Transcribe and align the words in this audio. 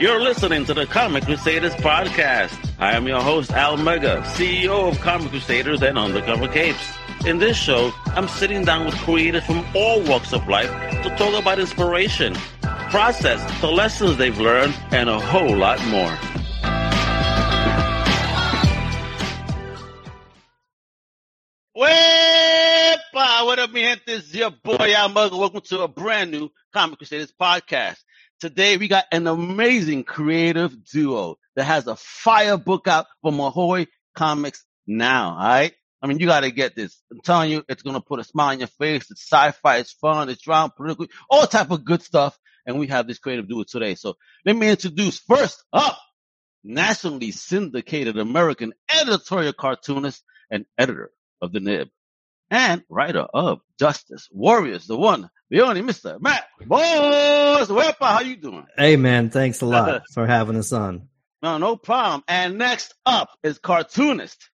You're 0.00 0.20
listening 0.20 0.64
to 0.66 0.74
the 0.74 0.86
Comic 0.86 1.24
Crusaders 1.24 1.74
podcast. 1.74 2.56
I 2.78 2.92
am 2.92 3.08
your 3.08 3.20
host, 3.20 3.50
Al 3.50 3.76
Mega, 3.76 4.22
CEO 4.26 4.88
of 4.88 5.00
Comic 5.00 5.30
Crusaders 5.30 5.82
and 5.82 5.98
Undercover 5.98 6.46
Capes. 6.46 6.94
In 7.26 7.38
this 7.38 7.56
show, 7.56 7.92
I'm 8.06 8.28
sitting 8.28 8.64
down 8.64 8.86
with 8.86 8.94
creators 8.98 9.42
from 9.42 9.66
all 9.74 10.00
walks 10.04 10.32
of 10.32 10.46
life 10.46 10.70
to 11.02 11.12
talk 11.16 11.34
about 11.34 11.58
inspiration, 11.58 12.36
process, 12.90 13.60
the 13.60 13.66
lessons 13.66 14.18
they've 14.18 14.38
learned, 14.38 14.72
and 14.92 15.08
a 15.08 15.18
whole 15.18 15.56
lot 15.56 15.84
more. 15.86 16.16
Wepa! 21.76 23.46
What 23.46 23.58
up, 23.58 23.72
mi 23.72 23.82
gente? 23.82 24.22
Your 24.38 24.52
boy 24.52 24.94
Al 24.94 25.08
Mega. 25.08 25.36
Welcome 25.36 25.62
to 25.62 25.80
a 25.80 25.88
brand 25.88 26.30
new 26.30 26.50
Comic 26.72 26.98
Crusaders 26.98 27.32
podcast. 27.32 27.96
Today 28.40 28.76
we 28.76 28.86
got 28.86 29.06
an 29.10 29.26
amazing 29.26 30.04
creative 30.04 30.84
duo 30.84 31.38
that 31.56 31.64
has 31.64 31.88
a 31.88 31.96
fire 31.96 32.56
book 32.56 32.86
out 32.86 33.06
from 33.20 33.40
Ahoy 33.40 33.88
Comics 34.14 34.64
now. 34.86 35.30
All 35.30 35.38
right. 35.38 35.72
I 36.00 36.06
mean, 36.06 36.20
you 36.20 36.26
got 36.26 36.40
to 36.40 36.52
get 36.52 36.76
this. 36.76 37.02
I'm 37.10 37.20
telling 37.20 37.50
you, 37.50 37.64
it's 37.68 37.82
going 37.82 37.94
to 37.94 38.00
put 38.00 38.20
a 38.20 38.24
smile 38.24 38.50
on 38.50 38.60
your 38.60 38.68
face. 38.68 39.10
It's 39.10 39.28
sci-fi. 39.28 39.78
It's 39.78 39.92
fun. 39.92 40.28
It's 40.28 40.40
drama, 40.40 40.72
political, 40.76 41.06
all 41.28 41.48
type 41.48 41.72
of 41.72 41.84
good 41.84 42.00
stuff. 42.00 42.38
And 42.64 42.78
we 42.78 42.86
have 42.86 43.08
this 43.08 43.18
creative 43.18 43.48
duo 43.48 43.64
today. 43.64 43.96
So 43.96 44.14
let 44.46 44.54
me 44.54 44.68
introduce 44.68 45.18
first 45.18 45.64
up, 45.72 45.98
nationally 46.62 47.32
syndicated 47.32 48.18
American 48.18 48.72
editorial 48.88 49.52
cartoonist 49.52 50.22
and 50.48 50.64
editor 50.78 51.10
of 51.42 51.50
the 51.52 51.58
Nib 51.58 51.88
and 52.50 52.82
writer 52.88 53.26
of 53.34 53.60
Justice 53.78 54.28
Warriors, 54.32 54.86
the 54.86 54.96
one, 54.96 55.30
the 55.50 55.60
only 55.62 55.82
Mr. 55.82 56.20
Matt 56.20 56.44
Bors. 56.66 57.68
Wepa, 57.68 57.96
how 58.00 58.20
you 58.20 58.36
doing? 58.36 58.66
Hey 58.76 58.96
man, 58.96 59.30
thanks 59.30 59.60
a 59.60 59.66
lot 59.66 60.02
for 60.12 60.26
having 60.26 60.56
us 60.56 60.72
on. 60.72 61.08
No, 61.42 61.58
no 61.58 61.76
problem. 61.76 62.24
And 62.26 62.58
next 62.58 62.94
up 63.06 63.30
is 63.42 63.58
cartoonist, 63.58 64.50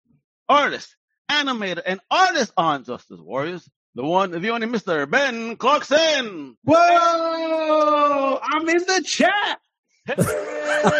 artist, 0.49 0.95
animator, 1.29 1.81
and 1.85 1.99
artist 2.09 2.51
on 2.57 2.83
Justice 2.83 3.19
Warriors, 3.19 3.69
the 3.95 4.03
one, 4.03 4.31
the 4.31 4.49
only 4.49 4.67
Mr. 4.67 5.09
Ben 5.09 5.57
Clarkson. 5.57 6.57
Whoa! 6.63 8.39
I'm 8.41 8.67
in 8.67 8.77
the 8.77 9.03
chat. 9.05 9.59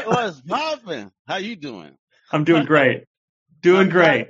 What's 0.05 0.41
popping? 0.41 1.11
How 1.27 1.37
you 1.37 1.55
doing? 1.55 1.97
I'm 2.31 2.43
doing 2.43 2.65
great. 2.65 3.05
Doing 3.61 3.89
great. 3.89 4.29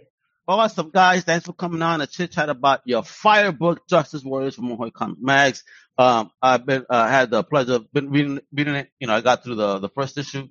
Awesome, 0.52 0.89
guys. 0.89 1.23
Thanks 1.23 1.45
for 1.45 1.53
coming 1.53 1.81
on 1.81 1.99
to 2.02 2.07
chit 2.07 2.33
chat 2.33 2.49
about 2.49 2.81
your 2.83 3.03
Firebook 3.03 3.77
Justice 3.89 4.21
Warriors 4.21 4.55
from 4.55 4.69
Ahoy 4.69 4.89
Comic 4.89 5.21
Mags. 5.21 5.63
Um, 5.97 6.30
I've 6.41 6.66
been, 6.66 6.85
uh, 6.89 7.08
had 7.08 7.30
the 7.30 7.41
pleasure 7.41 7.75
of 7.75 7.93
been 7.93 8.09
reading, 8.09 8.41
reading 8.52 8.75
it. 8.75 8.89
You 8.99 9.08
know, 9.08 9.13
I 9.13 9.21
got 9.21 9.45
through 9.45 9.55
the, 9.55 9.80
the 9.80 9.88
first 9.88 10.17
issue. 10.17 10.49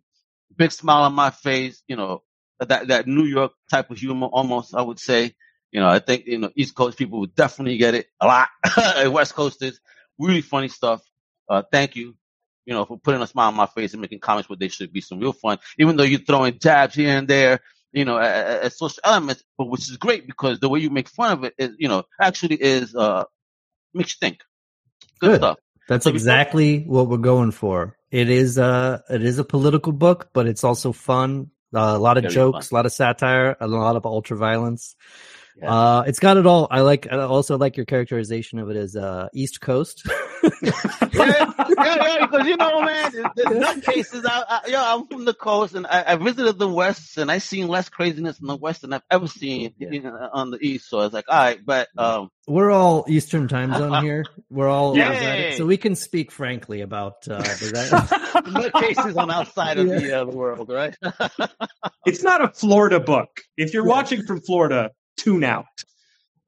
Big 0.56 0.72
smile 0.72 1.02
on 1.02 1.12
my 1.12 1.28
face. 1.28 1.82
You 1.86 1.96
know, 1.96 2.22
that, 2.60 2.88
that 2.88 3.06
New 3.06 3.24
York 3.24 3.52
type 3.70 3.90
of 3.90 3.98
humor 3.98 4.28
almost, 4.28 4.74
I 4.74 4.80
would 4.80 4.98
say. 4.98 5.34
You 5.70 5.80
know, 5.80 5.88
I 5.88 5.98
think, 5.98 6.24
you 6.24 6.38
know, 6.38 6.50
East 6.56 6.74
Coast 6.74 6.96
people 6.96 7.20
would 7.20 7.34
definitely 7.34 7.76
get 7.76 7.94
it 7.94 8.06
a 8.22 8.26
lot. 8.26 8.48
West 9.12 9.34
Coasters, 9.34 9.80
really 10.18 10.40
funny 10.40 10.68
stuff. 10.68 11.02
Uh, 11.46 11.62
thank 11.70 11.94
you, 11.94 12.16
you 12.64 12.72
know, 12.72 12.86
for 12.86 12.98
putting 12.98 13.20
a 13.20 13.26
smile 13.26 13.48
on 13.48 13.54
my 13.54 13.66
face 13.66 13.92
and 13.92 14.00
making 14.00 14.20
comments 14.20 14.48
what 14.48 14.60
they 14.60 14.68
should 14.68 14.94
be. 14.94 15.02
Some 15.02 15.20
real 15.20 15.34
fun, 15.34 15.58
even 15.78 15.98
though 15.98 16.04
you're 16.04 16.20
throwing 16.20 16.58
jabs 16.58 16.94
here 16.94 17.10
and 17.18 17.28
there, 17.28 17.60
you 17.92 18.05
know, 18.05 18.19
as 18.19 18.77
social 18.78 19.00
elements, 19.05 19.42
but 19.58 19.66
which 19.66 19.88
is 19.91 19.96
great 19.96 20.27
because 20.27 20.60
the 20.60 20.69
way 20.69 20.80
you 20.80 20.91
make 20.91 21.08
fun 21.08 21.33
of 21.33 21.44
it 21.44 21.55
is, 21.58 21.70
you 21.78 21.88
know, 21.88 22.05
actually 22.20 22.56
is, 22.56 22.94
uh, 22.94 23.24
makes 23.94 24.12
you 24.14 24.19
think. 24.27 24.41
Good, 25.20 25.28
Good. 25.32 25.36
stuff. 25.41 25.58
That's 25.88 26.05
So 26.05 26.10
before- 26.10 26.16
exactly 26.19 26.80
what 26.84 27.08
we're 27.08 27.19
going 27.19 27.50
for. 27.50 27.97
It 28.10 28.28
is 28.30 28.58
a 28.58 29.02
it 29.08 29.22
is 29.22 29.38
a 29.38 29.44
political 29.44 29.92
book, 29.92 30.30
but 30.32 30.47
it's 30.47 30.64
also 30.64 30.92
fun. 30.92 31.50
Uh, 31.72 31.94
a 31.94 31.98
lot 31.98 32.16
of 32.16 32.24
Very 32.24 32.34
jokes, 32.34 32.70
a 32.72 32.74
lot 32.74 32.86
of 32.86 32.92
satire, 32.92 33.56
a 33.60 33.69
lot 33.69 33.94
of 33.97 34.04
ultra 34.06 34.36
violence. 34.36 34.97
Yeah. 35.60 35.72
Uh, 35.72 36.03
it's 36.06 36.19
got 36.19 36.37
it 36.37 36.47
all. 36.47 36.69
I 36.71 36.81
like. 36.81 37.06
I 37.10 37.19
also 37.19 37.59
like 37.59 37.76
your 37.76 37.84
characterization 37.87 38.59
of 38.59 38.71
it 38.71 38.76
as 38.76 38.97
uh, 38.97 39.28
East 39.34 39.60
Coast. 39.60 40.06
yeah, 40.62 40.72
yeah, 41.12 41.53
yeah, 41.78 42.26
because 42.26 42.47
you 42.47 42.56
know, 42.56 42.82
man, 42.82 43.12
the, 43.12 43.31
the 43.37 43.43
nutcases. 43.43 44.25
I, 44.25 44.44
I, 44.65 44.69
yo, 44.69 44.82
I'm 44.82 45.06
from 45.06 45.26
the 45.26 45.34
coast, 45.34 45.75
and 45.75 45.87
I, 45.87 46.04
I 46.06 46.16
visited 46.16 46.59
the 46.59 46.69
west, 46.69 47.19
and 47.19 47.31
I 47.31 47.38
seen 47.38 47.69
less 47.69 47.91
craziness 47.91 48.41
in 48.41 48.47
the 48.47 48.56
west 48.56 48.82
than 48.82 48.94
I've 48.94 49.03
ever 49.10 49.26
seen 49.26 49.75
you 49.78 50.00
know, 50.00 50.31
on 50.32 50.50
the 50.50 50.59
east. 50.60 50.88
So 50.88 50.99
I 50.99 51.04
was 51.04 51.12
like, 51.12 51.26
all 51.28 51.37
right, 51.37 51.59
but 51.65 51.88
um, 51.99 52.31
we're 52.49 52.70
all 52.70 53.04
Eastern 53.06 53.47
time 53.47 53.75
zone 53.75 54.03
here. 54.03 54.25
We're 54.49 54.69
all 54.69 54.97
Yay! 54.97 55.54
so 55.56 55.66
we 55.66 55.76
can 55.76 55.94
speak 55.94 56.32
frankly 56.32 56.81
about 56.81 57.28
uh, 57.28 57.38
the 57.38 58.41
the 58.44 58.70
nutcases 58.70 59.16
on 59.16 59.31
outside 59.31 59.78
of 59.78 59.88
the, 59.88 60.20
uh, 60.20 60.25
the 60.25 60.37
world, 60.37 60.70
right? 60.70 60.97
It's 62.06 62.22
not 62.22 62.43
a 62.43 62.49
Florida 62.49 62.99
book. 62.99 63.43
If 63.59 63.75
you're 63.75 63.84
watching 63.84 64.22
from 64.22 64.41
Florida, 64.41 64.91
tune 65.20 65.44
out. 65.44 65.66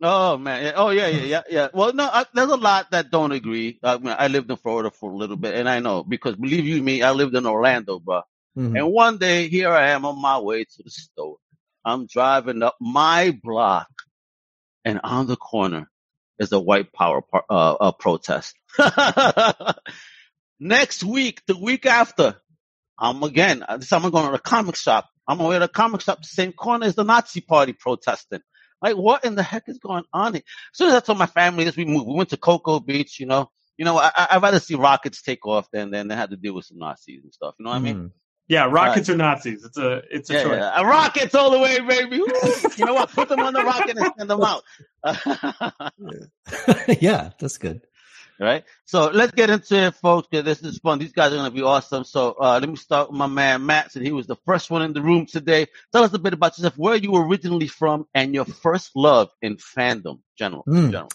Oh 0.04 0.36
man! 0.36 0.72
Oh 0.76 0.90
yeah, 0.90 1.06
yeah, 1.06 1.22
yeah, 1.22 1.42
yeah. 1.48 1.68
Well, 1.72 1.92
no, 1.92 2.04
I, 2.04 2.24
there's 2.34 2.50
a 2.50 2.56
lot 2.56 2.90
that 2.90 3.10
don't 3.12 3.30
agree. 3.30 3.78
I, 3.84 3.98
mean, 3.98 4.14
I 4.18 4.26
lived 4.26 4.50
in 4.50 4.56
Florida 4.56 4.90
for 4.90 5.12
a 5.12 5.16
little 5.16 5.36
bit, 5.36 5.54
and 5.54 5.68
I 5.68 5.78
know 5.78 6.02
because 6.02 6.34
believe 6.34 6.64
you 6.64 6.82
me, 6.82 7.02
I 7.02 7.12
lived 7.12 7.36
in 7.36 7.46
Orlando, 7.46 8.00
bro. 8.00 8.22
Mhm. 8.58 8.76
And 8.76 8.92
one 8.92 9.18
day, 9.18 9.48
here 9.48 9.70
I 9.70 9.90
am 9.90 10.04
on 10.04 10.20
my 10.20 10.38
way 10.40 10.64
to 10.64 10.82
the 10.82 10.90
store. 10.90 11.36
I'm 11.84 12.06
driving 12.06 12.62
up 12.64 12.76
my 12.80 13.38
block, 13.42 13.88
and 14.84 15.00
on 15.04 15.28
the 15.28 15.36
corner 15.36 15.88
is 16.40 16.50
a 16.50 16.58
white 16.58 16.92
power 16.92 17.22
par- 17.22 17.44
uh, 17.48 17.74
uh, 17.74 17.92
protest. 17.92 18.56
Next 20.60 21.04
week, 21.04 21.42
the 21.46 21.56
week 21.56 21.86
after, 21.86 22.36
I'm 22.98 23.22
again. 23.22 23.64
This 23.78 23.88
time 23.88 24.04
I'm 24.04 24.10
going 24.10 24.26
to 24.26 24.32
the 24.32 24.38
comic 24.38 24.76
shop. 24.76 25.08
I'm 25.28 25.40
away 25.40 25.56
to 25.56 25.60
the 25.60 25.68
comic 25.68 26.00
shop. 26.00 26.18
The 26.22 26.28
same 26.28 26.52
corner 26.52 26.86
as 26.86 26.94
the 26.96 27.04
Nazi 27.04 27.40
party 27.40 27.72
protesting. 27.72 28.40
Like, 28.82 28.96
what 28.96 29.24
in 29.24 29.34
the 29.36 29.42
heck 29.42 29.64
is 29.68 29.78
going 29.78 30.04
on 30.12 30.34
here? 30.34 30.42
As 30.72 30.78
soon 30.78 30.88
as 30.88 30.94
I 30.94 31.00
told 31.00 31.18
my 31.18 31.26
family 31.26 31.64
this, 31.64 31.76
we 31.76 31.84
moved. 31.84 32.06
We 32.08 32.14
went 32.14 32.30
to 32.30 32.36
Cocoa 32.36 32.80
Beach. 32.80 33.20
You 33.20 33.26
know, 33.26 33.50
you 33.78 33.84
know, 33.84 33.96
I, 33.98 34.10
I- 34.14 34.26
I'd 34.32 34.42
rather 34.42 34.58
see 34.58 34.74
rockets 34.74 35.22
take 35.22 35.46
off 35.46 35.68
than 35.72 35.90
than 35.90 36.08
they 36.08 36.16
had 36.16 36.30
to 36.30 36.36
deal 36.36 36.54
with 36.54 36.64
some 36.66 36.78
Nazis 36.78 37.22
and 37.22 37.32
stuff. 37.32 37.54
You 37.58 37.64
know 37.64 37.70
what 37.70 37.76
I 37.76 37.80
mean? 37.80 37.96
Mhm. 37.96 38.10
Yeah, 38.48 38.64
rockets 38.70 39.08
are 39.08 39.16
Nazis. 39.16 39.64
It's 39.64 39.78
a 39.78 40.02
it's 40.10 40.28
a 40.28 40.34
Yeah, 40.34 40.42
choice. 40.42 40.58
yeah. 40.58 40.82
Rockets 40.82 41.34
all 41.34 41.50
the 41.52 41.58
way, 41.60 41.78
baby. 41.80 42.18
Woo! 42.18 42.26
you 42.76 42.84
know 42.84 42.92
what? 42.94 43.10
Put 43.10 43.28
them 43.28 43.40
on 43.40 43.54
the 43.54 43.62
rocket 43.62 43.96
and 43.96 44.06
send 44.18 44.28
them 44.28 44.42
out. 44.42 44.62
yeah, 47.00 47.30
that's 47.38 47.58
good. 47.58 47.82
Right? 48.42 48.64
So 48.84 49.10
let's 49.10 49.32
get 49.32 49.50
into 49.50 49.76
it, 49.76 49.94
folks, 49.94 50.28
because 50.30 50.44
this 50.44 50.62
is 50.62 50.78
fun. 50.78 50.98
These 50.98 51.12
guys 51.12 51.32
are 51.32 51.36
going 51.36 51.50
to 51.50 51.54
be 51.54 51.62
awesome. 51.62 52.04
So 52.04 52.36
uh, 52.40 52.58
let 52.60 52.68
me 52.68 52.76
start 52.76 53.10
with 53.10 53.18
my 53.18 53.26
man 53.26 53.64
Matt. 53.64 53.94
And 53.94 54.04
he 54.04 54.12
was 54.12 54.26
the 54.26 54.36
first 54.44 54.70
one 54.70 54.82
in 54.82 54.92
the 54.92 55.02
room 55.02 55.26
today. 55.26 55.66
Tell 55.92 56.04
us 56.04 56.12
a 56.12 56.18
bit 56.18 56.34
about 56.34 56.58
yourself, 56.58 56.76
where 56.76 56.96
you 56.96 57.12
were 57.12 57.26
originally 57.26 57.68
from, 57.68 58.06
and 58.14 58.34
your 58.34 58.44
first 58.44 58.90
love 58.94 59.30
in 59.40 59.56
fandom, 59.56 60.20
general. 60.36 60.62
Hmm. 60.62 60.90
general. 60.90 61.10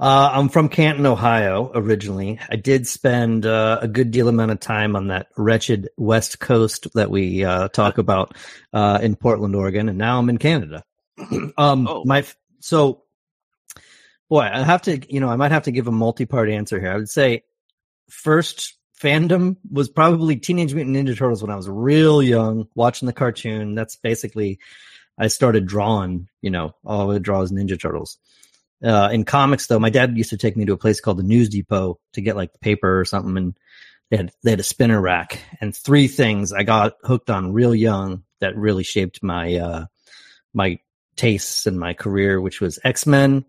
Uh, 0.00 0.30
I'm 0.32 0.48
from 0.48 0.68
Canton, 0.68 1.06
Ohio, 1.06 1.72
originally. 1.74 2.38
I 2.48 2.54
did 2.54 2.86
spend 2.86 3.44
uh, 3.44 3.80
a 3.82 3.88
good 3.88 4.12
deal 4.12 4.28
amount 4.28 4.52
of 4.52 4.60
time 4.60 4.94
on 4.94 5.08
that 5.08 5.26
wretched 5.36 5.88
West 5.96 6.38
Coast 6.38 6.86
that 6.94 7.10
we 7.10 7.44
uh, 7.44 7.66
talk 7.68 7.98
about 7.98 8.36
uh, 8.72 9.00
in 9.02 9.16
Portland, 9.16 9.56
Oregon, 9.56 9.88
and 9.88 9.98
now 9.98 10.18
I'm 10.20 10.28
in 10.28 10.38
Canada. 10.38 10.84
um, 11.58 11.88
Oh. 11.88 12.04
my 12.04 12.24
so, 12.60 13.02
boy, 14.28 14.48
I 14.52 14.62
have 14.62 14.82
to, 14.82 15.00
you 15.12 15.20
know, 15.20 15.28
I 15.28 15.36
might 15.36 15.52
have 15.52 15.64
to 15.64 15.72
give 15.72 15.88
a 15.88 15.92
multi-part 15.92 16.50
answer 16.50 16.80
here. 16.80 16.92
I 16.92 16.96
would 16.96 17.10
say 17.10 17.44
first 18.10 18.74
fandom 19.00 19.56
was 19.70 19.88
probably 19.88 20.36
Teenage 20.36 20.74
Mutant 20.74 20.96
Ninja 20.96 21.16
Turtles 21.16 21.42
when 21.42 21.50
I 21.50 21.56
was 21.56 21.68
real 21.68 22.22
young, 22.22 22.68
watching 22.74 23.06
the 23.06 23.12
cartoon. 23.12 23.74
That's 23.74 23.96
basically 23.96 24.58
I 25.18 25.28
started 25.28 25.66
drawing, 25.66 26.28
you 26.42 26.50
know, 26.50 26.74
all 26.84 27.02
I 27.02 27.04
would 27.04 27.22
draw 27.22 27.42
is 27.42 27.52
Ninja 27.52 27.80
Turtles. 27.80 28.18
Uh, 28.84 29.08
in 29.12 29.24
comics, 29.24 29.66
though, 29.66 29.80
my 29.80 29.90
dad 29.90 30.16
used 30.16 30.30
to 30.30 30.36
take 30.36 30.56
me 30.56 30.64
to 30.64 30.72
a 30.72 30.76
place 30.78 31.00
called 31.00 31.18
the 31.18 31.24
News 31.24 31.48
Depot 31.48 31.98
to 32.12 32.20
get 32.20 32.36
like 32.36 32.60
paper 32.60 33.00
or 33.00 33.04
something, 33.04 33.36
and 33.36 33.58
they 34.10 34.16
had 34.16 34.32
they 34.44 34.50
had 34.50 34.60
a 34.60 34.64
spinner 34.64 35.00
rack 35.00 35.40
and 35.60 35.74
three 35.74 36.06
things 36.06 36.52
I 36.52 36.62
got 36.62 36.94
hooked 37.02 37.28
on 37.28 37.52
real 37.52 37.74
young 37.74 38.22
that 38.40 38.56
really 38.56 38.84
shaped 38.84 39.20
my 39.20 39.56
uh, 39.56 39.86
my 40.54 40.78
tastes 41.16 41.66
and 41.66 41.78
my 41.78 41.92
career, 41.92 42.40
which 42.40 42.60
was 42.60 42.78
X 42.84 43.04
Men, 43.04 43.44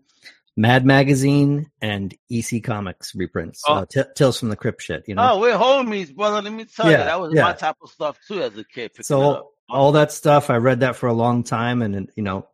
Mad 0.60 0.84
Magazine, 0.84 1.70
and 1.80 2.14
EC 2.30 2.62
Comics 2.62 3.14
reprints. 3.14 3.62
Oh. 3.66 3.74
Uh, 3.74 3.86
T- 3.86 4.02
Tales 4.14 4.38
from 4.38 4.50
the 4.50 4.56
Crypt 4.56 4.82
shit, 4.82 5.04
you 5.08 5.14
know. 5.14 5.32
Oh, 5.32 5.40
we're 5.40 5.56
homies, 5.56 6.14
brother. 6.14 6.42
Let 6.42 6.52
me 6.52 6.64
tell 6.66 6.90
you, 6.90 6.96
that 6.96 7.18
was 7.20 7.32
yeah. 7.34 7.42
my 7.42 7.52
type 7.54 7.76
of 7.82 7.90
stuff 7.90 8.18
too 8.28 8.42
as 8.42 8.56
a 8.58 8.64
kid. 8.64 8.92
so 9.00 9.52
all 9.70 9.92
that 9.92 10.10
stuff 10.10 10.50
i 10.50 10.56
read 10.56 10.80
that 10.80 10.96
for 10.96 11.08
a 11.08 11.12
long 11.12 11.44
time 11.44 11.80
and 11.80 12.10
you 12.16 12.22
know 12.24 12.48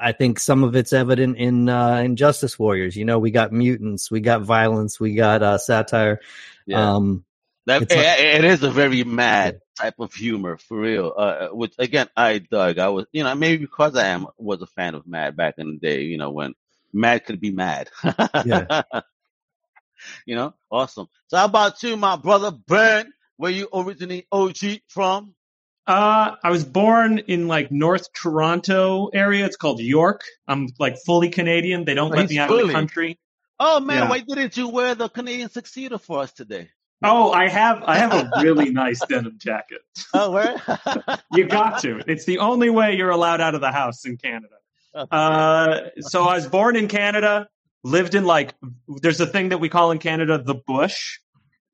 I- 0.00 0.12
think 0.12 0.38
some 0.38 0.64
of 0.64 0.74
it's 0.74 0.94
evident 0.94 1.36
in 1.36 1.68
uh 1.68 1.96
in 1.96 2.16
justice 2.16 2.58
warriors 2.58 2.96
you 2.96 3.04
know 3.04 3.18
we 3.18 3.30
got 3.30 3.52
mutants 3.52 4.10
we 4.10 4.20
got 4.20 4.40
violence 4.40 4.98
we 4.98 5.14
got 5.14 5.42
uh 5.42 5.58
satire 5.58 6.20
yeah. 6.66 6.94
um 6.94 7.24
That, 7.66 7.82
It's 7.82 7.94
like- 7.94 8.06
it- 8.20 8.36
it 8.36 8.44
is 8.44 8.62
a 8.62 8.70
very 8.70 9.04
mad 9.04 9.60
type 9.78 9.96
of 9.98 10.14
humor 10.14 10.56
for 10.56 10.78
real. 10.78 11.12
Uh, 11.16 11.48
which 11.48 11.74
again, 11.78 12.08
I 12.16 12.38
dug. 12.38 12.78
I 12.78 12.88
was, 12.88 13.06
you 13.12 13.24
know, 13.24 13.34
maybe 13.34 13.64
because 13.64 13.96
I 13.96 14.08
am 14.08 14.26
was 14.38 14.62
a 14.62 14.66
fan 14.66 14.94
of 14.94 15.06
Mad 15.06 15.36
back 15.36 15.54
in 15.58 15.72
the 15.72 15.78
day. 15.78 16.02
You 16.02 16.18
know, 16.18 16.30
when 16.30 16.54
Mad 16.92 17.24
could 17.24 17.40
be 17.40 17.50
mad. 17.50 17.88
Yeah. 18.44 18.82
you 20.26 20.34
know, 20.34 20.54
awesome. 20.70 21.08
So 21.28 21.36
how 21.36 21.44
about 21.44 21.82
you, 21.82 21.96
my 21.96 22.16
brother 22.16 22.50
Ben? 22.50 23.12
where 23.40 23.50
you 23.50 23.68
originally 23.72 24.26
OG 24.30 24.82
from? 24.88 25.34
Uh, 25.86 26.36
I 26.44 26.50
was 26.50 26.62
born 26.62 27.20
in 27.20 27.48
like 27.48 27.72
North 27.72 28.12
Toronto 28.12 29.08
area. 29.14 29.46
It's 29.46 29.56
called 29.56 29.80
York. 29.80 30.20
I'm 30.46 30.68
like 30.78 30.98
fully 31.06 31.30
Canadian. 31.30 31.86
They 31.86 31.94
don't 31.94 32.12
Oh, 32.12 32.16
let 32.16 32.28
me 32.28 32.38
out 32.38 32.50
of 32.50 32.66
the 32.66 32.72
country. 32.72 33.18
Oh 33.58 33.80
man, 33.80 34.02
Yeah. 34.02 34.08
why 34.10 34.18
didn't 34.20 34.58
you 34.58 34.68
wear 34.68 34.94
the 34.94 35.08
Canadian 35.08 35.48
tuxedo 35.48 35.96
for 35.96 36.18
us 36.20 36.32
today? 36.32 36.68
Oh, 37.02 37.32
I 37.32 37.48
have 37.48 37.82
I 37.84 37.96
have 37.96 38.12
a 38.12 38.30
really 38.42 38.70
nice 38.70 39.00
denim 39.06 39.38
jacket. 39.38 39.80
Oh, 40.12 40.32
where? 40.32 40.56
You 41.32 41.46
got 41.46 41.80
to. 41.80 42.02
It's 42.06 42.26
the 42.26 42.38
only 42.40 42.68
way 42.68 42.94
you're 42.94 43.10
allowed 43.10 43.40
out 43.40 43.54
of 43.54 43.62
the 43.62 43.72
house 43.72 44.04
in 44.04 44.18
Canada. 44.18 44.56
Uh, 45.10 45.88
so 46.00 46.24
I 46.24 46.34
was 46.34 46.48
born 46.48 46.76
in 46.76 46.88
Canada, 46.88 47.48
lived 47.84 48.14
in 48.14 48.24
like, 48.24 48.54
there's 49.02 49.20
a 49.20 49.26
thing 49.26 49.50
that 49.50 49.58
we 49.58 49.68
call 49.68 49.90
in 49.92 49.98
Canada 49.98 50.42
the 50.42 50.54
bush, 50.54 51.18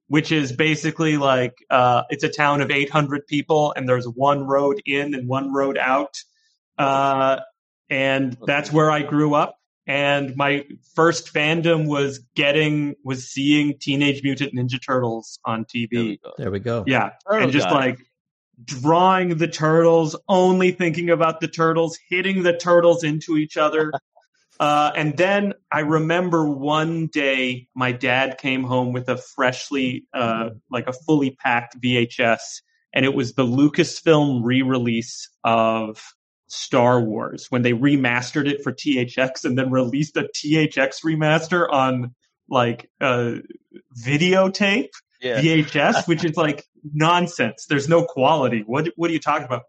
which 0.08 0.30
is 0.30 0.52
basically 0.52 1.16
like, 1.16 1.54
uh, 1.70 2.02
it's 2.10 2.24
a 2.24 2.28
town 2.28 2.60
of 2.60 2.70
800 2.70 3.26
people 3.26 3.72
and 3.76 3.88
there's 3.88 4.06
one 4.06 4.46
road 4.46 4.80
in 4.84 5.14
and 5.14 5.28
one 5.28 5.52
road 5.52 5.78
out. 5.78 6.14
Uh, 6.78 7.40
and 7.88 8.36
that's 8.46 8.70
where 8.72 8.90
I 8.90 9.02
grew 9.02 9.34
up. 9.34 9.58
And 9.86 10.36
my 10.36 10.66
first 10.94 11.32
fandom 11.32 11.86
was 11.86 12.18
getting, 12.34 12.96
was 13.04 13.28
seeing 13.28 13.78
Teenage 13.78 14.22
Mutant 14.22 14.52
Ninja 14.54 14.84
Turtles 14.84 15.38
on 15.44 15.64
There 15.72 15.86
we 15.90 16.18
TV. 16.18 16.22
go. 16.22 16.32
There 16.36 16.50
we 16.50 16.58
go. 16.58 16.84
Yeah. 16.86 17.10
Turtle 17.26 17.44
and 17.44 17.52
just 17.52 17.68
guy. 17.68 17.74
like 17.74 17.98
drawing 18.64 19.36
the 19.36 19.48
turtles, 19.48 20.16
only 20.28 20.70
thinking 20.70 21.10
about 21.10 21.40
the 21.40 21.48
turtles, 21.48 21.98
hitting 22.08 22.42
the 22.42 22.56
turtles 22.56 23.04
into 23.04 23.36
each 23.36 23.56
other. 23.56 23.92
Uh, 24.58 24.90
and 24.96 25.18
then 25.18 25.52
I 25.70 25.80
remember 25.80 26.48
one 26.48 27.08
day 27.08 27.68
my 27.74 27.92
dad 27.92 28.38
came 28.38 28.64
home 28.64 28.94
with 28.94 29.08
a 29.10 29.18
freshly, 29.18 30.06
uh, 30.14 30.50
like 30.70 30.86
a 30.86 30.94
fully 30.94 31.32
packed 31.32 31.78
VHS, 31.78 32.62
and 32.94 33.04
it 33.04 33.14
was 33.14 33.34
the 33.34 33.44
Lucasfilm 33.44 34.40
re-release 34.42 35.28
of 35.44 36.02
Star 36.48 37.00
Wars 37.00 37.46
when 37.50 37.62
they 37.62 37.72
remastered 37.72 38.48
it 38.48 38.62
for 38.62 38.72
THX 38.72 39.44
and 39.44 39.58
then 39.58 39.70
released 39.70 40.16
a 40.16 40.22
THX 40.34 41.04
remaster 41.04 41.70
on 41.70 42.14
like 42.48 42.88
uh, 43.00 43.36
videotape. 43.98 44.90
Yeah. 45.26 45.40
VHS, 45.40 46.06
which 46.08 46.24
is 46.24 46.36
like 46.36 46.64
nonsense. 46.92 47.66
There's 47.68 47.88
no 47.88 48.04
quality. 48.04 48.62
What 48.66 48.88
what 48.96 49.10
are 49.10 49.12
you 49.12 49.20
talking 49.20 49.46
about? 49.46 49.62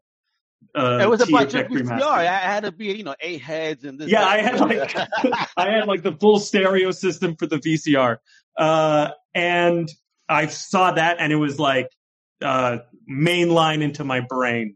Uh, 0.76 1.00
It 1.02 1.10
was 1.10 1.22
about 1.22 1.50
THX 1.50 1.70
your 1.70 1.84
VCR. 1.84 2.02
I 2.02 2.26
had 2.26 2.64
to 2.64 2.72
be, 2.72 2.86
you 2.88 3.04
know, 3.04 3.16
eight 3.20 3.42
heads 3.42 3.84
and 3.84 4.00
this. 4.00 4.10
Yeah, 4.10 4.26
I 4.26 4.38
had 4.42 4.60
like 4.60 4.96
I 5.58 5.72
had 5.72 5.88
like 5.88 6.04
the 6.04 6.12
full 6.14 6.40
stereo 6.40 6.92
system 6.92 7.36
for 7.36 7.48
the 7.48 7.58
VCR, 7.58 8.18
uh, 8.58 9.10
and 9.34 9.90
I 10.30 10.48
saw 10.48 10.92
that, 10.92 11.18
and 11.20 11.32
it 11.32 11.38
was 11.38 11.60
like 11.60 11.90
uh, 12.42 12.80
mainline 13.10 13.82
into 13.82 14.04
my 14.04 14.20
brain. 14.20 14.76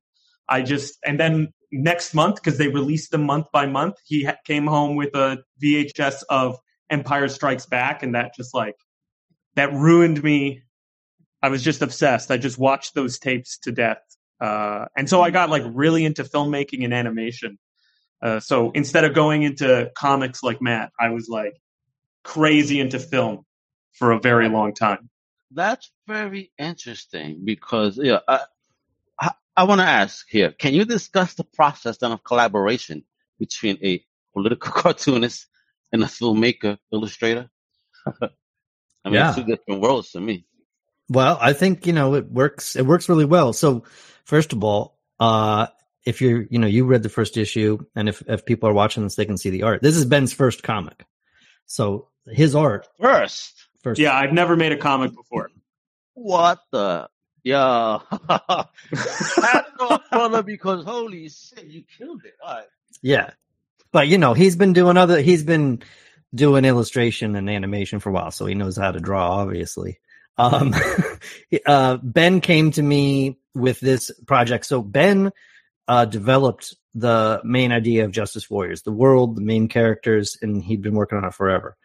I 0.49 0.61
just 0.61 0.97
and 1.05 1.19
then 1.19 1.53
next 1.71 2.13
month 2.13 2.35
because 2.35 2.57
they 2.57 2.67
released 2.67 3.11
them 3.11 3.23
month 3.25 3.47
by 3.53 3.65
month, 3.65 3.95
he 4.05 4.23
ha- 4.23 4.37
came 4.45 4.67
home 4.67 4.95
with 4.95 5.15
a 5.15 5.39
VHS 5.63 6.23
of 6.29 6.57
Empire 6.89 7.27
Strikes 7.27 7.65
Back, 7.65 8.03
and 8.03 8.15
that 8.15 8.35
just 8.35 8.53
like 8.53 8.75
that 9.55 9.71
ruined 9.73 10.23
me. 10.23 10.63
I 11.41 11.49
was 11.49 11.63
just 11.63 11.81
obsessed. 11.81 12.31
I 12.31 12.37
just 12.37 12.57
watched 12.57 12.93
those 12.93 13.19
tapes 13.19 13.57
to 13.59 13.71
death, 13.71 14.01
uh, 14.39 14.85
and 14.95 15.09
so 15.09 15.21
I 15.21 15.31
got 15.31 15.49
like 15.49 15.63
really 15.65 16.05
into 16.05 16.23
filmmaking 16.23 16.83
and 16.83 16.93
animation. 16.93 17.57
Uh, 18.21 18.39
so 18.39 18.71
instead 18.71 19.03
of 19.03 19.15
going 19.15 19.41
into 19.43 19.91
comics 19.95 20.43
like 20.43 20.61
Matt, 20.61 20.91
I 20.99 21.09
was 21.09 21.27
like 21.27 21.59
crazy 22.23 22.79
into 22.79 22.99
film 22.99 23.45
for 23.93 24.11
a 24.11 24.19
very 24.19 24.47
long 24.49 24.73
time. 24.73 25.09
That's 25.49 25.91
very 26.07 26.51
interesting 26.57 27.41
because 27.43 27.97
yeah, 28.01 28.19
I, 28.27 28.41
I, 29.19 29.31
I 29.57 29.63
want 29.63 29.81
to 29.81 29.87
ask 29.87 30.25
here: 30.29 30.51
Can 30.51 30.73
you 30.73 30.85
discuss 30.85 31.33
the 31.33 31.43
process 31.43 31.97
then 31.97 32.11
of 32.11 32.23
collaboration 32.23 33.03
between 33.39 33.77
a 33.83 34.03
political 34.33 34.71
cartoonist 34.81 35.47
and 35.91 36.03
a 36.03 36.07
filmmaker 36.07 36.77
illustrator? 36.93 37.49
I 38.05 38.29
mean, 39.05 39.15
Yeah. 39.15 39.29
it's 39.29 39.37
two 39.37 39.43
different 39.43 39.81
worlds 39.81 40.11
to 40.11 40.21
me. 40.21 40.45
Well, 41.11 41.37
I 41.41 41.51
think 41.51 41.85
you 41.85 41.91
know 41.93 42.15
it 42.15 42.31
works. 42.31 42.77
It 42.77 42.85
works 42.85 43.09
really 43.09 43.25
well. 43.25 43.51
So, 43.51 43.83
first 44.23 44.53
of 44.53 44.63
all, 44.63 44.97
uh, 45.19 45.67
if 46.05 46.21
you're, 46.21 46.43
you 46.49 46.57
know, 46.57 46.67
you 46.67 46.85
read 46.85 47.03
the 47.03 47.09
first 47.09 47.35
issue, 47.35 47.79
and 47.95 48.07
if 48.07 48.23
if 48.27 48.45
people 48.45 48.69
are 48.69 48.73
watching 48.73 49.03
this, 49.03 49.15
they 49.15 49.25
can 49.25 49.37
see 49.37 49.49
the 49.49 49.63
art. 49.63 49.81
This 49.81 49.97
is 49.97 50.05
Ben's 50.05 50.31
first 50.31 50.63
comic, 50.63 51.05
so 51.65 52.07
his 52.27 52.55
art 52.55 52.87
First, 53.01 53.67
first. 53.83 53.99
Yeah, 53.99 54.15
I've 54.15 54.31
never 54.31 54.55
made 54.55 54.71
a 54.71 54.77
comic 54.77 55.13
before. 55.13 55.49
what 56.13 56.59
the? 56.71 57.09
Yeah, 57.43 57.99
that's 58.29 59.69
so 59.79 59.97
funny 60.11 60.43
because 60.43 60.85
holy 60.85 61.27
shit, 61.27 61.65
you 61.65 61.83
killed 61.97 62.21
it. 62.23 62.35
All 62.41 62.55
right. 62.55 62.65
yeah. 63.01 63.31
But 63.91 64.07
you 64.07 64.17
know, 64.17 64.33
he's 64.33 64.55
been 64.55 64.71
doing 64.73 64.95
other. 64.95 65.19
He's 65.21 65.43
been 65.43 65.81
doing 66.33 66.63
illustration 66.63 67.35
and 67.35 67.49
animation 67.49 67.99
for 67.99 68.09
a 68.09 68.13
while, 68.13 68.31
so 68.31 68.45
he 68.45 68.55
knows 68.55 68.77
how 68.77 68.91
to 68.91 68.99
draw. 69.01 69.39
Obviously, 69.41 69.99
um, 70.41 70.73
uh, 71.65 71.97
Ben 72.01 72.41
came 72.41 72.71
to 72.71 72.81
me 72.81 73.37
with 73.53 73.79
this 73.79 74.11
project. 74.25 74.65
So 74.65 74.81
Ben 74.81 75.31
uh, 75.87 76.05
developed 76.05 76.75
the 76.93 77.41
main 77.43 77.71
idea 77.71 78.05
of 78.05 78.11
Justice 78.11 78.49
Warriors, 78.49 78.81
the 78.81 78.91
world, 78.91 79.35
the 79.35 79.41
main 79.41 79.67
characters, 79.67 80.37
and 80.41 80.63
he'd 80.63 80.81
been 80.81 80.95
working 80.95 81.17
on 81.17 81.25
it 81.25 81.33
forever. 81.33 81.77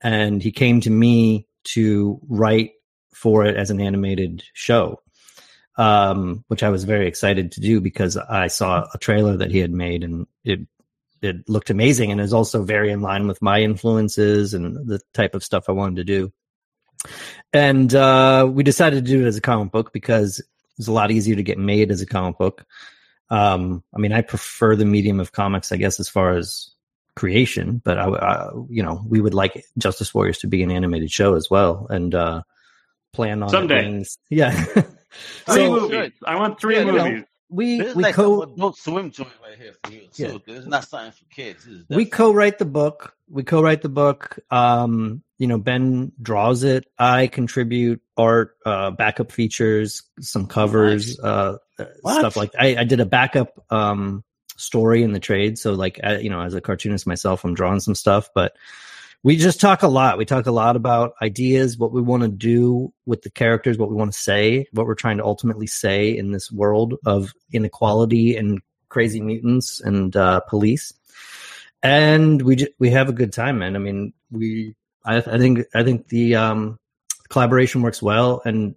And 0.00 0.42
he 0.42 0.52
came 0.52 0.80
to 0.82 0.90
me 0.90 1.46
to 1.64 2.20
write 2.28 2.72
for 3.14 3.44
it 3.44 3.56
as 3.56 3.70
an 3.70 3.80
animated 3.80 4.44
show, 4.52 5.00
um, 5.76 6.44
which 6.48 6.62
I 6.62 6.68
was 6.68 6.84
very 6.84 7.08
excited 7.08 7.52
to 7.52 7.60
do 7.60 7.80
because 7.80 8.16
I 8.16 8.46
saw 8.46 8.86
a 8.92 8.98
trailer 8.98 9.38
that 9.38 9.50
he 9.50 9.58
had 9.58 9.72
made 9.72 10.04
and 10.04 10.26
it 10.44 10.60
it 11.22 11.48
looked 11.48 11.70
amazing 11.70 12.12
and 12.12 12.20
is 12.20 12.34
also 12.34 12.62
very 12.62 12.90
in 12.92 13.00
line 13.00 13.26
with 13.26 13.40
my 13.40 13.62
influences 13.62 14.52
and 14.52 14.86
the 14.86 15.00
type 15.14 15.34
of 15.34 15.42
stuff 15.42 15.64
I 15.66 15.72
wanted 15.72 15.96
to 15.96 16.04
do. 16.04 16.32
And 17.56 17.94
uh, 17.94 18.48
we 18.52 18.62
decided 18.62 19.04
to 19.04 19.10
do 19.10 19.24
it 19.24 19.28
as 19.28 19.36
a 19.36 19.40
comic 19.40 19.72
book 19.72 19.92
because 19.92 20.40
it's 20.78 20.88
a 20.88 20.92
lot 20.92 21.10
easier 21.10 21.36
to 21.36 21.42
get 21.42 21.58
made 21.58 21.90
as 21.90 22.00
a 22.02 22.06
comic 22.06 22.38
book. 22.38 22.64
Um, 23.30 23.82
I 23.94 23.98
mean, 23.98 24.12
I 24.12 24.20
prefer 24.20 24.76
the 24.76 24.84
medium 24.84 25.18
of 25.20 25.32
comics, 25.32 25.72
I 25.72 25.76
guess, 25.76 25.98
as 25.98 26.08
far 26.08 26.32
as 26.36 26.70
creation, 27.16 27.80
but 27.84 27.98
I, 27.98 28.08
I 28.08 28.50
you 28.68 28.82
know, 28.82 29.02
we 29.08 29.20
would 29.20 29.34
like 29.34 29.64
Justice 29.78 30.14
Warriors 30.14 30.38
to 30.38 30.46
be 30.46 30.62
an 30.62 30.70
animated 30.70 31.10
show 31.10 31.34
as 31.34 31.48
well, 31.50 31.86
and 31.90 32.14
uh, 32.14 32.42
plan 33.12 33.42
on 33.42 33.48
it 33.48 33.52
Someday. 33.52 33.82
being- 33.82 34.06
yeah. 34.28 34.50
Three 35.46 35.54
so 35.54 35.70
movies. 35.80 36.12
I 36.26 36.36
want 36.36 36.60
three 36.60 36.74
Yeah, 36.76 36.82
you 36.84 36.92
know, 36.92 37.04
movies. 37.08 37.24
we 37.48 37.78
This 37.78 37.96
we 37.96 38.02
like 38.02 38.14
co 38.14 38.40
some 38.42 38.52
adult 38.52 38.76
swim 38.76 39.10
joint 39.10 39.30
right 39.42 39.58
here 39.58 39.72
for 39.82 39.90
you 39.92 40.00
too. 40.12 40.22
Yeah. 40.24 40.38
This 40.46 40.58
is 40.58 40.66
not 40.66 40.84
something 40.86 41.12
for 41.12 41.24
kids. 41.34 41.66
We 41.88 42.04
co-write 42.04 42.58
the 42.58 42.64
book 42.66 43.14
we 43.30 43.42
co-write 43.42 43.80
the 43.82 43.88
book 43.88 44.38
um 44.50 45.22
you 45.38 45.46
know 45.46 45.58
ben 45.58 46.12
draws 46.20 46.64
it. 46.64 46.86
I 46.98 47.26
contribute 47.26 48.00
art 48.16 48.56
uh 48.64 48.90
backup 48.90 49.32
features 49.32 50.02
some 50.20 50.46
covers 50.46 51.18
uh 51.20 51.58
What? 52.02 52.18
stuff 52.18 52.36
like 52.36 52.52
I, 52.58 52.76
I 52.78 52.84
did 52.84 53.00
a 53.00 53.06
backup 53.06 53.64
um 53.70 54.24
story 54.56 55.02
in 55.02 55.12
the 55.12 55.20
trade. 55.20 55.58
So 55.58 55.72
like 55.74 56.00
uh, 56.02 56.18
you 56.20 56.30
know 56.30 56.40
as 56.40 56.54
a 56.54 56.60
cartoonist 56.60 57.06
myself 57.06 57.44
i'm 57.44 57.54
drawing 57.54 57.80
some 57.80 57.94
stuff 57.94 58.28
but 58.34 58.54
we 59.22 59.36
just 59.36 59.60
talk 59.60 59.82
a 59.82 59.88
lot. 59.88 60.18
We 60.18 60.24
talk 60.24 60.46
a 60.46 60.52
lot 60.52 60.76
about 60.76 61.14
ideas 61.20 61.76
what 61.76 61.90
we 61.90 62.00
want 62.00 62.22
to 62.22 62.28
do 62.28 62.92
with 63.06 63.22
the 63.22 63.30
characters 63.30 63.76
what 63.76 63.90
we 63.90 63.96
want 63.96 64.12
to 64.12 64.18
say 64.18 64.66
what 64.72 64.86
we're 64.86 64.94
trying 64.94 65.16
to 65.16 65.24
ultimately 65.24 65.66
say 65.66 66.16
in 66.16 66.30
this 66.30 66.52
world 66.52 66.94
of 67.04 67.32
inequality 67.52 68.36
and 68.36 68.60
crazy 68.88 69.20
mutants 69.20 69.80
and 69.80 70.16
uh 70.16 70.40
police. 70.48 70.92
And 71.82 72.40
we 72.42 72.56
ju- 72.56 72.72
we 72.78 72.90
have 72.90 73.08
a 73.08 73.12
good 73.12 73.32
time, 73.32 73.58
man. 73.58 73.74
I 73.74 73.78
mean, 73.80 74.12
we 74.30 74.74
I, 75.06 75.16
I 75.18 75.38
think 75.38 75.60
I 75.74 75.84
think 75.84 76.08
the 76.08 76.36
um, 76.36 76.78
collaboration 77.28 77.82
works 77.82 78.02
well, 78.02 78.42
and 78.44 78.74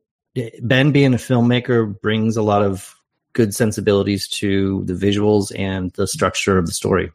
Ben 0.61 0.91
being 0.91 1.13
a 1.13 1.17
filmmaker 1.17 1.99
brings 1.99 2.37
a 2.37 2.43
lot 2.43 2.61
of 2.61 2.95
good 3.33 3.53
sensibilities 3.53 4.27
to 4.27 4.83
the 4.85 4.93
visuals 4.93 5.51
and 5.57 5.91
the 5.93 6.07
structure 6.07 6.57
of 6.57 6.65
the 6.65 6.71
story. 6.71 7.11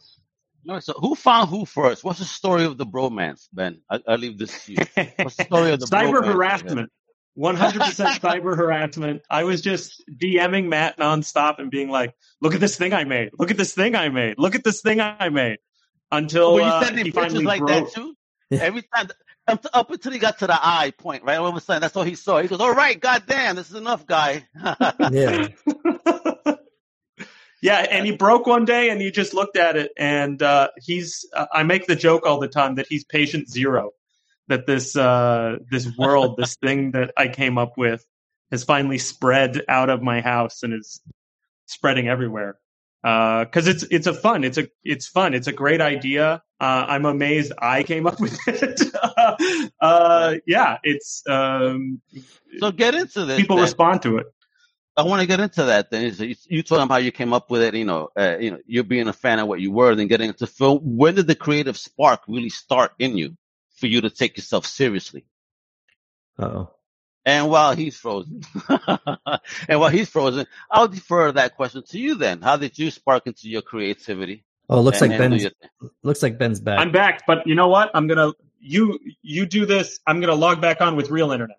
All 0.66 0.74
right, 0.74 0.82
so 0.82 0.94
who 0.94 1.14
found 1.14 1.50
who 1.50 1.66
first? 1.66 2.04
What's 2.04 2.20
the 2.20 2.24
story 2.24 2.64
of 2.64 2.78
the 2.78 2.86
bromance, 2.86 3.48
Ben? 3.52 3.80
I, 3.90 4.00
I 4.08 4.16
leave 4.16 4.38
this 4.38 4.64
to 4.64 4.72
you. 4.72 4.78
What's 5.16 5.36
the 5.36 5.44
story 5.44 5.72
of 5.72 5.80
the 5.80 5.86
cyber 5.92 6.22
bromance? 6.22 6.32
harassment. 6.32 6.92
100% 7.36 7.54
cyber 8.20 8.56
harassment. 8.56 9.22
I 9.28 9.44
was 9.44 9.60
just 9.60 10.02
DMing 10.10 10.68
Matt 10.68 10.96
nonstop 10.98 11.58
and 11.58 11.70
being 11.70 11.90
like, 11.90 12.14
look 12.40 12.54
at 12.54 12.60
this 12.60 12.76
thing 12.76 12.94
I 12.94 13.04
made. 13.04 13.30
Look 13.38 13.50
at 13.50 13.56
this 13.56 13.74
thing 13.74 13.94
I 13.94 14.08
made. 14.08 14.36
Look 14.38 14.54
at 14.54 14.64
this 14.64 14.80
thing 14.80 15.00
I 15.00 15.28
made. 15.28 15.58
Until 16.10 16.54
Were 16.54 16.60
you 16.60 16.66
uh, 16.66 16.84
sending 16.84 17.06
he 17.06 17.10
pictures 17.10 17.32
finally 17.32 17.44
like 17.44 17.60
broke. 17.60 17.92
That 18.50 18.56
too? 18.58 18.62
Every 18.62 18.82
time, 18.94 19.08
up, 19.46 19.66
up 19.72 19.90
until 19.90 20.12
he 20.12 20.18
got 20.18 20.38
to 20.38 20.46
the 20.46 20.58
eye 20.58 20.92
point, 20.96 21.22
right? 21.24 21.36
All 21.36 21.46
of 21.46 21.56
a 21.56 21.60
sudden, 21.60 21.82
that's 21.82 21.96
all 21.96 22.02
he 22.02 22.14
saw. 22.14 22.40
He 22.40 22.48
goes, 22.48 22.60
"All 22.60 22.74
right, 22.74 22.98
goddamn, 22.98 23.56
this 23.56 23.70
is 23.70 23.76
enough, 23.76 24.06
guy." 24.06 24.46
Yeah, 25.12 25.48
yeah, 27.62 27.86
and 27.90 28.06
he 28.06 28.12
broke 28.12 28.46
one 28.46 28.64
day 28.64 28.90
and 28.90 29.00
he 29.00 29.10
just 29.10 29.34
looked 29.34 29.56
at 29.56 29.76
it 29.76 29.92
and 29.96 30.42
uh, 30.42 30.68
he's 30.78 31.26
uh, 31.34 31.46
I 31.52 31.62
make 31.62 31.86
the 31.86 31.96
joke 31.96 32.26
all 32.26 32.40
the 32.40 32.48
time 32.48 32.76
that 32.76 32.86
he's 32.88 33.04
patient 33.04 33.48
zero. 33.48 33.90
That 34.48 34.66
this 34.66 34.96
uh, 34.96 35.56
this 35.70 35.90
world, 35.96 36.36
this 36.36 36.56
thing 36.56 36.92
that 36.92 37.12
I 37.16 37.28
came 37.28 37.58
up 37.58 37.76
with 37.76 38.04
has 38.50 38.64
finally 38.64 38.98
spread 38.98 39.62
out 39.68 39.90
of 39.90 40.02
my 40.02 40.20
house 40.20 40.62
and 40.62 40.74
is 40.74 41.00
spreading 41.66 42.08
everywhere. 42.08 42.58
Because 43.04 43.68
uh, 43.68 43.72
it's 43.72 43.82
it's 43.90 44.06
a 44.06 44.14
fun 44.14 44.44
it's 44.44 44.56
a 44.56 44.66
it's 44.82 45.06
fun 45.06 45.34
it's 45.34 45.46
a 45.46 45.52
great 45.52 45.82
idea. 45.82 46.42
Uh, 46.58 46.86
I'm 46.88 47.04
amazed 47.04 47.52
I 47.58 47.82
came 47.82 48.06
up 48.06 48.18
with 48.24 48.38
it. 48.48 48.80
uh, 49.78 50.36
yeah, 50.46 50.78
it's 50.82 51.22
um, 51.28 52.00
so 52.58 52.72
get 52.72 52.94
into 52.94 53.26
this. 53.26 53.36
People 53.36 53.56
then. 53.56 53.64
respond 53.64 54.00
to 54.02 54.16
it. 54.16 54.26
I 54.96 55.02
want 55.02 55.20
to 55.20 55.26
get 55.26 55.38
into 55.38 55.64
that. 55.64 55.90
Then 55.90 56.14
you, 56.18 56.34
you 56.48 56.62
told 56.62 56.80
them 56.80 56.88
how 56.88 56.96
you 56.96 57.12
came 57.12 57.34
up 57.34 57.50
with 57.50 57.60
it. 57.60 57.74
You 57.74 57.84
know, 57.84 58.08
uh, 58.16 58.38
you 58.40 58.52
know, 58.52 58.58
you're 58.64 58.84
being 58.84 59.08
a 59.08 59.12
fan 59.12 59.38
of 59.38 59.48
what 59.48 59.60
you 59.60 59.70
were, 59.70 59.94
then 59.94 60.06
getting 60.06 60.28
into 60.28 60.46
film. 60.46 60.78
When 60.82 61.14
did 61.14 61.26
the 61.26 61.34
creative 61.34 61.76
spark 61.76 62.22
really 62.26 62.48
start 62.48 62.92
in 62.98 63.18
you 63.18 63.36
for 63.76 63.86
you 63.86 64.00
to 64.00 64.08
take 64.08 64.38
yourself 64.38 64.64
seriously? 64.64 65.26
Oh, 66.38 66.70
and 67.26 67.48
while 67.48 67.74
he's 67.74 67.96
frozen, 67.96 68.42
and 69.68 69.80
while 69.80 69.88
he's 69.88 70.08
frozen, 70.08 70.46
I'll 70.70 70.88
defer 70.88 71.32
that 71.32 71.56
question 71.56 71.82
to 71.88 71.98
you. 71.98 72.14
Then, 72.14 72.42
how 72.42 72.56
did 72.56 72.78
you 72.78 72.90
spark 72.90 73.26
into 73.26 73.48
your 73.48 73.62
creativity? 73.62 74.44
Oh, 74.68 74.80
looks 74.80 75.00
like 75.00 75.10
Ben's 75.10 75.46
looks 76.02 76.22
like 76.22 76.38
Ben's 76.38 76.60
back. 76.60 76.78
I'm 76.78 76.92
back, 76.92 77.26
but 77.26 77.46
you 77.46 77.54
know 77.54 77.68
what? 77.68 77.90
I'm 77.94 78.06
gonna 78.06 78.32
you 78.60 78.98
you 79.22 79.46
do 79.46 79.66
this. 79.66 80.00
I'm 80.06 80.20
gonna 80.20 80.34
log 80.34 80.60
back 80.60 80.80
on 80.80 80.96
with 80.96 81.10
real 81.10 81.32
internet. 81.32 81.58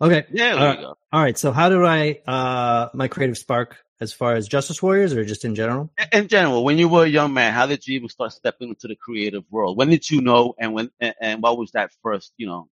Okay. 0.00 0.26
Yeah. 0.30 0.54
Uh, 0.54 0.94
all 1.12 1.22
right. 1.22 1.36
So, 1.38 1.52
how 1.52 1.68
do 1.68 1.84
I 1.84 2.20
uh 2.26 2.88
my 2.94 3.08
creative 3.08 3.38
spark 3.38 3.78
as 4.00 4.12
far 4.12 4.34
as 4.34 4.46
Justice 4.46 4.82
Warriors, 4.82 5.14
or 5.14 5.24
just 5.24 5.44
in 5.44 5.54
general? 5.54 5.90
In 6.12 6.28
general, 6.28 6.64
when 6.64 6.78
you 6.78 6.88
were 6.88 7.04
a 7.04 7.08
young 7.08 7.32
man, 7.32 7.52
how 7.52 7.66
did 7.66 7.86
you 7.86 7.96
even 7.96 8.08
start 8.08 8.32
stepping 8.32 8.68
into 8.68 8.88
the 8.88 8.96
creative 8.96 9.44
world? 9.50 9.76
When 9.76 9.88
did 9.88 10.08
you 10.10 10.20
know, 10.20 10.54
and 10.58 10.74
when 10.74 10.90
and, 11.00 11.14
and 11.20 11.42
what 11.42 11.58
was 11.58 11.72
that 11.72 11.90
first, 12.02 12.32
you 12.36 12.46
know, 12.46 12.68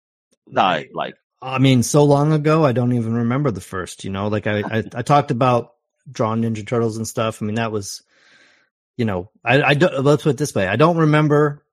dive 0.52 0.88
like? 0.94 1.16
I 1.44 1.60
mean, 1.60 1.84
so 1.84 2.04
long 2.06 2.32
ago, 2.32 2.66
I 2.66 2.72
don't 2.72 2.94
even 2.94 3.14
remember 3.14 3.52
the 3.52 3.62
first. 3.62 4.04
You 4.04 4.10
know, 4.10 4.30
like 4.30 4.48
I, 4.48 4.60
I, 4.60 4.84
I 4.96 5.02
talked 5.02 5.30
about 5.30 5.74
drawing 6.10 6.42
Ninja 6.42 6.66
Turtles 6.66 6.98
and 6.98 7.08
stuff. 7.08 7.42
I 7.42 7.46
mean, 7.46 7.56
that 7.56 7.72
was, 7.72 8.02
you 8.98 9.06
know, 9.06 9.30
I, 9.44 9.62
I 9.62 9.74
don't. 9.74 10.04
Let's 10.04 10.24
put 10.24 10.32
it 10.32 10.38
this 10.38 10.56
way: 10.56 10.68
I 10.68 10.78
don't 10.78 10.98
remember 10.98 11.66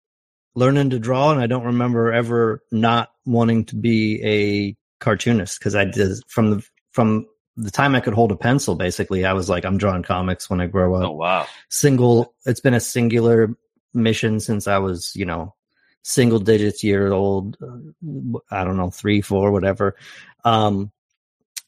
learning 0.55 0.91
to 0.91 0.99
draw, 0.99 1.31
and 1.31 1.41
I 1.41 1.47
don't 1.47 1.65
remember 1.65 2.13
ever 2.13 2.63
not 2.73 3.11
wanting 3.25 3.65
to 3.67 3.77
be 3.77 4.21
a 4.25 4.77
cartoonist 5.03 5.59
because 5.59 5.77
I 5.77 5.85
did 5.85 6.19
from 6.27 6.51
the 6.51 6.69
from 6.91 7.27
the 7.57 7.71
time 7.71 7.95
I 7.95 8.01
could 8.01 8.15
hold 8.15 8.33
a 8.33 8.37
pencil. 8.37 8.75
Basically, 8.75 9.25
I 9.25 9.35
was 9.35 9.49
like, 9.49 9.65
I'm 9.65 9.79
drawing 9.79 10.03
comics 10.03 10.51
when 10.51 10.61
I 10.61 10.67
grow 10.67 10.95
up. 10.95 11.09
Oh 11.09 11.13
wow! 11.13 11.47
Single. 11.69 12.35
It's 12.45 12.61
been 12.61 12.75
a 12.75 12.81
singular 12.81 13.57
mission 13.95 14.41
since 14.41 14.67
I 14.67 14.79
was, 14.79 15.15
you 15.15 15.25
know, 15.25 15.55
single 16.03 16.39
digits 16.39 16.83
year 16.83 17.13
old. 17.13 17.57
Uh, 17.63 18.39
I 18.51 18.65
don't 18.65 18.77
know, 18.77 18.91
three, 18.91 19.21
four, 19.21 19.53
whatever. 19.53 19.97
Um, 20.45 20.91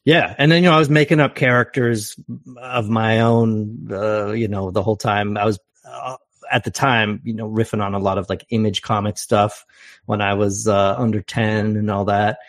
yeah, 0.05 0.35
and 0.37 0.51
then 0.51 0.63
you 0.63 0.69
know 0.69 0.75
I 0.75 0.79
was 0.79 0.89
making 0.89 1.21
up 1.21 1.35
characters 1.35 2.19
of 2.57 2.89
my 2.89 3.21
own. 3.21 3.87
Uh, 3.89 4.31
you 4.31 4.49
know, 4.49 4.69
the 4.69 4.83
whole 4.83 4.97
time 4.97 5.37
I 5.37 5.45
was 5.45 5.59
uh, 5.89 6.17
at 6.51 6.65
the 6.65 6.71
time, 6.71 7.21
you 7.23 7.33
know, 7.33 7.49
riffing 7.49 7.81
on 7.81 7.93
a 7.93 7.99
lot 7.99 8.17
of 8.17 8.27
like 8.29 8.45
image 8.49 8.81
comic 8.81 9.17
stuff 9.17 9.65
when 10.05 10.21
I 10.21 10.33
was 10.33 10.67
uh, 10.67 10.95
under 10.97 11.21
ten 11.21 11.77
and 11.77 11.89
all 11.89 12.05
that. 12.05 12.39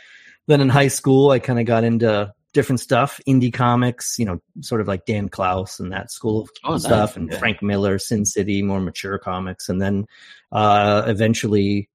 Then 0.46 0.60
in 0.60 0.68
high 0.68 0.88
school, 0.88 1.30
I 1.30 1.38
kind 1.38 1.60
of 1.60 1.66
got 1.66 1.84
into 1.84 2.34
different 2.54 2.80
stuff, 2.80 3.20
indie 3.28 3.52
comics, 3.52 4.18
you 4.18 4.25
know, 4.25 4.40
sort 4.61 4.80
of 4.80 4.88
like 4.88 5.04
Dan 5.04 5.28
Clowes 5.28 5.78
and 5.78 5.92
that 5.92 6.11
school 6.11 6.42
of 6.42 6.50
oh, 6.64 6.78
stuff, 6.78 7.11
nice. 7.11 7.16
and 7.16 7.30
yeah. 7.30 7.38
Frank 7.38 7.62
Miller, 7.62 7.99
Sin 7.99 8.25
City, 8.25 8.62
more 8.62 8.80
mature 8.80 9.18
comics, 9.18 9.68
and 9.68 9.82
then 9.82 10.06
uh, 10.52 11.02
eventually 11.06 11.90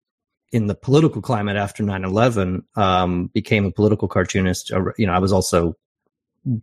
in 0.51 0.68
the 0.68 0.75
political 0.75 1.22
climate 1.22 1.56
after 1.56 1.84
9-11 1.84 2.62
um, 2.75 3.28
became 3.28 3.66
a 3.66 3.72
political 3.72 4.08
cartoonist 4.08 4.72
you 4.98 5.06
know 5.06 5.13
i 5.13 5.20
was 5.20 5.32
also 5.32 5.75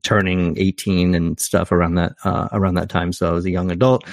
turning 0.02 0.58
18 0.58 1.14
and 1.14 1.38
stuff 1.38 1.70
around 1.70 1.94
that 1.94 2.12
uh, 2.24 2.48
around 2.52 2.74
that 2.74 2.88
time 2.88 3.12
so 3.12 3.28
i 3.28 3.32
was 3.32 3.44
a 3.44 3.50
young 3.50 3.70
adult 3.70 4.04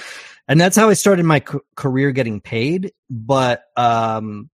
and 0.48 0.62
that's 0.62 0.76
how 0.76 0.90
i 0.90 0.94
started 0.94 1.26
my 1.26 1.40
c- 1.40 1.58
career 1.76 2.12
getting 2.12 2.40
paid 2.40 2.92
but 3.10 3.64
um, 3.76 4.50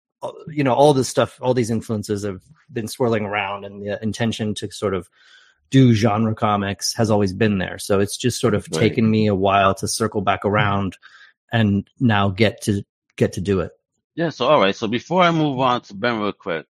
you 0.49 0.65
know 0.65 0.75
all 0.75 0.93
this 0.93 1.09
stuff 1.09 1.39
all 1.41 1.55
these 1.55 1.71
influences 1.71 2.25
have 2.25 2.43
been 2.73 2.89
swirling 2.89 3.25
around 3.25 3.65
and 3.65 3.83
the 3.83 3.99
intention 4.03 4.55
to 4.55 4.71
sort 4.71 4.95
of 4.95 5.09
do 5.71 5.93
genre 5.93 6.35
comics 6.35 6.95
has 6.95 7.11
always 7.11 7.33
been 7.33 7.59
there 7.59 7.79
so 7.79 8.01
it's 8.01 8.17
just 8.17 8.41
sort 8.41 8.55
of 8.55 8.67
right. 8.73 8.81
taken 8.81 9.11
me 9.11 9.27
a 9.27 9.35
while 9.35 9.75
to 9.75 9.87
circle 9.87 10.21
back 10.21 10.45
around 10.45 10.97
and 11.53 11.89
now 12.01 12.29
get 12.29 12.61
to 12.63 12.83
get 13.17 13.33
to 13.33 13.41
do 13.41 13.61
it 13.61 13.73
yeah 14.17 14.29
so 14.29 14.47
all 14.47 14.61
right 14.61 14.75
so 14.75 14.89
before 14.89 15.23
i 15.23 15.31
move 15.31 15.59
on 15.61 15.81
to 15.81 15.95
ben 15.95 16.19
real 16.19 16.33
quick 16.33 16.67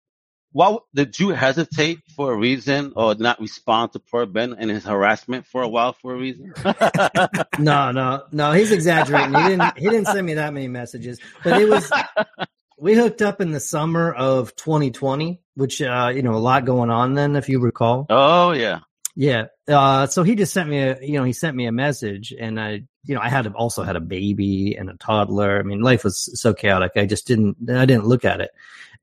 what 0.54 0.84
did 0.94 1.20
you 1.20 1.30
hesitate 1.30 2.00
for 2.16 2.32
a 2.32 2.38
reason 2.38 2.94
or 2.96 3.16
not 3.16 3.42
respond 3.42 3.92
to 3.94 4.00
poor 4.00 4.28
Ben 4.28 4.56
and 4.58 4.70
his 4.70 4.86
harassment 4.86 5.48
for 5.48 5.64
a 5.64 5.68
while 5.68 5.94
for 5.94 6.14
a 6.14 6.18
reason? 6.18 6.54
no, 7.58 7.92
no, 7.92 8.24
no. 8.32 8.52
He's 8.52 8.72
exaggerating. 8.72 9.34
He 9.34 9.44
didn't. 9.50 9.78
He 9.80 9.90
didn't 9.90 10.06
send 10.06 10.26
me 10.28 10.36
that 10.36 10.54
many 10.54 10.68
messages, 10.68 11.20
but 11.44 11.60
it 11.60 11.68
was 11.68 11.92
we 12.78 12.96
hooked 12.96 13.22
up 13.22 13.42
in 13.42 13.52
the 13.52 13.60
summer 13.60 14.12
of 14.12 14.56
2020, 14.56 15.42
which 15.56 15.82
uh, 15.82 16.12
you 16.14 16.22
know 16.22 16.36
a 16.36 16.38
lot 16.38 16.66
going 16.66 16.90
on 16.90 17.14
then, 17.14 17.36
if 17.36 17.50
you 17.50 17.60
recall. 17.60 18.06
Oh 18.10 18.52
yeah, 18.52 18.80
yeah. 19.16 19.46
Uh, 19.68 20.08
so 20.08 20.24
he 20.24 20.36
just 20.36 20.54
sent 20.54 20.70
me 20.70 20.80
a, 20.80 21.00
you 21.02 21.14
know, 21.14 21.24
he 21.24 21.34
sent 21.34 21.56
me 21.56 21.66
a 21.66 21.72
message, 21.72 22.34
and 22.38 22.60
I, 22.60 22.84
you 23.04 23.16
know, 23.16 23.22
I 23.22 23.30
had 23.30 23.48
also 23.48 23.84
had 23.84 23.96
a 23.96 24.02
baby 24.02 24.76
and 24.76 24.90
a 24.90 24.98
toddler. 24.98 25.60
I 25.60 25.64
mean, 25.64 25.82
life 25.82 26.04
was 26.04 26.30
so 26.40 26.54
chaotic. 26.54 26.94
I 26.96 27.06
just 27.06 27.28
didn't, 27.28 27.58
I 27.70 27.86
didn't 27.86 28.06
look 28.06 28.26
at 28.26 28.42
it. 28.42 28.52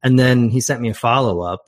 And 0.02 0.18
then 0.18 0.48
he 0.48 0.60
sent 0.60 0.80
me 0.80 0.90
a 0.90 0.94
follow 0.94 1.40
up, 1.40 1.66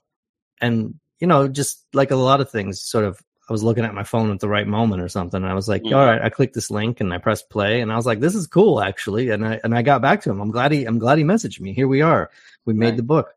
and 0.60 0.94
you 1.20 1.26
know, 1.26 1.48
just 1.48 1.84
like 1.92 2.10
a 2.10 2.16
lot 2.16 2.40
of 2.40 2.50
things, 2.50 2.82
sort 2.82 3.04
of 3.04 3.20
I 3.48 3.52
was 3.52 3.62
looking 3.62 3.84
at 3.84 3.94
my 3.94 4.04
phone 4.04 4.30
at 4.30 4.40
the 4.40 4.48
right 4.48 4.66
moment 4.66 5.02
or 5.02 5.08
something. 5.08 5.42
And 5.42 5.50
I 5.50 5.54
was 5.54 5.68
like, 5.68 5.82
mm-hmm. 5.82 5.94
all 5.94 6.06
right, 6.06 6.22
I 6.22 6.30
clicked 6.30 6.54
this 6.54 6.70
link 6.70 7.00
and 7.00 7.12
I 7.12 7.18
pressed 7.18 7.50
play 7.50 7.80
and 7.80 7.92
I 7.92 7.96
was 7.96 8.06
like, 8.06 8.20
this 8.20 8.34
is 8.34 8.46
cool 8.46 8.80
actually. 8.80 9.30
And 9.30 9.46
I, 9.46 9.60
and 9.64 9.74
I 9.74 9.82
got 9.82 10.00
back 10.00 10.22
to 10.22 10.30
him. 10.30 10.40
I'm 10.40 10.50
glad 10.50 10.72
he, 10.72 10.84
I'm 10.84 10.98
glad 10.98 11.18
he 11.18 11.24
messaged 11.24 11.60
me. 11.60 11.72
Here 11.72 11.88
we 11.88 12.02
are. 12.02 12.30
We 12.64 12.74
made 12.74 12.86
right. 12.86 12.96
the 12.96 13.02
book. 13.02 13.34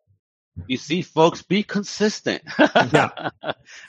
You 0.68 0.78
see, 0.78 1.02
folks, 1.02 1.42
be 1.42 1.64
consistent. 1.64 2.44
yeah. 2.60 3.30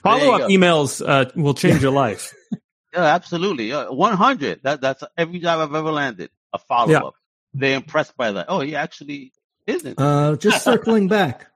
Follow 0.02 0.32
up 0.32 0.40
go. 0.40 0.48
emails 0.48 1.06
uh, 1.06 1.30
will 1.36 1.54
change 1.54 1.82
your 1.82 1.92
life. 1.92 2.34
yeah, 2.92 3.04
absolutely. 3.04 3.72
Uh, 3.72 3.92
100. 3.92 4.62
That, 4.64 4.80
that's 4.80 5.04
every 5.16 5.38
job 5.38 5.60
I've 5.60 5.74
ever 5.74 5.92
landed. 5.92 6.30
A 6.52 6.58
follow 6.58 6.94
up. 6.94 7.14
Yeah. 7.54 7.60
They're 7.60 7.76
impressed 7.76 8.16
by 8.16 8.32
that. 8.32 8.46
Oh, 8.48 8.60
he 8.60 8.74
actually 8.74 9.32
isn't. 9.66 10.00
Uh, 10.00 10.36
just 10.36 10.64
circling 10.64 11.08
back. 11.08 11.46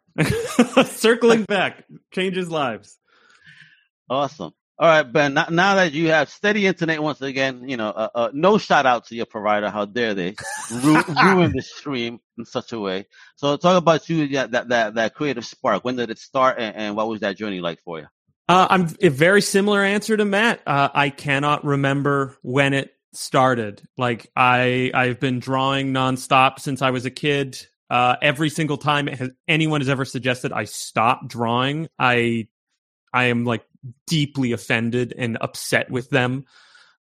circling 0.87 1.45
back 1.45 1.85
changes 2.13 2.51
lives. 2.51 3.00
Awesome. 4.11 4.53
All 4.77 4.89
right, 4.89 5.03
Ben. 5.03 5.35
Now, 5.35 5.47
now, 5.51 5.75
that 5.77 5.93
you 5.93 6.09
have 6.09 6.31
steady 6.31 6.67
internet 6.67 7.03
once 7.03 7.21
again, 7.21 7.69
you 7.69 7.77
know, 7.77 7.91
uh, 7.91 8.09
uh, 8.15 8.31
no 8.33 8.59
shout 8.59 8.87
out 8.87 9.07
to 9.07 9.15
your 9.15 9.27
provider. 9.27 9.69
How 9.71 9.85
dare 9.85 10.15
they 10.15 10.35
Ru- 10.73 11.05
ruin 11.23 11.53
the 11.53 11.63
stream 11.63 12.19
in 12.39 12.45
such 12.45 12.73
a 12.73 12.81
way? 12.81 13.07
So, 13.37 13.57
talk 13.57 13.77
about 13.77 14.09
you 14.09 14.25
yeah, 14.25 14.47
that 14.47 14.71
that 14.71 14.95
that 14.95 15.15
creative 15.15 15.45
spark. 15.45 15.85
When 15.85 15.97
did 15.97 16.11
it 16.11 16.19
start, 16.19 16.59
and, 16.59 16.75
and 16.75 16.97
what 16.97 17.09
was 17.09 17.21
that 17.21 17.37
journey 17.37 17.61
like 17.61 17.81
for 17.85 18.01
you? 18.01 18.07
Uh, 18.49 18.67
I'm 18.69 18.89
a 19.01 19.11
very 19.11 19.43
similar 19.43 19.85
answer 19.85 20.17
to 20.17 20.25
Matt. 20.25 20.63
Uh, 20.67 20.89
I 20.93 21.11
cannot 21.11 21.65
remember 21.65 22.37
when 22.43 22.73
it 22.73 22.91
started. 23.13 23.83
Like 23.97 24.33
I, 24.35 24.91
I've 24.93 25.21
been 25.21 25.39
drawing 25.41 25.93
nonstop 25.93 26.59
since 26.59 26.83
I 26.83 26.91
was 26.91 27.05
a 27.05 27.11
kid. 27.11 27.59
Uh, 27.91 28.17
every 28.23 28.51
single 28.51 28.77
time 28.77 29.07
has, 29.09 29.31
anyone 29.47 29.83
has 29.83 29.89
ever 29.89 30.05
suggested 30.05 30.53
I 30.53 30.65
stop 30.65 31.29
drawing, 31.29 31.89
I 31.99 32.49
I 33.13 33.25
am 33.25 33.45
like 33.45 33.65
deeply 34.07 34.53
offended 34.53 35.15
and 35.17 35.39
upset 35.41 35.91
with 35.91 36.11
them. 36.11 36.45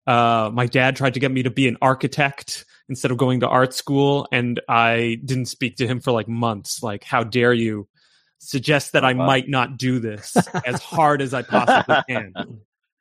Uh, 0.07 0.51
my 0.53 0.67
dad 0.67 0.97
tried 0.97 1.15
to 1.15 1.21
get 1.21 1.31
me 1.31 1.43
to 1.43 1.51
be 1.51 1.69
an 1.69 1.77
architect 1.83 2.65
instead 2.89 3.11
of 3.11 3.19
going 3.19 3.41
to 3.41 3.49
art 3.49 3.75
school, 3.75 4.27
and 4.33 4.61
I 4.69 5.19
didn't 5.25 5.47
speak 5.47 5.77
to 5.77 5.87
him 5.87 6.01
for 6.01 6.13
like 6.13 6.29
months. 6.29 6.83
Like, 6.83 7.05
how 7.05 7.25
dare 7.25 7.53
you 7.53 7.89
suggest 8.39 8.93
that 8.93 9.05
I 9.05 9.13
might 9.13 9.49
not 9.49 9.77
do 9.77 9.99
this 9.99 10.37
as 10.67 10.81
hard 10.81 11.21
as 11.21 11.35
I 11.35 11.43
possibly 11.43 11.97
can? 12.09 12.33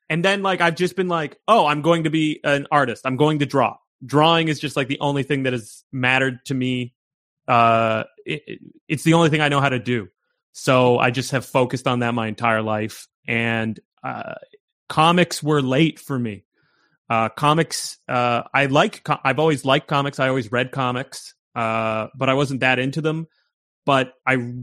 And 0.09 0.23
then, 0.23 0.43
like, 0.43 0.61
I've 0.61 0.75
just 0.75 0.95
been 0.95 1.07
like, 1.07 1.37
oh, 1.47 1.65
I'm 1.65 1.81
going 1.81 2.03
to 2.03 2.09
be 2.09 2.39
an 2.43 2.67
artist. 2.71 3.05
I'm 3.05 3.17
going 3.17 3.39
to 3.39 3.45
draw. 3.45 3.77
Drawing 4.05 4.47
is 4.47 4.59
just 4.59 4.75
like 4.75 4.87
the 4.87 4.99
only 4.99 5.23
thing 5.23 5.43
that 5.43 5.53
has 5.53 5.83
mattered 5.91 6.43
to 6.45 6.53
me. 6.53 6.93
Uh, 7.47 8.03
it, 8.25 8.59
it's 8.87 9.03
the 9.03 9.13
only 9.13 9.29
thing 9.29 9.41
I 9.41 9.47
know 9.47 9.61
how 9.61 9.69
to 9.69 9.79
do. 9.79 10.09
So 10.59 10.97
I 10.97 11.11
just 11.11 11.31
have 11.31 11.45
focused 11.45 11.85
on 11.85 11.99
that 11.99 12.15
my 12.15 12.25
entire 12.25 12.63
life. 12.63 13.07
And 13.27 13.79
uh, 14.03 14.33
comics 14.89 15.43
were 15.43 15.61
late 15.61 15.99
for 15.99 16.17
me. 16.17 16.45
Uh, 17.07 17.29
comics, 17.29 17.99
uh, 18.09 18.41
I 18.51 18.65
like, 18.65 19.07
I've 19.23 19.37
always 19.37 19.65
liked 19.65 19.87
comics. 19.87 20.19
I 20.19 20.29
always 20.29 20.51
read 20.51 20.71
comics, 20.71 21.35
uh, 21.53 22.07
but 22.15 22.27
I 22.27 22.33
wasn't 22.33 22.61
that 22.61 22.79
into 22.79 23.01
them. 23.01 23.27
But 23.85 24.15
I 24.25 24.55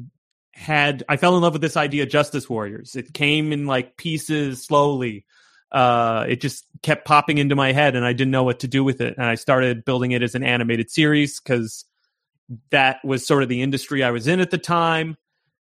had, 0.53 1.05
I 1.09 1.17
fell 1.17 1.37
in 1.37 1.43
love 1.43 1.53
with 1.53 1.63
this 1.63 1.77
idea, 1.77 2.07
Justice 2.07 2.51
Warriors. 2.51 2.97
It 2.97 3.15
came 3.15 3.53
in 3.53 3.67
like 3.67 3.97
pieces 3.97 4.65
slowly. 4.65 5.25
Uh, 5.71 6.27
it 6.29 6.41
just 6.41 6.65
kept 6.83 7.07
popping 7.07 7.39
into 7.39 7.55
my 7.55 7.71
head 7.71 7.95
and 7.95 8.05
I 8.05 8.15
didn't 8.15 8.33
know 8.33 8.43
what 8.43 8.59
to 8.61 8.69
do 8.69 8.83
with 8.83 9.01
it. 9.01 9.15
And 9.17 9.27
I 9.27 9.37
started 9.37 9.85
building 9.85 10.11
it 10.11 10.25
as 10.25 10.35
an 10.35 10.43
animated 10.43 10.91
series 10.91 11.39
because 11.39 11.85
that 12.73 12.99
was 13.05 13.25
sort 13.25 13.45
of 13.45 13.49
the 13.49 13.63
industry 13.63 14.03
I 14.03 14.11
was 14.11 14.27
in 14.27 14.41
at 14.41 14.51
the 14.51 14.59
time 14.59 15.17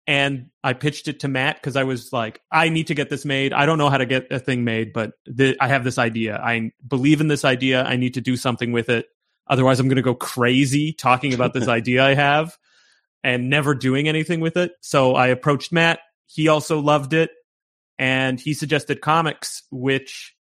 and 0.07 0.51
I 0.63 0.75
pitched 0.75 1.09
it 1.09 1.21
to 1.21 1.29
Matt 1.29 1.57
because 1.57 1.77
I 1.77 1.85
was 1.85 2.13
like, 2.13 2.41
I 2.51 2.69
need 2.69 2.89
to 2.89 2.95
get 2.95 3.09
this 3.09 3.25
made. 3.25 3.53
I 3.53 3.65
don't 3.65 3.79
know 3.79 3.89
how 3.89 3.97
to 3.97 4.07
get 4.07 4.31
a 4.31 4.39
thing 4.39 4.65
made, 4.65 4.93
but 4.93 5.13
th- 5.35 5.57
I 5.61 5.69
have 5.69 5.85
this 5.85 5.99
idea. 5.99 6.37
I 6.37 6.73
believe 6.87 7.21
in 7.21 7.29
this 7.29 7.45
idea. 7.45 7.83
I 7.83 7.97
need 7.97 8.15
to 8.15 8.21
do 8.21 8.37
something 8.37 8.73
with 8.73 8.91
it. 8.91 9.07
Otherwise, 9.47 9.81
I'm 9.81 9.89
going 9.89 9.97
to 9.97 10.03
go 10.03 10.15
crazy 10.15 10.93
talking 10.93 11.33
about 11.33 11.55
this 11.55 11.69
idea 11.69 12.05
I 12.05 12.15
have 12.15 12.57
and 13.23 13.49
never 13.49 13.75
doing 13.75 14.07
anything 14.07 14.41
with 14.41 14.59
it. 14.59 14.73
So 14.81 15.15
I 15.15 15.29
approached 15.29 15.73
Matt. 15.73 16.01
He 16.27 16.49
also 16.49 16.81
loved 16.81 17.15
it. 17.15 17.31
And 17.99 18.39
he 18.39 18.53
suggested 18.55 19.01
comics, 19.01 19.63
which 19.71 20.35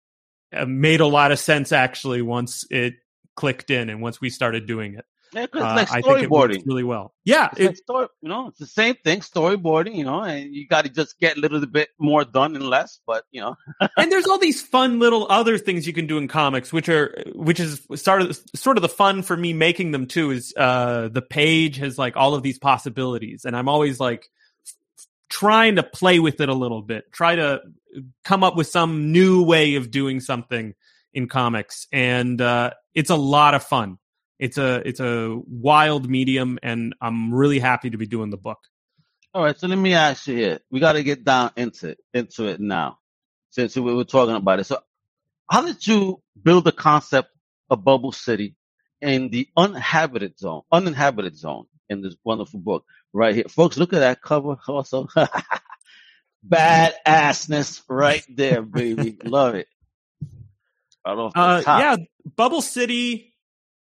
uh, 0.54 0.66
made 0.66 1.00
a 1.00 1.08
lot 1.08 1.32
of 1.32 1.40
sense 1.40 1.72
actually 1.72 2.22
once 2.22 2.66
it 2.70 2.96
clicked 3.36 3.70
in 3.70 3.90
and 3.90 4.02
once 4.02 4.20
we 4.20 4.30
started 4.30 4.66
doing 4.66 4.96
it. 4.96 5.06
Yeah, 5.34 5.44
Uh, 5.54 5.78
it's 5.82 5.92
I 5.92 5.96
like 5.96 6.06
works 6.06 6.24
storyboarding. 6.24 6.64
really 6.66 6.84
well. 6.84 7.14
Yeah, 7.26 7.50
It's 7.54 7.60
it, 7.60 7.66
like 7.68 7.78
story, 7.78 8.08
you 8.22 8.30
know, 8.30 8.48
it's 8.50 8.60
the 8.60 8.68
same 8.68 8.96
thing, 9.04 9.22
storyboarding, 9.22 9.96
you 9.96 10.04
know, 10.04 10.22
and 10.22 10.54
you 10.54 10.68
got 10.68 10.86
to 10.86 10.90
just 10.92 11.20
get 11.20 11.38
a 11.38 11.40
little 11.40 11.66
bit 11.66 11.90
more 12.00 12.24
done 12.26 12.56
and 12.56 12.68
less, 12.68 13.00
but 13.08 13.24
you 13.32 13.42
know, 13.42 13.56
and 13.98 14.12
there's 14.12 14.28
all 14.28 14.38
these 14.38 14.62
fun 14.62 15.00
little 15.00 15.28
other 15.30 15.58
things 15.58 15.88
you 15.88 15.94
can 15.94 16.08
do 16.08 16.18
in 16.18 16.28
comics, 16.28 16.72
which 16.72 16.90
are 16.90 17.16
which 17.34 17.60
is 17.60 17.82
sort 17.96 18.22
of 18.22 18.40
sort 18.56 18.78
of 18.78 18.82
the 18.82 18.90
fun 18.90 19.24
for 19.24 19.36
me 19.36 19.54
making 19.54 19.92
them 19.92 20.06
too. 20.08 20.32
Is 20.32 20.54
uh 20.56 21.10
the 21.12 21.22
page 21.22 21.78
has 21.78 21.98
like 21.98 22.16
all 22.16 22.34
of 22.36 22.44
these 22.44 22.60
possibilities, 22.60 23.46
and 23.46 23.56
I'm 23.56 23.70
always 23.70 24.00
like 24.00 24.30
trying 25.30 25.78
to 25.78 25.84
play 25.84 26.20
with 26.20 26.42
it 26.42 26.50
a 26.50 26.54
little 26.54 26.82
bit, 26.82 27.12
try 27.12 27.36
to 27.36 27.62
come 28.24 28.44
up 28.44 28.56
with 28.56 28.68
some 28.68 29.12
new 29.12 29.44
way 29.44 29.76
of 29.76 29.90
doing 29.92 30.20
something 30.20 30.74
in 31.14 31.28
comics, 31.28 31.88
and 31.92 32.40
uh, 32.42 32.72
it's 32.94 33.10
a 33.10 33.16
lot 33.16 33.54
of 33.54 33.64
fun. 33.64 33.98
It's 34.40 34.58
a 34.58 34.82
it's 34.88 35.00
a 35.00 35.40
wild 35.48 36.10
medium, 36.10 36.60
and 36.62 36.96
I'm 37.02 37.34
really 37.34 37.60
happy 37.60 37.92
to 37.92 37.98
be 37.98 38.08
doing 38.08 38.30
the 38.30 38.38
book. 38.38 38.60
all 39.34 39.44
right. 39.44 39.58
So 39.58 39.68
let 39.68 39.78
me 39.78 39.94
ask 39.94 40.28
you 40.28 40.36
here. 40.36 40.60
We 40.72 40.80
got 40.80 40.94
to 40.94 41.04
get 41.04 41.24
down 41.24 41.52
into 41.56 41.90
it, 41.90 42.00
into 42.14 42.48
it 42.48 42.60
now, 42.60 43.00
since 43.52 43.76
we 43.76 43.94
were 43.94 44.04
talking 44.04 44.36
about 44.36 44.60
it. 44.60 44.66
So, 44.66 44.80
how 45.50 45.62
did 45.66 45.86
you 45.86 46.22
build 46.42 46.66
the 46.66 46.72
concept 46.72 47.30
of 47.70 47.84
Bubble 47.84 48.12
City 48.12 48.56
in 49.02 49.30
the 49.30 49.48
uninhabited 49.56 50.38
zone, 50.40 50.64
uninhabited 50.72 51.38
zone 51.38 51.66
in 51.90 52.02
this 52.02 52.16
wonderful 52.24 52.60
book 52.60 52.86
right 53.14 53.36
here, 53.36 53.46
folks? 53.50 53.78
Look 53.78 53.94
at 53.94 54.00
that 54.00 54.22
cover, 54.22 54.58
also. 54.68 55.08
Badassness 56.48 57.84
right 57.88 58.26
there, 58.30 58.62
baby. 58.62 59.18
Love 59.24 59.56
it. 59.56 59.68
Right 61.06 61.32
Uh, 61.36 61.64
yeah, 61.66 61.96
Bubble 62.36 62.62
City. 62.62 63.33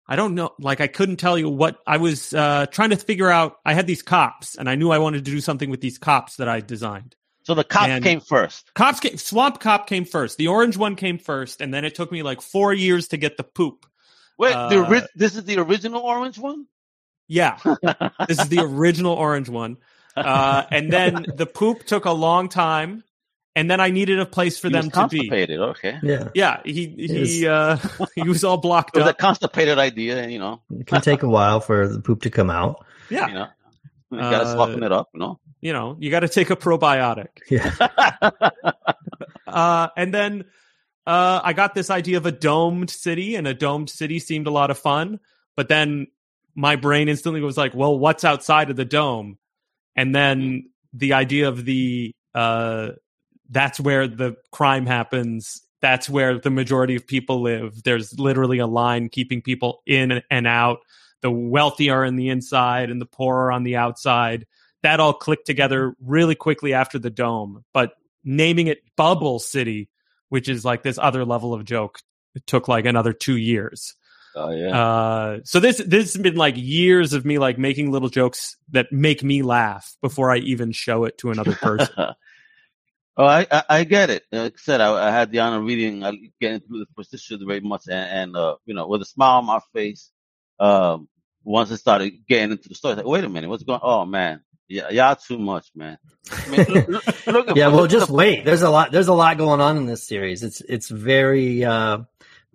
I 0.08 0.16
don't 0.16 0.36
know. 0.36 0.52
Like, 0.60 0.82
I 0.82 0.88
couldn't 0.88 1.18
tell 1.18 1.38
you 1.38 1.50
what 1.50 1.78
I 1.88 1.98
was 1.98 2.34
uh, 2.34 2.66
trying 2.68 2.90
to 2.90 2.98
figure 2.98 3.30
out. 3.30 3.58
I 3.66 3.74
had 3.74 3.88
these 3.88 4.02
cops, 4.02 4.56
and 4.56 4.70
I 4.70 4.76
knew 4.76 4.92
I 4.92 4.98
wanted 4.98 5.24
to 5.26 5.32
do 5.32 5.40
something 5.40 5.70
with 5.70 5.82
these 5.82 5.98
cops 5.98 6.36
that 6.38 6.50
I 6.50 6.60
designed. 6.60 7.16
So 7.44 7.56
the 7.56 7.64
cops 7.64 7.90
And- 7.90 8.04
came 8.04 8.20
first. 8.22 8.74
Cops 8.74 9.00
came, 9.00 9.18
Swamp 9.18 9.60
Cop 9.60 9.88
came 9.88 10.06
first. 10.06 10.38
The 10.38 10.48
orange 10.48 10.78
one 10.78 10.96
came 10.96 11.18
first, 11.18 11.62
and 11.62 11.74
then 11.74 11.86
it 11.86 11.96
took 11.96 12.12
me 12.12 12.24
like 12.24 12.42
four 12.42 12.74
years 12.74 13.10
to 13.10 13.18
get 13.18 13.38
the 13.38 13.44
poop. 13.44 13.86
Wait, 14.38 14.54
the 14.54 14.84
Uh, 14.84 14.88
ori- 14.90 15.02
this 15.16 15.36
is 15.36 15.44
the 15.46 15.58
original 15.60 16.02
orange 16.02 16.38
one. 16.40 16.66
Yeah, 17.28 17.58
this 18.28 18.40
is 18.40 18.50
the 18.50 18.60
original 18.60 19.14
orange 19.14 19.48
one. 19.50 19.78
Uh, 20.16 20.64
and 20.70 20.92
then 20.92 21.26
the 21.36 21.46
poop 21.46 21.86
took 21.86 22.06
a 22.06 22.12
long 22.12 22.50
time, 22.50 23.04
and 23.56 23.70
then 23.70 23.80
I 23.80 23.90
needed 23.92 24.20
a 24.20 24.26
place 24.26 24.58
for 24.60 24.68
He 24.68 24.74
them 24.74 24.86
was 24.86 24.94
to 24.94 25.08
be. 25.08 25.18
constipated. 25.20 25.60
Okay, 25.60 26.00
Yeah, 26.04 26.30
Yeah, 26.34 26.62
he 26.66 26.94
Yes. 26.98 27.30
he 27.30 27.48
uh, 27.48 27.78
he 28.16 28.28
was 28.28 28.44
all 28.44 28.58
blocked 28.58 28.96
it 28.98 29.00
was 29.00 29.10
a 29.10 29.14
constipated 29.14 29.78
idea. 29.80 30.28
You 30.28 30.40
know, 30.40 30.62
it 30.80 30.88
can 30.88 31.02
take 31.02 31.24
a 31.24 31.30
while 31.30 31.60
for 31.60 31.88
the 31.88 32.00
poop 32.02 32.22
to 32.24 32.30
come 32.30 32.50
out. 32.50 32.86
Yeah, 33.10 33.28
you 33.28 33.34
know, 33.36 33.48
you 34.12 34.20
gotta 34.20 34.44
Uh, 34.46 34.56
soften 34.56 34.84
it 34.84 34.92
up. 34.92 35.10
You 35.14 35.20
know. 35.20 35.40
you 35.62 35.74
know, 35.74 35.98
you 36.00 36.10
got 36.12 36.22
to 36.22 36.30
take 36.30 36.50
a 36.50 36.56
probiotic. 36.56 37.28
Yeah, 37.50 37.72
Uh, 39.48 39.88
and 39.96 40.14
then 40.14 40.46
uh, 41.06 41.42
I 41.44 41.54
got 41.54 41.76
this 41.76 41.90
idea 41.90 42.18
of 42.18 42.26
a 42.26 42.32
domed 42.32 42.90
city, 42.90 43.36
and 43.36 43.48
a 43.48 43.54
domed 43.54 43.90
city 43.90 44.20
seemed 44.20 44.48
a 44.48 44.52
lot 44.52 44.72
of 44.72 44.80
fun. 44.80 45.20
But 45.56 45.68
then 45.70 46.08
my 46.56 46.76
brain 46.76 47.08
instantly 47.10 47.42
was 47.42 47.58
like, 47.58 47.76
well, 47.76 47.98
what's 47.98 48.24
outside 48.24 48.70
of 48.72 48.76
the 48.78 48.86
dome? 48.86 49.38
And 49.96 50.16
then 50.16 50.70
the 50.94 51.14
idea 51.14 51.48
of 51.50 51.66
the 51.66 52.14
uh, 52.34 52.92
that's 53.54 53.80
where 53.80 54.08
the 54.08 54.36
crime 54.52 54.86
happens. 54.86 55.62
That's 55.82 56.10
where 56.10 56.40
the 56.40 56.50
majority 56.50 56.96
of 56.96 57.06
people 57.06 57.42
live. 57.42 57.84
There's 57.84 58.18
literally 58.18 58.60
a 58.60 58.68
line 58.68 59.10
keeping 59.10 59.42
people 59.42 59.82
in 59.86 60.22
and 60.30 60.48
out. 60.48 60.80
The 61.22 61.32
wealthy 61.32 61.90
are 61.90 62.04
in 62.04 62.16
the 62.16 62.30
inside 62.30 62.90
and 62.90 63.00
the 63.00 63.06
poor 63.06 63.36
are 63.36 63.52
on 63.52 63.64
the 63.64 63.76
outside. 63.76 64.46
That 64.82 65.00
all 65.00 65.14
clicked 65.14 65.46
together 65.46 65.96
really 66.02 66.36
quickly 66.36 66.74
after 66.74 67.00
the 67.00 67.10
dome. 67.10 67.64
But 67.74 67.94
naming 68.24 68.68
it 68.68 68.80
Bubble 68.96 69.40
City, 69.40 69.90
which 70.30 70.50
is 70.50 70.66
like 70.66 70.84
this 70.84 70.98
other 70.98 71.26
level 71.26 71.54
of 71.54 71.64
joke, 71.66 72.00
it 72.36 72.46
took 72.48 72.68
like 72.68 72.86
another 72.86 73.14
two 73.14 73.38
years. 73.38 73.94
oh 74.36 74.52
yeah. 74.52 74.78
Uh, 74.78 75.40
so 75.44 75.60
this 75.60 75.78
this 75.78 76.14
has 76.14 76.22
been 76.22 76.36
like 76.36 76.56
years 76.58 77.14
of 77.14 77.24
me 77.26 77.40
like 77.40 77.58
making 77.58 77.92
little 77.92 78.10
jokes 78.10 78.58
that 78.72 78.92
make 78.92 79.24
me 79.24 79.42
laugh 79.42 79.96
before 80.02 80.32
I 80.32 80.38
even 80.38 80.72
show 80.72 81.06
it 81.06 81.18
to 81.20 81.32
another 81.32 81.54
person. 81.62 82.16
Oh, 83.18 83.26
I, 83.26 83.48
I 83.52 83.64
I 83.70 83.84
get 83.84 84.10
it. 84.10 84.24
Like 84.32 84.54
I 84.54 84.58
said, 84.58 84.82
I, 84.82 85.10
I 85.10 85.12
had 85.12 85.32
the 85.32 85.40
honor 85.40 85.58
of 85.60 85.66
reading, 85.66 86.04
uh, 86.04 86.14
getting 86.40 86.62
through 86.62 86.80
the 86.80 86.88
position 86.96 87.40
very 87.46 87.60
much, 87.60 87.84
and, 87.88 87.96
and 87.96 88.38
uh, 88.38 88.56
you 88.66 88.74
know, 88.74 88.88
with 88.88 89.02
a 89.02 89.06
smile 89.06 89.40
on 89.40 89.46
my 89.46 89.60
face. 89.74 90.12
Um, 90.60 91.08
once 91.44 91.72
I 91.72 91.76
started 91.76 92.26
getting 92.28 92.52
into 92.52 92.70
the 92.70 92.76
story, 92.76 92.94
I 92.94 92.96
was 92.96 93.06
like, 93.06 93.12
wait 93.12 93.24
a 93.24 93.30
minute, 93.30 93.50
what's 93.50 93.64
going? 93.64 93.82
Oh 93.84 94.06
man, 94.06 94.42
yeah, 94.68 94.90
y'all 94.90 95.16
too 95.16 95.38
much, 95.38 95.70
man. 95.76 95.98
Look, 96.50 96.88
look, 96.88 97.28
look 97.28 97.56
yeah. 97.56 97.68
Well, 97.68 97.88
just 97.88 98.10
wait. 98.10 98.44
There's 98.44 98.64
a 98.64 98.70
lot. 98.70 98.92
There's 98.92 99.08
a 99.08 99.14
lot 99.14 99.38
going 99.38 99.62
on 99.62 99.78
in 99.78 99.86
this 99.86 100.04
series. 100.04 100.42
It's 100.42 100.62
it's 100.62 100.90
very 100.90 101.64
uh, 101.64 102.00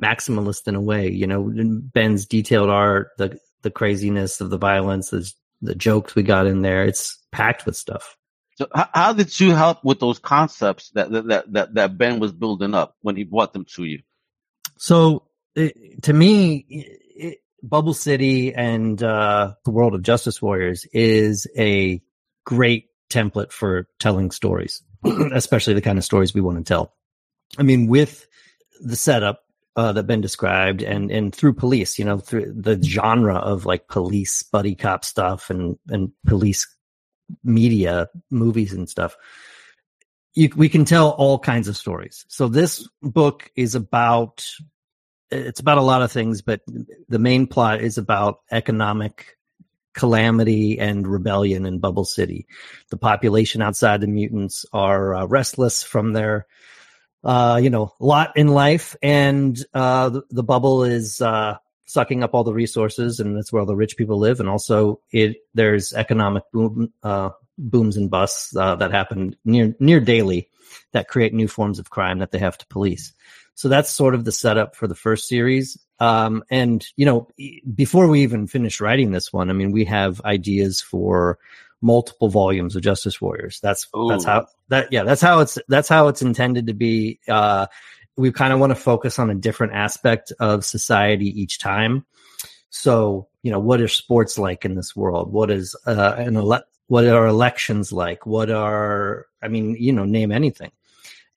maximalist 0.02 0.66
in 0.66 0.74
a 0.74 0.80
way. 0.80 1.10
You 1.10 1.28
know, 1.28 1.48
Ben's 1.48 2.26
detailed 2.26 2.70
art, 2.70 3.10
the 3.18 3.38
the 3.62 3.70
craziness 3.70 4.40
of 4.40 4.50
the 4.50 4.58
violence, 4.58 5.10
the 5.10 5.32
the 5.62 5.76
jokes 5.76 6.16
we 6.16 6.24
got 6.24 6.46
in 6.46 6.62
there. 6.62 6.84
It's 6.84 7.18
packed 7.30 7.66
with 7.66 7.76
stuff. 7.76 8.17
So 8.58 8.66
how, 8.74 8.88
how 8.92 9.12
did 9.12 9.38
you 9.38 9.54
help 9.54 9.84
with 9.84 10.00
those 10.00 10.18
concepts 10.18 10.90
that 10.90 11.12
that, 11.12 11.52
that 11.52 11.74
that 11.74 11.96
Ben 11.96 12.18
was 12.18 12.32
building 12.32 12.74
up 12.74 12.96
when 13.02 13.14
he 13.14 13.22
brought 13.22 13.52
them 13.52 13.64
to 13.76 13.84
you? 13.84 14.00
So 14.78 15.28
it, 15.54 16.02
to 16.02 16.12
me, 16.12 16.66
it, 16.68 17.38
Bubble 17.62 17.94
City 17.94 18.52
and 18.52 19.00
uh, 19.00 19.52
the 19.64 19.70
World 19.70 19.94
of 19.94 20.02
Justice 20.02 20.42
Warriors 20.42 20.84
is 20.92 21.46
a 21.56 22.02
great 22.44 22.86
template 23.10 23.52
for 23.52 23.86
telling 24.00 24.32
stories, 24.32 24.82
especially 25.32 25.74
the 25.74 25.80
kind 25.80 25.96
of 25.96 26.04
stories 26.04 26.34
we 26.34 26.40
want 26.40 26.58
to 26.58 26.64
tell. 26.64 26.92
I 27.58 27.62
mean, 27.62 27.86
with 27.86 28.26
the 28.80 28.96
setup 28.96 29.44
uh, 29.76 29.92
that 29.92 30.08
Ben 30.08 30.20
described, 30.20 30.82
and 30.82 31.12
and 31.12 31.32
through 31.32 31.54
police, 31.54 31.96
you 31.96 32.04
know, 32.04 32.18
through 32.18 32.52
the 32.60 32.82
genre 32.82 33.36
of 33.36 33.66
like 33.66 33.86
police 33.86 34.42
buddy 34.42 34.74
cop 34.74 35.04
stuff 35.04 35.48
and 35.48 35.78
and 35.88 36.10
police 36.26 36.66
media 37.44 38.08
movies 38.30 38.72
and 38.72 38.88
stuff 38.88 39.16
you, 40.38 40.50
we 40.56 40.68
can 40.68 40.84
tell 40.84 41.10
all 41.10 41.38
kinds 41.38 41.66
of 41.66 41.76
stories. 41.76 42.24
So 42.28 42.46
this 42.46 42.88
book 43.02 43.50
is 43.56 43.74
about 43.74 44.46
it's 45.30 45.60
about 45.60 45.78
a 45.78 45.82
lot 45.82 46.00
of 46.00 46.10
things, 46.12 46.40
but 46.40 46.60
the 47.08 47.18
main 47.18 47.46
plot 47.46 47.82
is 47.82 47.98
about 47.98 48.40
economic 48.50 49.36
calamity 49.92 50.78
and 50.78 51.06
rebellion 51.06 51.66
in 51.66 51.80
Bubble 51.80 52.04
City. 52.04 52.46
The 52.90 52.96
population 52.96 53.60
outside 53.60 54.00
the 54.00 54.06
mutants 54.06 54.64
are 54.72 55.14
uh, 55.14 55.24
restless 55.26 55.82
from 55.82 56.12
their 56.12 56.46
uh, 57.24 57.58
you 57.60 57.68
know, 57.68 57.92
lot 57.98 58.36
in 58.36 58.46
life, 58.46 58.94
and 59.02 59.58
uh, 59.74 60.08
the, 60.08 60.22
the 60.30 60.44
bubble 60.44 60.84
is 60.84 61.20
uh, 61.20 61.56
sucking 61.88 62.22
up 62.22 62.34
all 62.34 62.44
the 62.44 62.52
resources, 62.52 63.18
and 63.18 63.36
that's 63.36 63.52
where 63.52 63.60
all 63.60 63.66
the 63.66 63.74
rich 63.74 63.96
people 63.96 64.18
live. 64.18 64.38
And 64.38 64.48
also, 64.48 65.00
it 65.10 65.38
there's 65.54 65.92
economic 65.92 66.44
boom, 66.52 66.92
uh, 67.02 67.30
booms 67.56 67.96
and 67.96 68.10
busts 68.10 68.54
uh, 68.54 68.76
that 68.76 68.92
happen 68.92 69.34
near 69.44 69.74
near 69.80 69.98
daily 69.98 70.48
that 70.92 71.08
create 71.08 71.34
new 71.34 71.48
forms 71.48 71.78
of 71.78 71.90
crime 71.90 72.18
that 72.18 72.30
they 72.30 72.38
have 72.38 72.58
to 72.58 72.66
police. 72.66 73.12
So 73.54 73.68
that's 73.68 73.90
sort 73.90 74.14
of 74.14 74.24
the 74.24 74.32
setup 74.32 74.76
for 74.76 74.86
the 74.86 74.94
first 74.94 75.26
series. 75.26 75.78
Um, 75.98 76.44
and 76.50 76.86
you 76.96 77.06
know, 77.06 77.26
before 77.74 78.06
we 78.06 78.22
even 78.22 78.46
finish 78.46 78.80
writing 78.80 79.10
this 79.10 79.32
one, 79.32 79.50
I 79.50 79.52
mean, 79.54 79.72
we 79.72 79.84
have 79.86 80.20
ideas 80.24 80.80
for 80.80 81.38
multiple 81.80 82.28
volumes 82.28 82.76
of 82.76 82.82
Justice 82.82 83.20
Warriors. 83.20 83.60
That's 83.60 83.88
that's 84.08 84.24
how 84.24 84.46
that 84.68 84.92
yeah, 84.92 85.04
that's 85.04 85.22
how 85.22 85.40
it's 85.40 85.58
that's 85.68 85.88
how 85.88 86.08
it's 86.08 86.22
intended 86.22 86.66
to 86.66 86.74
be. 86.74 87.18
Uh, 87.26 87.66
we 88.18 88.32
kind 88.32 88.52
of 88.52 88.58
want 88.58 88.70
to 88.70 88.76
focus 88.76 89.18
on 89.18 89.30
a 89.30 89.34
different 89.34 89.74
aspect 89.74 90.32
of 90.40 90.64
society 90.64 91.40
each 91.40 91.58
time. 91.58 92.04
So, 92.70 93.28
you 93.42 93.50
know, 93.50 93.60
what 93.60 93.80
are 93.80 93.88
sports 93.88 94.38
like 94.38 94.64
in 94.64 94.74
this 94.74 94.94
world? 94.94 95.32
What 95.32 95.50
is 95.50 95.76
uh, 95.86 96.14
an 96.18 96.36
ele- 96.36 96.64
what 96.88 97.06
are 97.06 97.26
elections 97.26 97.92
like? 97.92 98.26
What 98.26 98.50
are 98.50 99.26
I 99.40 99.48
mean, 99.48 99.76
you 99.78 99.92
know, 99.92 100.04
name 100.04 100.32
anything. 100.32 100.72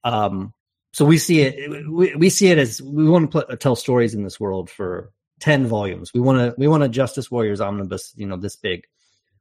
Um, 0.04 0.54
so 0.94 1.06
we 1.06 1.17
see 1.17 1.41
it 1.41 1.89
we, 1.89 2.15
we 2.15 2.30
see 2.30 2.48
it 2.48 2.58
as 2.58 2.82
we 2.82 3.08
want 3.08 3.32
to 3.32 3.44
pl- 3.44 3.58
tell 3.58 3.76
stories 3.76 4.13
in 4.13 4.24
this 4.24 4.39
world 4.39 4.70
for 4.70 5.12
10 5.39 5.67
volumes. 5.67 6.13
We 6.13 6.20
want 6.20 6.39
to 6.39 6.56
we 6.58 6.67
want 6.67 6.84
a 6.84 6.89
Justice 6.89 7.30
Warriors 7.30 7.62
omnibus, 7.62 8.13
you 8.15 8.26
know, 8.26 8.38
this 8.38 8.56
big. 8.56 8.88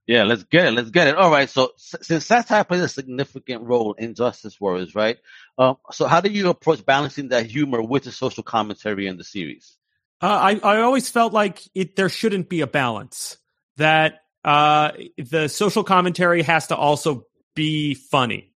Yeah, 0.07 0.24
let's 0.24 0.42
get 0.44 0.66
it. 0.66 0.72
Let's 0.72 0.90
get 0.90 1.07
it. 1.07 1.16
All 1.16 1.31
right. 1.31 1.48
So 1.48 1.72
since 1.76 2.26
satire 2.26 2.64
plays 2.64 2.83
a 2.83 2.88
significant 2.88 3.62
role 3.62 3.92
in 3.94 4.14
Justice 4.14 4.61
Warriors, 4.61 4.94
right? 4.94 5.18
Um, 5.61 5.77
so 5.92 6.07
how 6.07 6.23
do 6.23 6.31
you 6.31 6.49
approach 6.49 6.87
balancing 6.87 7.29
that 7.29 7.44
humor 7.44 7.83
with 7.83 8.05
the 8.05 8.12
social 8.12 8.42
commentary 8.42 9.07
in 9.07 9.18
the 9.18 9.25
series? 9.25 9.77
Uh, 10.23 10.27
I 10.27 10.61
I 10.62 10.81
always 10.81 11.11
felt 11.11 11.35
like 11.35 11.62
it 11.75 11.96
there 11.96 12.09
shouldn't 12.09 12.49
be 12.49 12.62
a 12.62 12.66
balance. 12.66 13.37
That 13.77 14.23
uh, 14.42 14.92
the 15.18 15.49
social 15.49 15.85
commentary 15.85 16.42
has 16.42 16.68
to 16.68 16.77
also 16.77 17.27
be 17.55 17.94
funny. 17.94 18.55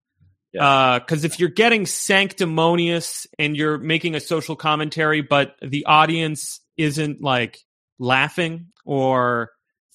Because 0.53 1.25
if 1.25 1.41
you're 1.41 1.49
getting 1.49 1.85
sanctimonious 1.85 3.27
and 3.39 3.57
you're 3.57 3.77
making 3.77 4.15
a 4.15 4.21
social 4.21 4.55
commentary, 4.55 5.21
but 5.21 5.57
the 5.61 5.85
audience 5.87 6.61
isn't 6.77 7.21
like 7.21 7.59
laughing 7.99 8.69
or 8.85 9.51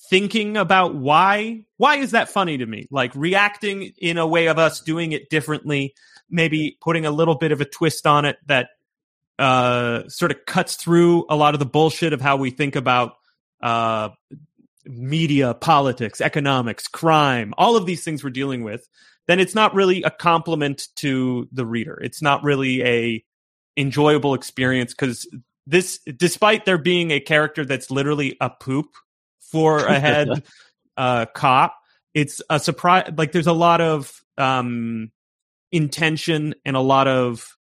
thinking 0.09 0.57
about 0.57 0.95
why 0.95 1.65
why 1.77 1.97
is 1.97 2.11
that 2.11 2.29
funny 2.29 2.57
to 2.57 2.65
me? 2.65 2.87
Like 2.91 3.13
reacting 3.15 3.93
in 3.97 4.17
a 4.17 4.27
way 4.27 4.47
of 4.47 4.57
us 4.57 4.81
doing 4.81 5.11
it 5.11 5.29
differently 5.29 5.93
maybe 6.29 6.77
putting 6.81 7.05
a 7.05 7.11
little 7.11 7.35
bit 7.35 7.51
of 7.51 7.59
a 7.59 7.65
twist 7.65 8.05
on 8.05 8.25
it 8.25 8.37
that 8.45 8.69
uh 9.39 10.07
sort 10.07 10.31
of 10.31 10.45
cuts 10.45 10.75
through 10.75 11.25
a 11.29 11.35
lot 11.35 11.55
of 11.55 11.59
the 11.59 11.65
bullshit 11.65 12.13
of 12.13 12.21
how 12.21 12.37
we 12.37 12.51
think 12.51 12.75
about 12.75 13.13
uh 13.61 14.09
media 14.85 15.53
politics 15.53 16.21
economics 16.21 16.87
crime 16.87 17.53
all 17.57 17.75
of 17.75 17.85
these 17.85 18.03
things 18.03 18.23
we're 18.23 18.29
dealing 18.29 18.63
with 18.63 18.87
then 19.29 19.39
it's 19.39 19.53
not 19.53 19.75
really 19.75 20.01
a 20.01 20.09
compliment 20.09 20.87
to 20.95 21.47
the 21.51 21.63
reader. 21.63 21.99
It's 22.01 22.19
not 22.19 22.43
really 22.43 22.83
a 22.83 23.23
enjoyable 23.77 24.33
experience 24.33 24.91
because 24.91 25.27
this 25.67 25.99
despite 26.17 26.65
there 26.65 26.79
being 26.79 27.11
a 27.11 27.19
character 27.19 27.63
that's 27.63 27.91
literally 27.91 28.37
a 28.41 28.49
poop 28.49 28.87
for 29.51 29.79
a 29.79 29.99
head 29.99 30.43
uh, 30.97 31.25
cop. 31.27 31.75
It's 32.13 32.41
a 32.49 32.59
surprise. 32.59 33.11
Like 33.15 33.31
there's 33.31 33.47
a 33.47 33.53
lot 33.53 33.81
of 33.81 34.11
um, 34.37 35.11
intention 35.71 36.55
and 36.65 36.75
a 36.75 36.81
lot 36.81 37.07
of 37.07 37.55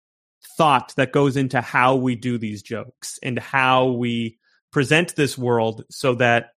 thought 0.57 0.93
that 0.97 1.11
goes 1.11 1.37
into 1.37 1.61
how 1.61 1.95
we 1.95 2.15
do 2.15 2.37
these 2.37 2.61
jokes 2.61 3.19
and 3.21 3.37
how 3.37 3.87
we 3.87 4.37
present 4.71 5.15
this 5.15 5.37
world 5.37 5.83
so 5.89 6.15
that 6.15 6.51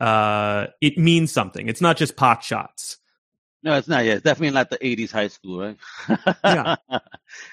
uh, 0.00 0.66
it 0.80 0.98
means 0.98 1.32
something. 1.32 1.68
It's 1.68 1.80
not 1.80 1.96
just 1.96 2.16
pot 2.16 2.42
shots. 2.42 2.96
No, 3.62 3.76
it's 3.76 3.88
not. 3.88 4.04
Yeah, 4.04 4.14
it's 4.14 4.22
definitely 4.22 4.54
not 4.54 4.70
the 4.70 4.78
'80s 4.78 5.12
high 5.12 5.28
school, 5.28 5.60
right? 5.60 5.78
Yeah. 6.42 6.76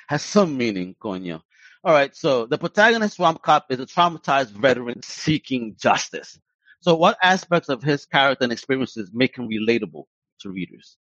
has 0.08 0.24
some 0.24 0.58
meaning, 0.58 0.96
coño. 1.02 1.42
All 1.84 1.94
right. 1.94 2.16
So 2.16 2.46
the 2.46 2.58
protagonist, 2.58 3.18
Swamp 3.18 3.42
Cop, 3.42 3.66
is 3.70 3.80
a 3.80 3.86
traumatized 3.86 4.52
veteran 4.52 5.02
seeking 5.04 5.76
justice. 5.78 6.40
So, 6.80 6.96
what 6.96 7.18
aspects 7.22 7.70
of 7.70 7.84
his 7.84 8.06
character 8.06 8.44
and 8.44 8.54
experiences 8.54 9.12
make 9.14 9.38
him 9.38 9.50
relatable 9.50 10.06
to 10.42 10.50
readers? 10.50 10.98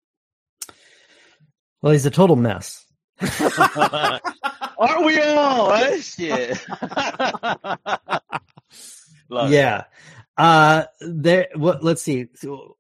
Well, 1.82 1.94
he's 1.94 2.06
a 2.06 2.12
total 2.12 2.36
mess. 2.36 2.86
Aren't 4.80 5.06
we 5.06 5.22
all? 5.22 5.70
Right? 5.70 6.04
Shit. 6.04 6.66
Yeah. 9.30 9.84
Uh, 10.38 10.86
there. 11.02 11.48
What? 11.54 11.84
Let's 11.84 12.02
see. 12.02 12.28
So, 12.36 12.78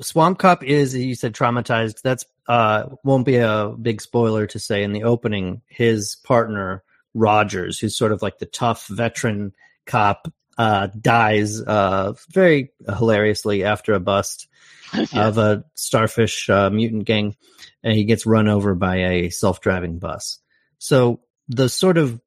Swamp 0.00 0.38
Cop 0.38 0.64
is 0.64 0.94
you 0.94 1.14
said 1.14 1.34
traumatized. 1.34 2.02
That's 2.02 2.24
uh 2.48 2.86
won't 3.04 3.26
be 3.26 3.36
a 3.36 3.74
big 3.80 4.00
spoiler 4.00 4.46
to 4.48 4.58
say 4.58 4.82
in 4.82 4.92
the 4.92 5.04
opening. 5.04 5.62
His 5.68 6.16
partner 6.24 6.82
Rogers, 7.14 7.78
who's 7.78 7.96
sort 7.96 8.12
of 8.12 8.22
like 8.22 8.38
the 8.38 8.46
tough 8.46 8.86
veteran 8.86 9.52
cop, 9.86 10.32
uh, 10.58 10.88
dies 11.00 11.60
uh 11.60 12.12
very 12.30 12.72
hilariously 12.98 13.64
after 13.64 13.94
a 13.94 14.00
bust 14.00 14.48
Yeah. 15.12 15.28
of 15.28 15.38
a 15.38 15.64
starfish 15.74 16.50
uh, 16.50 16.68
mutant 16.70 17.04
gang, 17.06 17.34
and 17.82 17.94
he 17.94 18.04
gets 18.04 18.26
run 18.26 18.46
over 18.46 18.74
by 18.74 18.96
a 18.96 19.30
self-driving 19.30 19.98
bus. 19.98 20.38
So 20.78 21.20
the 21.48 21.68
sort 21.68 21.96
of 21.98 22.20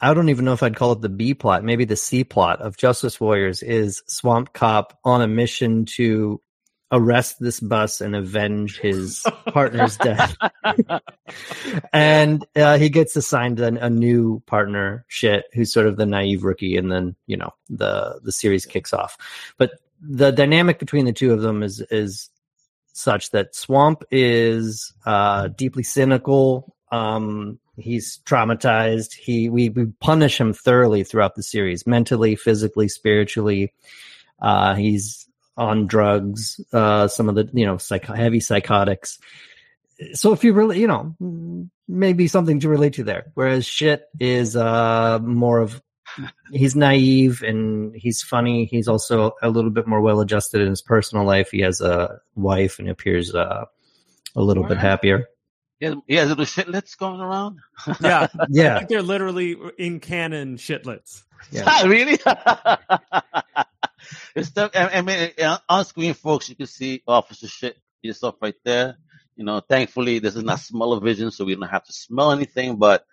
I 0.00 0.14
don't 0.14 0.30
even 0.30 0.44
know 0.44 0.52
if 0.52 0.64
I'd 0.64 0.74
call 0.74 0.92
it 0.92 1.00
the 1.00 1.08
B 1.08 1.32
plot, 1.32 1.62
maybe 1.62 1.84
the 1.84 1.94
C 1.94 2.24
plot 2.24 2.60
of 2.60 2.76
Justice 2.76 3.20
Warriors 3.20 3.62
is 3.62 4.02
Swamp 4.08 4.52
Cop 4.52 4.98
on 5.04 5.22
a 5.22 5.28
mission 5.28 5.84
to 5.96 6.40
arrest 6.92 7.40
this 7.40 7.58
bus 7.58 8.00
and 8.00 8.14
avenge 8.14 8.78
his 8.78 9.24
partner's 9.46 9.96
death. 9.96 10.36
and 11.92 12.46
uh, 12.54 12.78
he 12.78 12.90
gets 12.90 13.16
assigned 13.16 13.58
a 13.58 13.90
new 13.90 14.40
partner, 14.46 15.04
Schitt, 15.10 15.42
who's 15.54 15.72
sort 15.72 15.86
of 15.86 15.96
the 15.96 16.06
naive 16.06 16.44
rookie, 16.44 16.76
and 16.76 16.92
then 16.92 17.16
you 17.26 17.36
know 17.36 17.50
the 17.68 18.20
the 18.22 18.32
series 18.32 18.66
kicks 18.66 18.92
off. 18.92 19.16
But 19.56 19.72
the 20.00 20.30
dynamic 20.30 20.78
between 20.78 21.06
the 21.06 21.12
two 21.12 21.32
of 21.32 21.40
them 21.40 21.62
is 21.62 21.80
is 21.90 22.28
such 22.92 23.30
that 23.30 23.54
Swamp 23.54 24.04
is 24.10 24.92
uh, 25.06 25.48
deeply 25.48 25.82
cynical. 25.82 26.76
Um, 26.90 27.58
he's 27.76 28.18
traumatized. 28.26 29.14
He 29.14 29.48
we 29.48 29.70
we 29.70 29.86
punish 30.00 30.38
him 30.38 30.52
thoroughly 30.52 31.04
throughout 31.04 31.36
the 31.36 31.42
series, 31.42 31.86
mentally, 31.86 32.36
physically, 32.36 32.88
spiritually. 32.88 33.72
Uh, 34.40 34.74
he's 34.74 35.28
on 35.56 35.86
drugs, 35.86 36.60
uh, 36.72 37.08
some 37.08 37.28
of 37.28 37.34
the 37.34 37.48
you 37.52 37.66
know 37.66 37.78
psych- 37.78 38.04
heavy 38.06 38.40
psychotics. 38.40 39.18
So 40.14 40.32
if 40.32 40.42
you 40.44 40.52
really 40.52 40.80
you 40.80 40.86
know 40.88 41.68
maybe 41.88 42.26
something 42.28 42.60
to 42.60 42.68
relate 42.68 42.94
to 42.94 43.04
there. 43.04 43.30
Whereas 43.34 43.66
Schitt 43.66 44.00
is 44.18 44.56
uh, 44.56 45.18
more 45.20 45.60
of 45.60 45.80
he's 46.50 46.74
naive 46.76 47.42
and 47.42 47.94
he's 47.94 48.22
funny. 48.22 48.64
He's 48.66 48.88
also 48.88 49.32
a 49.42 49.48
little 49.50 49.70
bit 49.70 49.86
more 49.86 50.00
well 50.00 50.20
adjusted 50.20 50.60
in 50.62 50.68
his 50.68 50.82
personal 50.82 51.24
life. 51.24 51.50
He 51.50 51.60
has 51.60 51.80
a 51.80 52.20
wife 52.34 52.78
and 52.78 52.88
appears 52.88 53.34
uh, 53.34 53.64
a 54.34 54.42
little 54.42 54.62
bit 54.62 54.72
Alright. 54.72 54.84
happier. 54.84 55.26
Yeah, 55.80 55.88
has, 55.90 55.98
he 56.06 56.14
has 56.14 56.28
little 56.28 56.44
shitlets 56.44 56.96
going 56.96 57.20
around. 57.20 57.58
Yeah, 58.00 58.28
Yeah, 58.48 58.76
like 58.76 58.88
they're 58.88 59.02
literally 59.02 59.56
in 59.78 60.00
canon 60.00 60.56
shitlets. 60.56 61.22
yeah. 61.50 61.82
really? 61.86 62.18
it's 64.34 64.48
stuff. 64.48 64.72
I, 64.74 64.88
I 64.88 65.02
mean, 65.02 65.30
uh, 65.42 65.58
on 65.68 65.84
screen, 65.84 66.14
folks, 66.14 66.48
you 66.48 66.56
can 66.56 66.66
see 66.66 67.02
Officer 67.06 67.46
Schitt 67.46 67.74
yourself 68.02 68.36
right 68.40 68.54
there. 68.64 68.96
You 69.36 69.44
know, 69.44 69.60
thankfully, 69.60 70.18
this 70.18 70.36
is 70.36 70.42
not 70.42 70.60
smell-o-vision, 70.60 71.30
so 71.30 71.44
we 71.44 71.54
don't 71.54 71.68
have 71.68 71.84
to 71.84 71.92
smell 71.92 72.32
anything. 72.32 72.76
But 72.76 73.06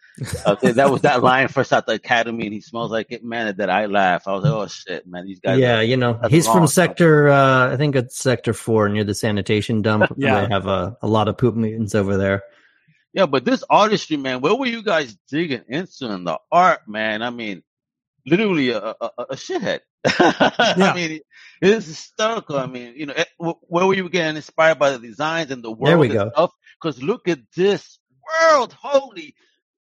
uh, 0.45 0.55
that 0.55 0.91
was 0.91 1.01
that 1.01 1.23
line 1.23 1.47
first 1.47 1.71
out 1.71 1.85
the 1.85 1.93
academy, 1.93 2.45
and 2.45 2.53
he 2.53 2.61
smells 2.61 2.91
like 2.91 3.07
it. 3.11 3.23
Man, 3.23 3.55
that 3.57 3.69
I 3.69 3.85
laugh. 3.85 4.27
I 4.27 4.33
was 4.33 4.43
like, 4.43 4.53
oh 4.53 4.67
shit, 4.67 5.07
man, 5.07 5.25
these 5.25 5.39
guys. 5.39 5.59
yeah, 5.59 5.79
you 5.79 5.95
know, 5.95 6.19
he's 6.29 6.47
from 6.47 6.67
sector. 6.67 7.29
Uh, 7.29 7.73
I 7.73 7.77
think 7.77 7.95
it's 7.95 8.17
sector 8.17 8.53
four 8.53 8.89
near 8.89 9.03
the 9.03 9.13
sanitation 9.13 9.81
dump. 9.81 10.11
Yeah. 10.19 10.41
they 10.41 10.53
have 10.53 10.67
a, 10.67 10.97
a 11.01 11.07
lot 11.07 11.29
of 11.29 11.37
poop 11.37 11.55
mutants 11.55 11.95
over 11.95 12.17
there. 12.17 12.43
Yeah, 13.13 13.25
but 13.25 13.45
this 13.45 13.63
artistry, 13.69 14.17
man, 14.17 14.41
where 14.41 14.53
were 14.53 14.65
you 14.65 14.83
guys 14.83 15.15
digging 15.29 15.63
into 15.67 16.11
in 16.11 16.25
the 16.25 16.37
art, 16.51 16.81
man? 16.87 17.21
I 17.21 17.29
mean, 17.29 17.63
literally 18.25 18.69
a, 18.69 18.79
a, 18.79 19.11
a 19.31 19.35
shithead. 19.35 19.79
Yeah. 20.77 20.91
I 20.91 20.95
mean, 20.95 21.19
it's 21.61 21.87
hysterical. 21.87 22.57
I 22.57 22.65
mean, 22.67 22.93
you 22.95 23.05
know, 23.07 23.13
eh, 23.15 23.25
where 23.37 23.85
were 23.85 23.93
you 23.93 24.07
getting 24.09 24.35
inspired 24.37 24.79
by 24.79 24.91
the 24.91 24.99
designs 24.99 25.51
and 25.51 25.63
the 25.63 25.71
world 25.71 25.87
There 25.87 25.97
we 25.97 26.07
and 26.07 26.13
go. 26.15 26.29
stuff? 26.33 26.51
Because 26.81 27.01
look 27.03 27.27
at 27.27 27.39
this 27.55 27.99
world, 28.41 28.73
holy, 28.73 29.35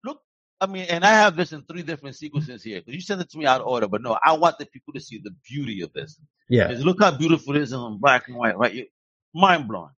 look. 0.04 0.20
I 0.60 0.66
mean, 0.68 0.88
and 0.90 1.04
I 1.06 1.10
have 1.12 1.36
this 1.36 1.52
in 1.54 1.64
three 1.64 1.84
different 1.84 2.16
sequences 2.16 2.64
here. 2.64 2.82
You 2.88 3.02
sent 3.02 3.22
it 3.22 3.30
to 3.32 3.38
me 3.38 3.46
out 3.46 3.62
of 3.62 3.68
order, 3.68 3.88
but 3.88 4.02
no, 4.02 4.18
I 4.24 4.34
want 4.34 4.58
the 4.58 4.66
people 4.66 4.94
to 4.94 5.00
see 5.00 5.20
the 5.24 5.32
beauty 5.48 5.82
of 5.82 5.94
this. 5.94 6.20
Yeah, 6.50 6.74
look 6.80 7.02
how 7.02 7.12
beautiful 7.12 7.56
it 7.56 7.62
is 7.62 7.74
in 7.74 7.98
black 8.00 8.28
and 8.28 8.38
white, 8.38 8.58
right? 8.58 8.88
Mind 9.36 9.68
blowing. 9.68 9.92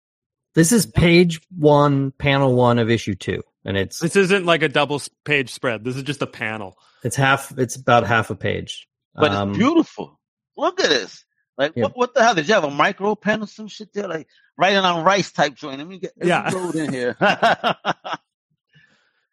this 0.56 0.72
is 0.72 0.86
page 0.88 1.42
one, 1.56 2.12
panel 2.12 2.56
one 2.56 2.80
of 2.80 2.90
issue 2.90 3.14
two, 3.16 3.44
and 3.68 3.78
it's 3.78 4.00
This 4.00 4.16
isn't 4.16 4.46
like 4.48 4.64
a 4.64 4.70
double 4.70 5.00
page 5.26 5.54
spread. 5.54 5.84
This 5.84 5.96
is 5.96 6.02
just 6.04 6.24
a 6.24 6.28
panel. 6.28 6.76
it's 7.04 7.16
half. 7.16 7.54
It's 7.58 7.76
about 7.76 8.08
half 8.08 8.32
a 8.32 8.36
page. 8.36 8.88
but 9.14 9.32
Um, 9.32 9.50
it's 9.50 9.58
beautiful. 9.60 10.20
Look 10.58 10.80
at 10.82 10.90
this. 10.90 11.24
Like 11.58 11.74
Yeah. 11.76 11.84
what? 11.84 11.98
What 11.98 12.14
the 12.16 12.24
hell? 12.24 12.34
Did 12.36 12.48
you 12.48 12.54
have 12.56 12.64
a 12.64 12.72
micro 12.72 13.14
pen 13.16 13.44
or 13.44 13.48
some 13.48 13.68
shit 13.68 13.94
there? 13.94 14.08
Like 14.08 14.28
writing 14.58 14.80
on 14.80 15.04
rice 15.04 15.32
type 15.32 15.54
joint. 15.56 15.78
Let 15.78 15.88
me 15.88 16.00
get 16.00 16.14
let 16.18 16.28
Yeah. 16.28 16.50
load 16.50 16.76
in 16.76 16.92
here. 16.92 17.16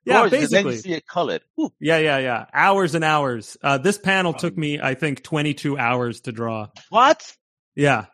Yeah, 0.06 0.18
Gorgeous. 0.20 0.32
And 0.34 0.50
Then 0.50 0.64
you 0.66 0.70
basically. 0.70 0.76
see 0.90 0.96
it 0.98 1.06
colored. 1.06 1.40
Ooh, 1.58 1.72
Yeah, 1.80 1.96
yeah, 1.96 2.18
yeah. 2.18 2.44
Hours 2.52 2.94
and 2.94 3.02
hours. 3.02 3.56
Uh, 3.62 3.78
this 3.78 3.96
panel 3.96 4.34
took 4.34 4.54
me, 4.54 4.78
I 4.78 4.92
think, 4.94 5.22
22 5.22 5.78
hours 5.78 6.20
to 6.22 6.32
draw. 6.32 6.66
what? 6.90 7.34
Yeah. 7.74 8.04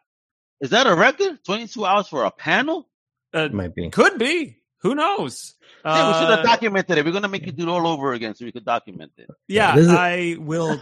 Is 0.61 0.71
that 0.71 0.87
a 0.87 0.95
record? 0.95 1.43
Twenty 1.45 1.67
two 1.67 1.85
hours 1.85 2.07
for 2.07 2.23
a 2.25 2.31
panel? 2.31 2.89
Uh, 3.35 3.41
it 3.41 3.53
might 3.55 3.75
be. 3.75 3.91
could 3.91 4.19
be. 4.19 4.59
Who 4.83 4.95
knows? 4.95 5.55
yeah, 5.85 6.09
we 6.09 6.14
should 6.14 6.29
Uh, 6.31 6.37
have 6.37 6.45
documented 6.45 6.99
it. 6.99 7.05
We're 7.05 7.12
gonna 7.12 7.29
make 7.29 7.47
you 7.47 7.53
do 7.53 7.62
it 7.64 7.69
all 7.69 7.87
over 7.87 8.12
again 8.12 8.35
so 8.35 8.45
we 8.45 8.53
could 8.53 8.64
document 8.64 9.12
it. 9.19 9.29
yeah, 9.49 9.75
This 9.75 9.87
is- 9.87 9.93
I 9.93 10.37
will. 10.38 10.79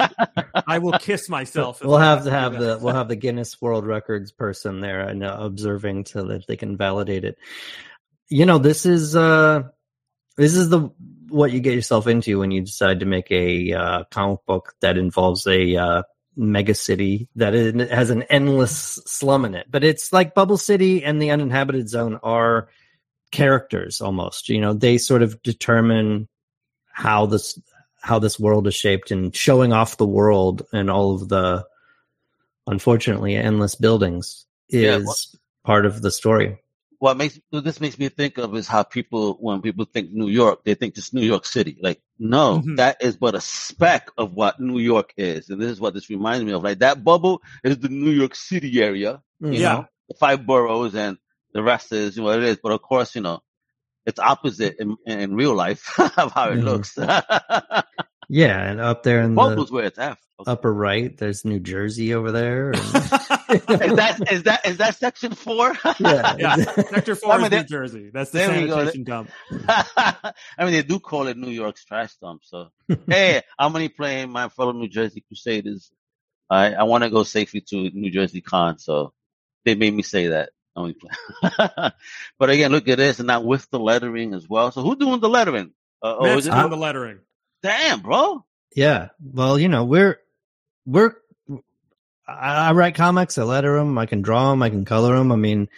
I 0.67 0.79
will 0.79 0.93
kiss 0.99 1.29
myself. 1.29 1.83
We'll 1.83 1.99
have 1.99 2.25
to 2.25 2.31
have 2.31 2.59
the 2.59 2.79
we'll 2.81 2.95
have 2.95 3.09
the 3.09 3.17
Guinness 3.17 3.61
World 3.61 3.87
Records 3.87 4.33
person 4.33 4.81
there 4.81 5.01
and 5.01 5.23
uh, 5.25 5.37
observing 5.41 6.07
so 6.07 6.25
that 6.25 6.47
they 6.47 6.57
can 6.57 6.77
validate 6.77 7.25
it. 7.25 7.39
You 8.29 8.45
know, 8.47 8.59
this 8.59 8.87
is 8.87 9.15
uh 9.17 9.63
this 10.37 10.55
is 10.55 10.69
the 10.69 10.91
what 11.29 11.53
you 11.53 11.61
get 11.61 11.75
yourself 11.75 12.07
into 12.07 12.39
when 12.39 12.51
you 12.51 12.63
decide 12.63 13.01
to 13.01 13.07
make 13.07 13.31
a 13.31 13.73
uh, 13.73 14.05
comic 14.11 14.41
book 14.47 14.73
that 14.81 14.97
involves 14.97 15.47
a 15.47 15.77
uh, 15.77 16.03
mega 16.37 16.75
city 16.75 17.29
that 17.37 17.53
has 17.53 18.09
an 18.11 18.23
endless 18.25 18.99
slum 19.07 19.45
in 19.45 19.55
it. 19.55 19.67
But 19.71 19.85
it's 19.85 20.11
like 20.13 20.35
Bubble 20.35 20.57
City 20.57 21.05
and 21.05 21.21
the 21.21 21.31
uninhabited 21.31 21.89
zone 21.91 22.19
are 22.23 22.69
characters 23.31 24.01
almost. 24.01 24.49
You 24.49 24.61
know, 24.61 24.73
they 24.73 24.99
sort 24.99 25.23
of 25.23 25.43
determine 25.43 26.29
how 26.93 27.27
this 27.27 27.59
how 28.01 28.19
this 28.19 28.39
world 28.39 28.67
is 28.67 28.75
shaped 28.75 29.11
and 29.11 29.35
showing 29.35 29.73
off 29.73 29.97
the 29.97 30.07
world 30.07 30.63
and 30.73 30.89
all 30.91 31.15
of 31.15 31.29
the 31.29 31.67
unfortunately 32.67 33.35
endless 33.35 33.75
buildings 33.75 34.47
is 34.69 34.83
Yeah, 34.83 34.99
well- 34.99 35.15
part 35.65 35.87
of 35.87 36.01
the 36.03 36.11
story. 36.11 36.59
what 37.01 37.17
makes 37.17 37.39
what 37.51 37.63
this 37.65 37.81
makes 37.81 37.99
me 37.99 38.09
think 38.09 38.39
of 38.39 38.55
is 38.57 38.67
how 38.67 38.83
people 38.83 39.35
when 39.41 39.61
people 39.63 39.85
think 39.85 40.11
New 40.11 40.29
York, 40.29 40.65
they 40.65 40.75
think 40.75 40.95
just 40.97 41.15
New 41.15 41.23
York 41.23 41.45
City. 41.47 41.79
Like, 41.81 42.01
no, 42.19 42.61
Mhm. 42.61 42.77
that 42.77 42.97
is 43.01 43.17
but 43.17 43.35
a 43.37 43.41
speck 43.41 44.11
of 44.19 44.33
what 44.35 44.59
New 44.61 44.79
York 44.81 45.13
is. 45.17 45.49
And 45.51 45.61
this 45.61 45.71
is 45.71 45.81
what 45.81 45.95
this 45.95 46.11
reminds 46.11 46.45
me 46.45 46.53
of. 46.53 46.63
Like 46.65 46.81
that 46.81 47.05
bubble 47.05 47.41
is 47.63 47.79
the 47.79 47.89
New 47.89 48.11
York 48.11 48.35
City 48.35 48.83
area, 48.83 49.23
you 49.41 49.53
Yeah. 49.53 49.73
know, 49.75 49.87
the 50.09 50.15
five 50.15 50.45
boroughs 50.47 50.95
and 50.97 51.19
the 51.55 51.63
rest 51.63 51.93
is 51.93 52.19
what 52.21 52.39
it 52.39 52.45
is. 52.45 52.59
But 52.63 52.73
of 52.73 52.83
course, 52.83 53.15
you 53.15 53.21
know, 53.23 53.41
it's 54.07 54.19
opposite 54.19 54.77
in, 54.79 54.97
in 55.07 55.35
real 55.35 55.55
life 55.55 55.99
of 56.19 56.33
how 56.33 56.51
it 56.51 56.57
Mhm. 56.61 56.65
looks. 56.65 56.97
Yeah, 58.31 58.63
and 58.63 58.79
up 58.79 59.05
there 59.05 59.23
in 59.23 59.35
Bubble's 59.35 59.69
the 59.71 59.75
where 59.75 59.85
it's 59.87 59.99
at. 59.99 60.19
Okay. 60.39 60.53
upper 60.53 60.71
right, 60.73 61.17
there's 61.17 61.47
New 61.47 61.59
Jersey 61.61 62.13
over 62.13 62.31
there. 62.31 62.73
and- 62.73 62.83
Is 62.83 63.97
that 63.97 64.19
is 64.31 64.43
that 64.43 64.67
is 64.67 64.77
that 64.77 64.97
section 64.97 65.33
four? 65.33 65.73
yeah, 65.99 66.37
Yeah. 66.39 66.57
Sector 66.57 67.15
four 67.15 67.33
I 67.33 67.37
mean, 67.39 67.45
is 67.47 67.51
there- 67.51 67.61
New 67.63 67.67
Jersey. 67.67 68.11
That's 68.13 68.31
the 68.31 68.39
there 68.41 68.61
we 68.61 68.67
go. 68.67 68.77
sanitation 68.81 69.05
dump. 69.05 69.31
I 69.67 70.33
mean, 70.59 70.73
they 70.73 70.83
do 70.83 71.01
call 71.01 71.27
it 71.29 71.39
New 71.39 71.49
York's 71.51 71.87
trash 71.87 72.15
dump. 72.21 72.43
So, 72.45 72.69
hey, 73.09 73.41
I'm 73.59 73.75
only 73.75 73.89
playing 73.89 74.31
my 74.31 74.51
fellow 74.51 74.73
New 74.73 74.89
Jersey 74.89 75.25
Crusaders. 75.27 75.91
I 76.51 76.75
I 76.75 76.83
want 76.83 77.05
to 77.05 77.11
go 77.11 77.23
safely 77.23 77.63
to 77.63 77.77
New 77.95 78.11
Jersey 78.11 78.43
Con, 78.43 78.79
so 78.79 79.15
they 79.65 79.75
made 79.75 79.95
me 79.95 80.03
say 80.03 80.27
that. 80.29 80.51
I'm 80.79 80.83
only 80.83 80.95
play- 80.95 81.91
but 82.39 82.51
again, 82.51 82.71
look 82.73 82.89
at 82.89 82.99
this, 82.99 83.19
and 83.19 83.27
now 83.27 83.41
with 83.41 83.69
the 83.71 83.79
lettering 83.79 84.35
as 84.35 84.49
well. 84.49 84.71
So, 84.71 84.83
who's 84.83 84.97
doing 84.97 85.21
the 85.21 85.29
lettering? 85.29 85.73
Uh, 86.03 86.17
oh, 86.19 86.23
Matt's 86.25 86.41
is 86.41 86.47
it? 86.47 86.51
doing 86.53 86.71
the 86.71 86.77
lettering. 86.77 87.19
Damn, 87.63 88.01
bro. 88.01 88.45
Yeah. 88.75 89.09
Well, 89.21 89.59
you 89.59 89.69
know, 89.69 89.85
we're 89.85 90.19
we're 90.87 91.15
I, 92.27 92.69
I 92.69 92.73
write 92.73 92.95
comics. 92.95 93.39
I 93.39 93.43
letter 93.43 93.77
them. 93.79 93.99
I 93.99 94.07
can 94.07 94.23
draw 94.23 94.51
them. 94.51 94.63
I 94.63 94.71
can 94.71 94.85
color 94.85 95.17
them. 95.17 95.33
I 95.33 95.37
mean, 95.37 95.69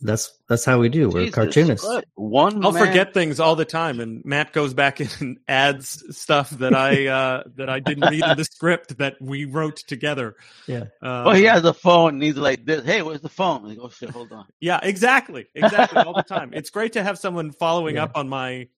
that's 0.00 0.32
that's 0.48 0.64
how 0.64 0.78
we 0.78 0.88
do. 0.88 1.08
We're 1.08 1.22
Jesus 1.22 1.34
cartoonists. 1.34 1.86
Christ. 1.86 2.06
One. 2.14 2.64
I'll 2.64 2.72
man- 2.72 2.86
forget 2.86 3.12
things 3.14 3.40
all 3.40 3.56
the 3.56 3.64
time, 3.64 3.98
and 4.00 4.24
Matt 4.24 4.52
goes 4.52 4.72
back 4.74 5.00
in 5.00 5.08
and 5.20 5.38
adds 5.48 6.04
stuff 6.16 6.50
that 6.50 6.74
I 6.74 7.06
uh, 7.08 7.42
that 7.56 7.68
I 7.68 7.80
didn't 7.80 8.08
read 8.08 8.22
in 8.24 8.36
the 8.36 8.44
script 8.44 8.98
that 8.98 9.16
we 9.20 9.44
wrote 9.44 9.78
together. 9.88 10.36
Yeah. 10.66 10.84
Uh, 11.02 11.24
Oh, 11.26 11.30
he 11.32 11.44
has 11.44 11.64
a 11.64 11.74
phone, 11.74 12.14
and 12.14 12.22
he's 12.22 12.36
like 12.36 12.64
this. 12.64 12.84
Hey, 12.84 13.02
where's 13.02 13.20
the 13.22 13.28
phone? 13.28 13.68
I 13.70 13.74
go, 13.74 13.82
oh 13.84 13.88
shit, 13.88 14.10
hold 14.10 14.30
on. 14.32 14.46
Yeah, 14.60 14.78
exactly, 14.82 15.46
exactly, 15.54 16.00
all 16.02 16.14
the 16.14 16.22
time. 16.34 16.50
It's 16.54 16.70
great 16.70 16.92
to 16.92 17.02
have 17.02 17.18
someone 17.18 17.50
following 17.50 17.96
Yeah. 17.96 18.04
up 18.04 18.12
on 18.14 18.28
my 18.28 18.68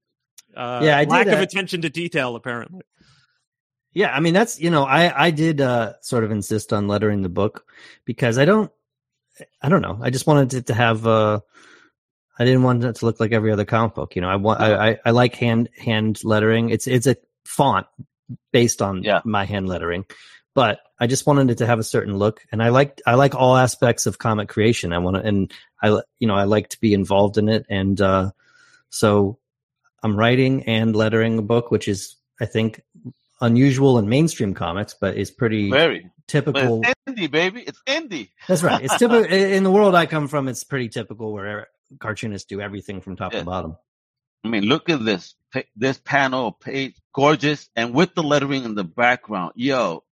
uh, 0.56 0.80
Yeah, 0.82 0.96
I 0.98 1.04
lack 1.04 1.26
of 1.26 1.38
attention 1.40 1.82
to 1.82 1.90
detail. 1.90 2.34
Apparently, 2.34 2.80
Yeah, 3.92 4.14
I 4.14 4.20
mean 4.20 4.32
that's 4.34 4.58
you 4.58 4.70
know 4.70 4.84
I 4.84 5.26
I 5.26 5.30
did 5.32 5.60
uh 5.60 5.92
sort 6.00 6.24
of 6.24 6.30
insist 6.30 6.72
on 6.72 6.88
lettering 6.88 7.22
the 7.22 7.28
book 7.28 7.66
because 8.06 8.38
I 8.38 8.44
don't 8.46 8.70
I 9.62 9.68
don't 9.68 9.82
know 9.82 9.98
I 10.02 10.10
just 10.10 10.26
wanted 10.26 10.54
it 10.54 10.66
to 10.66 10.74
have 10.74 11.06
uh 11.06 11.40
I 12.38 12.44
didn't 12.44 12.62
want 12.62 12.84
it 12.84 12.96
to 12.96 13.04
look 13.06 13.20
like 13.20 13.32
every 13.32 13.52
other 13.52 13.64
comic 13.64 13.94
book 13.94 14.16
you 14.16 14.22
know 14.22 14.28
I 14.28 14.36
want 14.36 14.60
I 14.60 14.90
I, 14.90 14.98
I 15.06 15.10
like 15.10 15.34
hand 15.34 15.68
hand 15.76 16.20
lettering 16.24 16.70
it's 16.70 16.86
it's 16.86 17.06
a 17.06 17.16
font 17.44 17.86
based 18.52 18.80
on 18.82 19.02
Yeah. 19.02 19.20
my 19.24 19.44
hand 19.44 19.68
lettering 19.68 20.04
but 20.54 20.80
I 20.98 21.06
just 21.06 21.26
wanted 21.26 21.50
it 21.50 21.58
to 21.58 21.66
have 21.66 21.78
a 21.78 21.84
certain 21.84 22.16
look 22.16 22.42
and 22.52 22.62
I 22.62 22.68
like 22.70 23.00
I 23.06 23.14
like 23.14 23.34
all 23.34 23.56
aspects 23.56 24.06
of 24.06 24.18
comic 24.18 24.48
creation 24.48 24.92
I 24.92 24.98
want 24.98 25.16
to 25.16 25.22
and 25.22 25.52
I 25.82 26.00
you 26.18 26.26
know 26.28 26.34
I 26.34 26.44
like 26.44 26.68
to 26.70 26.80
be 26.80 26.94
involved 26.94 27.38
in 27.38 27.48
it 27.48 27.66
and 27.68 28.00
uh 28.00 28.30
so 28.88 29.38
I'm 30.02 30.16
writing 30.16 30.64
and 30.64 30.96
lettering 30.96 31.38
a 31.38 31.42
book 31.42 31.70
which 31.70 31.88
is 31.88 32.16
I 32.40 32.46
think 32.46 32.82
unusual 33.42 33.98
in 33.98 34.08
mainstream 34.08 34.52
comics, 34.54 34.94
but 34.98 35.16
is 35.16 35.30
pretty 35.30 35.70
Very. 35.70 36.10
But 36.32 36.44
typical. 36.52 36.80
it's 36.84 36.94
indie, 37.08 37.30
baby. 37.30 37.62
It's 37.62 37.80
indie. 37.86 38.30
That's 38.48 38.62
right. 38.62 38.82
It's 38.84 38.96
typical 38.96 39.24
in 39.32 39.64
the 39.64 39.70
world 39.70 39.94
I 39.94 40.06
come 40.06 40.28
from. 40.28 40.48
It's 40.48 40.64
pretty 40.64 40.88
typical 40.88 41.32
where 41.32 41.68
cartoonists 41.98 42.46
do 42.48 42.60
everything 42.60 43.00
from 43.00 43.16
top 43.16 43.32
Yeah. 43.32 43.40
to 43.40 43.44
bottom. 43.44 43.76
I 44.44 44.48
mean, 44.48 44.64
look 44.64 44.88
at 44.88 45.04
this 45.04 45.34
this 45.76 45.98
panel 45.98 46.52
page, 46.52 46.94
gorgeous, 47.14 47.68
and 47.76 47.92
with 47.92 48.14
the 48.14 48.22
lettering 48.22 48.64
in 48.64 48.74
the 48.74 48.84
background. 48.84 49.52
Yo, 49.56 50.04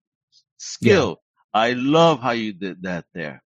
skill. 0.59 1.20
I 1.54 1.72
love 1.72 2.20
how 2.20 2.33
you 2.33 2.52
did 2.52 2.83
that 2.83 3.07
there. 3.14 3.42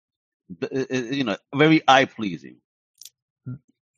You 0.81 1.23
know, 1.23 1.37
very 1.55 1.81
eye 1.87 2.05
pleasing. 2.05 2.57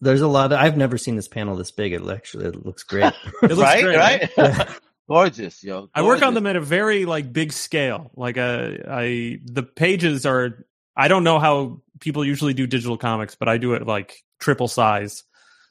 There's 0.02 0.20
a 0.22 0.28
lot. 0.28 0.52
Of, 0.52 0.60
I've 0.60 0.76
never 0.76 0.98
seen 0.98 1.16
this 1.16 1.30
panel 1.30 1.56
this 1.56 1.72
big. 1.72 1.94
It 1.94 2.02
actually 2.10 2.48
it 2.48 2.66
looks 2.66 2.84
great. 2.84 3.14
it 3.44 3.52
looks 3.52 3.56
right, 3.56 3.82
great. 3.84 4.38
right. 4.38 4.70
Gorgeous, 5.10 5.64
yo. 5.64 5.90
I 5.94 6.02
work 6.02 6.22
on 6.22 6.34
them 6.34 6.48
at 6.48 6.56
a 6.56 6.62
very 6.62 7.06
like 7.06 7.32
big 7.34 7.52
scale. 7.52 8.12
Like 8.16 8.38
uh, 8.38 8.72
I 8.88 9.40
the 9.44 9.64
pages 9.64 10.26
are. 10.26 10.66
I 10.96 11.08
don't 11.08 11.24
know 11.24 11.40
how 11.40 11.82
people 12.00 12.24
usually 12.24 12.54
do 12.54 12.68
digital 12.68 12.98
comics, 12.98 13.36
but 13.36 13.50
I 13.50 13.58
do 13.58 13.74
it 13.74 13.86
like 13.88 14.24
triple 14.40 14.68
size, 14.68 15.24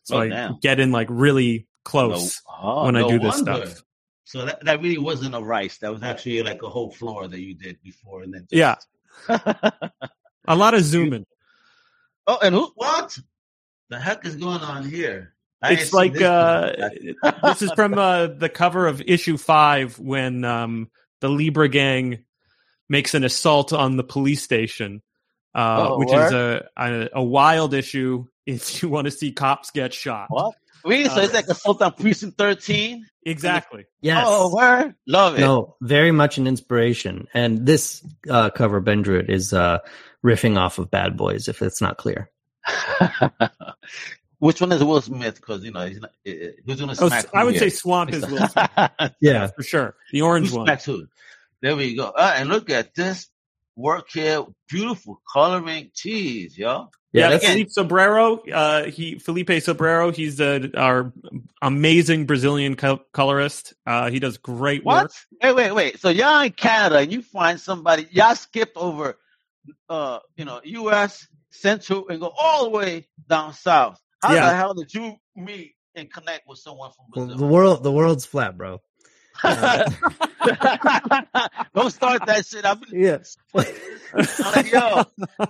so 0.03 0.17
Oh, 0.17 0.21
I 0.21 0.29
damn. 0.29 0.59
get 0.61 0.81
in 0.81 0.91
like 0.93 1.07
really 1.11 1.67
close 1.85 2.41
No- 2.49 2.55
oh, 2.63 2.85
when 2.87 2.97
I 2.97 3.07
do 3.09 3.19
this 3.19 3.37
wonder. 3.43 3.67
stuff. 3.67 3.83
So 4.25 4.45
that, 4.47 4.65
that 4.65 4.81
really 4.83 4.99
wasn't 4.99 5.35
a 5.35 5.41
rice. 5.41 5.79
That 5.79 5.93
was 5.93 6.03
actually 6.03 6.43
like 6.43 6.63
a 6.63 6.69
whole 6.69 6.91
floor 6.91 7.29
that 7.29 7.39
you 7.41 7.55
did 7.55 7.81
before, 7.83 8.23
and 8.23 8.33
then 8.33 8.47
just... 8.51 8.87
Yeah. 9.29 9.29
A 10.49 10.57
lot 10.57 10.75
of 10.75 10.83
zooming. 10.83 11.27
oh, 12.27 12.39
and 12.43 12.55
who? 12.55 12.73
What? 12.75 13.17
The 13.91 14.01
heck 14.01 14.25
is 14.27 14.37
going 14.37 14.61
on 14.63 14.89
here? 14.89 15.32
I 15.63 15.73
It's 15.75 15.93
like 15.93 16.13
this 16.15 16.23
uh, 16.23 16.91
this 17.45 17.63
is 17.63 17.73
from 17.73 17.95
uh, 17.99 18.27
the 18.29 18.49
cover 18.49 18.87
of 18.87 19.01
issue 19.07 19.37
five 19.37 19.99
when 19.99 20.45
um, 20.45 20.91
the 21.21 21.29
Libra 21.29 21.69
gang 21.69 22.25
makes 22.89 23.15
an 23.15 23.25
assault 23.25 23.73
on 23.73 23.97
the 23.97 24.05
police 24.05 24.43
station, 24.43 25.03
uh, 25.55 25.89
Oh, 25.91 25.99
which 25.99 26.09
word? 26.11 26.27
is 26.27 26.33
a, 26.33 26.69
a 26.77 27.09
a 27.15 27.23
wild 27.23 27.75
issue 27.75 28.27
if 28.45 28.83
you 28.83 28.89
want 28.89 29.05
to 29.07 29.11
see 29.11 29.33
cops 29.33 29.71
get 29.71 29.95
shot. 29.95 30.27
what? 30.31 30.55
Really? 30.85 31.05
So 31.09 31.21
Uh, 31.21 31.25
it's 31.25 31.33
like 31.33 31.47
Assault 31.47 31.81
on 31.81 31.93
Precinct 31.93 32.37
13? 32.37 33.07
Exactly. 33.25 33.85
Yes. 34.01 34.25
Oh, 34.27 34.53
word. 34.53 34.97
Love 35.07 35.37
it. 35.37 35.41
No, 35.41 35.77
very 35.81 36.11
much 36.11 36.39
an 36.39 36.49
inspiration. 36.49 37.29
And 37.35 37.65
this 37.65 38.05
uh, 38.29 38.51
cover, 38.51 38.81
Ben 38.81 39.03
Druitt, 39.03 39.31
is 39.31 39.53
uh, 39.53 39.79
riffing 40.27 40.59
off 40.59 40.79
of 40.81 40.91
Bad 40.91 41.17
Boys. 41.17 41.47
If 41.47 41.63
it's 41.63 41.81
not 41.81 41.99
clear, 41.99 42.29
Which 44.43 44.61
one 44.61 44.73
is 44.73 44.83
Will 44.83 45.01
Smith? 45.01 45.37
Because, 45.37 45.63
you 45.63 45.71
know, 45.71 45.87
he's 45.87 46.01
not, 46.01 46.11
uh, 46.27 46.33
who's 46.67 46.81
going 46.81 46.93
to 46.93 47.05
Oh, 47.05 47.09
I 47.33 47.41
who 47.43 47.47
would 47.47 47.59
say? 47.59 47.69
Swamp 47.69 48.13
is 48.13 48.27
Will 48.29 48.49
Smith, 48.49 49.13
yeah, 49.21 49.47
for 49.47 49.63
sure. 49.63 49.95
The 50.11 50.23
orange 50.23 50.51
Who 50.51 50.57
one. 50.57 50.67
smacks 50.67 50.85
who? 50.85 51.07
There 51.61 51.77
we 51.77 51.95
go. 51.95 52.07
Uh, 52.07 52.35
and 52.37 52.49
look 52.49 52.69
at 52.69 52.93
this 52.93 53.29
work 53.77 54.09
here. 54.11 54.45
Beautiful 54.69 55.23
coloring. 55.33 55.93
Jeez, 55.95 56.59
yo. 56.59 56.89
yeah, 57.13 57.21
Yeah, 57.21 57.31
that's 57.31 57.45
Felipe 57.47 57.69
Sobreiro. 57.69 58.41
Uh, 58.53 58.85
he 58.91 59.21
Felipe 59.21 59.47
Sobreiro. 59.51 60.13
He's 60.13 60.41
uh, 60.41 60.67
our 60.77 61.13
amazing 61.63 62.27
Brazilian 62.27 62.75
co- 62.75 63.03
colorist. 63.13 63.75
Uh, 63.87 64.11
he 64.11 64.19
does 64.19 64.39
great 64.39 64.85
What? 64.85 65.03
work. 65.05 65.13
Wait, 65.41 65.55
wait, 65.55 65.73
wait. 65.73 66.01
So 66.01 66.09
y'all 66.09 66.41
in 66.43 66.51
Canada 66.51 66.99
and 66.99 67.13
you 67.13 67.23
find 67.23 67.61
somebody, 67.61 68.09
y'all 68.11 68.35
skipped 68.35 68.77
over, 68.77 69.17
uh, 69.89 70.19
you 70.37 70.45
know, 70.47 70.61
U.S. 70.65 71.29
Central 71.51 72.09
and 72.09 72.19
go 72.19 72.33
all 72.37 72.65
the 72.65 72.71
way 72.71 73.07
down 73.29 73.53
south. 73.55 74.01
How 74.23 74.35
Yeah. 74.35 74.47
the 74.51 74.57
hell 74.57 74.75
did 74.75 74.93
you 74.95 75.17
meet 75.37 75.75
and 75.95 76.13
connect 76.13 76.47
with 76.49 76.59
someone 76.59 76.91
from 76.93 77.07
well, 77.15 77.27
Brazil? 77.27 77.47
the 77.47 77.53
world. 77.53 77.83
The 77.83 77.93
world's 77.93 78.25
flat, 78.25 78.57
bro. 78.57 78.81
Don't 81.75 81.91
start 81.91 82.27
that 82.27 82.45
shit. 82.47 82.65
I've 82.65 82.81
been 82.81 83.01
Yeah. 83.01 83.19
I'm 83.55 83.65
like, 84.55 84.71
yo, 84.71 84.79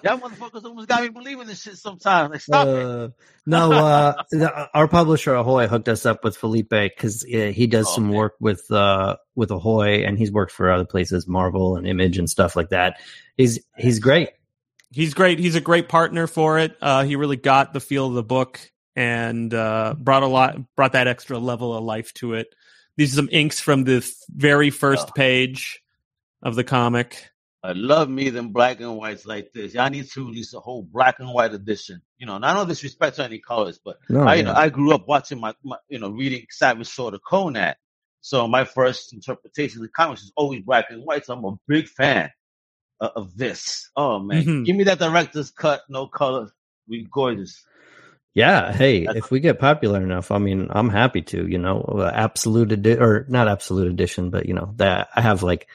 y'all 0.04 0.18
motherfuckers 0.18 0.64
almost 0.64 0.88
got 0.88 1.02
me 1.02 1.08
believing 1.08 1.46
this 1.48 1.62
shit 1.62 1.76
sometimes. 1.76 2.30
Like, 2.30 2.40
stop 2.40 2.66
it. 2.68 2.84
Uh, 2.86 3.08
no, 3.44 3.72
uh, 3.72 4.66
our 4.72 4.86
publisher 4.88 5.34
Ahoy 5.34 5.66
hooked 5.66 5.88
us 5.88 6.06
up 6.06 6.22
with 6.24 6.36
Felipe 6.36 6.70
because 6.70 7.22
he 7.22 7.66
does 7.66 7.86
Oh, 7.88 7.94
some 7.94 8.08
okay. 8.10 8.16
work 8.16 8.34
with 8.40 8.70
uh, 8.70 9.16
with 9.34 9.50
Ahoy, 9.50 10.04
and 10.04 10.16
he's 10.16 10.30
worked 10.30 10.52
for 10.52 10.70
other 10.70 10.84
places, 10.84 11.26
Marvel 11.26 11.76
and 11.76 11.86
Image 11.86 12.18
and 12.18 12.30
stuff 12.30 12.54
like 12.54 12.68
that. 12.70 13.00
He's 13.36 13.58
he's 13.76 13.98
great. 13.98 14.30
He's 14.92 15.14
great. 15.14 15.38
He's 15.38 15.54
a 15.56 15.60
great 15.60 15.88
partner 15.88 16.26
for 16.26 16.58
it. 16.58 16.76
Uh, 16.80 17.04
he 17.04 17.16
really 17.16 17.36
got 17.36 17.72
the 17.72 17.80
feel 17.80 18.06
of 18.08 18.14
the 18.14 18.22
book 18.22 18.60
and 18.94 19.52
uh, 19.54 19.94
brought 19.98 20.22
a 20.22 20.26
lot, 20.26 20.56
brought 20.76 20.92
that 20.92 21.06
extra 21.08 21.38
level 21.38 21.74
of 21.74 21.82
life 21.82 22.12
to 22.14 22.34
it. 22.34 22.54
These 22.96 23.14
are 23.14 23.16
some 23.16 23.28
inks 23.32 23.58
from 23.58 23.84
the 23.84 23.96
f- 23.96 24.12
very 24.28 24.68
first 24.70 25.08
Oh. 25.08 25.12
page 25.16 25.80
of 26.42 26.54
the 26.56 26.64
comic. 26.64 27.30
I 27.64 27.72
love 27.72 28.10
me 28.10 28.28
them 28.30 28.48
black 28.48 28.80
and 28.80 28.96
whites 28.96 29.24
like 29.24 29.52
this. 29.52 29.72
Y'all 29.72 29.88
need 29.88 30.10
to 30.10 30.26
release 30.26 30.52
a 30.52 30.60
whole 30.60 30.82
black 30.82 31.20
and 31.20 31.32
white 31.32 31.54
edition. 31.54 32.02
You 32.18 32.26
know, 32.26 32.36
not 32.38 32.54
no 32.56 32.64
disrespect 32.66 33.16
to 33.16 33.24
any 33.24 33.38
colors, 33.38 33.78
but 33.82 33.98
No, 34.10 34.24
I, 34.24 34.34
you 34.34 34.42
yeah. 34.42 34.48
know, 34.52 34.58
I 34.58 34.68
grew 34.68 34.92
up 34.92 35.06
watching 35.06 35.38
my, 35.40 35.54
my 35.64 35.76
you 35.88 36.00
know, 36.00 36.10
reading 36.10 36.44
Savage 36.50 36.88
Sword 36.88 37.14
of 37.14 37.20
Conan. 37.26 37.74
So 38.20 38.46
my 38.48 38.64
first 38.64 39.12
interpretation 39.14 39.78
of 39.78 39.82
the 39.82 39.88
comics 39.90 40.22
is 40.22 40.32
always 40.36 40.62
black 40.62 40.86
and 40.90 41.02
white. 41.04 41.24
So 41.24 41.34
I'm 41.34 41.44
a 41.44 41.54
big 41.68 41.88
fan 41.88 42.30
of, 43.02 43.10
of 43.16 43.36
this. 43.36 43.90
Oh 43.96 44.18
man, 44.18 44.44
Mhm. 44.44 44.64
give 44.66 44.76
me 44.76 44.84
that 44.84 44.98
director's 44.98 45.50
cut, 45.50 45.82
no 45.88 46.06
color. 46.06 46.50
We 46.88 47.06
gorgeous. 47.10 47.64
Yeah, 48.34 48.72
hey, 48.72 49.04
That's- 49.04 49.24
if 49.24 49.30
we 49.30 49.40
get 49.40 49.58
popular 49.58 50.02
enough, 50.02 50.30
I 50.30 50.38
mean, 50.38 50.68
I'm 50.70 50.88
happy 50.88 51.20
to, 51.22 51.46
you 51.46 51.58
know, 51.58 51.82
uh, 51.98 52.10
absolute 52.14 52.72
edi- 52.72 52.96
or 52.98 53.26
not 53.28 53.46
absolute 53.48 53.88
edition, 53.88 54.30
but 54.30 54.46
you 54.46 54.54
know, 54.54 54.72
that 54.76 55.08
I 55.14 55.20
have 55.20 55.42
like 55.42 55.68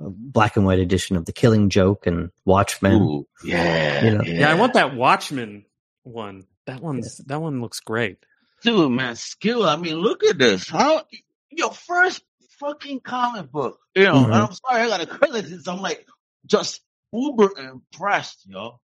a 0.00 0.10
black 0.10 0.56
and 0.58 0.66
white 0.66 0.78
edition 0.78 1.16
of 1.16 1.24
The 1.24 1.32
Killing 1.32 1.70
Joke 1.70 2.06
and 2.06 2.30
Watchmen. 2.44 3.00
Ooh, 3.00 3.26
yeah, 3.42 4.04
You 4.04 4.10
know. 4.18 4.24
Yeah, 4.24 4.50
I 4.50 4.54
want 4.54 4.74
that 4.74 4.94
Watchmen 4.94 5.64
one. 6.02 6.44
That 6.66 6.82
one's 6.82 7.16
that 7.28 7.40
one 7.40 7.60
looks 7.62 7.80
great. 7.80 8.18
dude, 8.62 8.90
man, 8.92 9.14
skill. 9.16 9.62
I 9.64 9.76
mean, 9.76 9.94
look 9.96 10.22
at 10.24 10.36
this. 10.38 10.68
How 10.68 11.04
your 11.50 11.70
first 11.72 12.22
fucking 12.60 13.00
comic 13.00 13.50
book. 13.52 13.78
You 13.94 14.04
know, 14.04 14.16
and 14.24 14.32
Mhm. 14.34 14.48
I'm 14.48 14.52
sorry, 14.52 14.82
I 14.82 14.88
got 14.88 15.00
a 15.00 15.06
credit 15.06 15.46
this. 15.48 15.66
I'm 15.68 15.80
like 15.80 16.06
just 16.46 16.80
uber 17.12 17.50
impressed, 17.58 18.44
yo. 18.46 18.80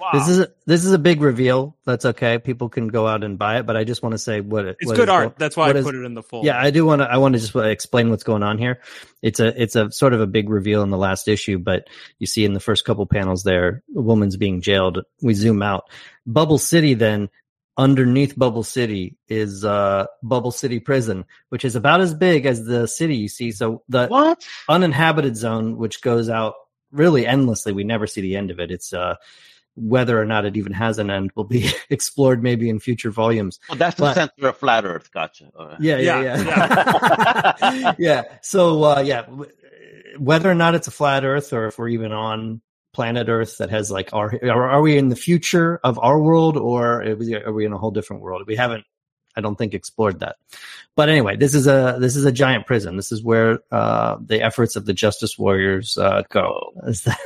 Wow. 0.00 0.10
This 0.12 0.28
is 0.28 0.38
a, 0.40 0.48
this 0.66 0.84
is 0.84 0.92
a 0.92 0.98
big 0.98 1.20
reveal. 1.20 1.76
That's 1.86 2.04
okay. 2.04 2.38
People 2.38 2.68
can 2.68 2.88
go 2.88 3.06
out 3.06 3.22
and 3.22 3.38
buy 3.38 3.58
it, 3.60 3.66
but 3.66 3.76
I 3.76 3.84
just 3.84 4.02
want 4.02 4.12
to 4.14 4.18
say 4.18 4.40
what 4.40 4.64
it, 4.64 4.76
It's 4.80 4.88
what 4.88 4.96
good 4.96 5.08
is- 5.08 5.12
art. 5.12 5.38
That's 5.38 5.56
why 5.56 5.66
I 5.66 5.68
what 5.68 5.76
is- 5.76 5.84
put 5.84 5.94
it 5.94 6.02
in 6.04 6.14
the 6.14 6.22
full. 6.22 6.44
Yeah, 6.44 6.58
I 6.60 6.70
do 6.70 6.84
want 6.84 7.00
to. 7.00 7.04
I 7.08 7.18
want 7.18 7.34
to 7.34 7.38
just 7.40 7.54
uh, 7.54 7.60
explain 7.60 8.10
what's 8.10 8.24
going 8.24 8.42
on 8.42 8.58
here. 8.58 8.80
It's 9.22 9.38
a 9.38 9.62
it's 9.62 9.76
a 9.76 9.92
sort 9.92 10.14
of 10.14 10.20
a 10.20 10.26
big 10.26 10.50
reveal 10.50 10.82
in 10.82 10.90
the 10.90 10.98
last 10.98 11.28
issue, 11.28 11.58
but 11.60 11.86
you 12.18 12.26
see 12.26 12.44
in 12.44 12.54
the 12.54 12.60
first 12.60 12.84
couple 12.84 13.06
panels 13.06 13.44
there, 13.44 13.84
a 13.96 14.00
woman's 14.00 14.36
being 14.36 14.62
jailed. 14.62 14.98
We 15.22 15.34
zoom 15.34 15.62
out. 15.62 15.84
Bubble 16.26 16.58
City, 16.58 16.94
then 16.94 17.28
underneath 17.76 18.36
Bubble 18.36 18.64
City 18.64 19.16
is 19.28 19.64
uh 19.64 20.06
Bubble 20.24 20.50
City 20.50 20.80
Prison, 20.80 21.24
which 21.50 21.64
is 21.64 21.76
about 21.76 22.00
as 22.00 22.14
big 22.14 22.46
as 22.46 22.64
the 22.64 22.88
city 22.88 23.14
you 23.14 23.28
see. 23.28 23.52
So 23.52 23.84
the 23.88 24.08
what? 24.08 24.44
uninhabited 24.68 25.36
zone, 25.36 25.76
which 25.76 26.02
goes 26.02 26.28
out 26.28 26.54
really 26.92 27.26
endlessly. 27.26 27.72
We 27.72 27.84
never 27.84 28.06
see 28.06 28.20
the 28.20 28.36
end 28.36 28.50
of 28.50 28.60
it. 28.60 28.70
It's 28.70 28.92
uh 28.92 29.16
whether 29.74 30.20
or 30.20 30.24
not 30.24 30.44
it 30.44 30.56
even 30.56 30.72
has 30.72 30.98
an 30.98 31.08
end 31.08 31.30
will 31.36 31.44
be 31.44 31.70
explored 31.90 32.42
maybe 32.42 32.68
in 32.68 32.80
future 32.80 33.12
volumes. 33.12 33.60
Oh, 33.70 33.76
that's 33.76 33.96
the 33.96 34.02
But- 34.02 34.14
center 34.14 34.48
of 34.48 34.56
flat 34.56 34.84
Earth. 34.84 35.12
Gotcha. 35.12 35.50
All 35.56 35.68
right. 35.68 35.80
Yeah, 35.80 35.98
yeah, 35.98 36.20
Yeah, 36.22 37.56
yeah. 37.70 37.94
Yeah. 37.98 38.22
So, 38.42 38.82
uh, 38.82 39.00
yeah, 39.00 39.26
whether 40.18 40.50
or 40.50 40.54
not 40.54 40.74
it's 40.74 40.88
a 40.88 40.90
flat 40.90 41.24
Earth 41.24 41.52
or 41.52 41.66
if 41.66 41.78
we're 41.78 41.90
even 41.90 42.10
on 42.12 42.60
planet 42.92 43.28
Earth 43.28 43.58
that 43.58 43.70
has 43.70 43.88
like 43.90 44.12
our, 44.12 44.34
are, 44.42 44.68
are 44.68 44.80
we 44.80 44.98
in 44.98 45.10
the 45.10 45.16
future 45.16 45.78
of 45.84 45.96
our 46.00 46.18
world 46.20 46.56
or 46.56 47.04
are 47.04 47.52
we 47.52 47.64
in 47.64 47.72
a 47.72 47.78
whole 47.78 47.92
different 47.92 48.22
world? 48.22 48.42
We 48.48 48.56
haven't, 48.56 48.84
I 49.38 49.40
don't 49.40 49.56
think 49.56 49.72
explored 49.72 50.18
that. 50.20 50.36
But 50.96 51.08
anyway, 51.08 51.36
this 51.36 51.54
is 51.54 51.68
a 51.68 51.96
this 52.00 52.16
is 52.16 52.24
a 52.24 52.32
giant 52.32 52.66
prison. 52.66 52.96
This 52.96 53.12
is 53.12 53.22
where 53.22 53.60
uh, 53.70 54.16
the 54.20 54.42
efforts 54.42 54.74
of 54.74 54.84
the 54.84 54.92
Justice 54.92 55.38
Warriors 55.38 55.96
uh, 55.96 56.22
go. 56.28 56.72
Is 56.86 57.02
that- 57.02 57.18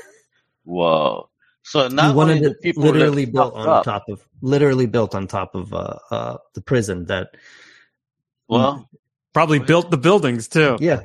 Whoa. 0.65 1.31
So 1.63 1.89
not 1.89 2.15
wanted 2.15 2.37
only 2.39 2.49
the 2.49 2.55
people 2.55 2.83
literally 2.83 3.25
built 3.25 3.55
on 3.55 3.69
up, 3.69 3.85
top 3.85 4.05
of 4.09 4.23
literally 4.43 4.87
built 4.87 5.15
on 5.15 5.27
top 5.27 5.55
of 5.55 5.73
uh, 5.73 5.99
uh, 6.11 6.37
the 6.55 6.61
prison 6.61 7.07
that 7.07 7.35
Well, 8.49 8.89
Probably 9.33 9.59
built 9.61 9.91
the 9.91 9.97
buildings 9.97 10.49
too. 10.49 10.77
yeah 10.81 11.01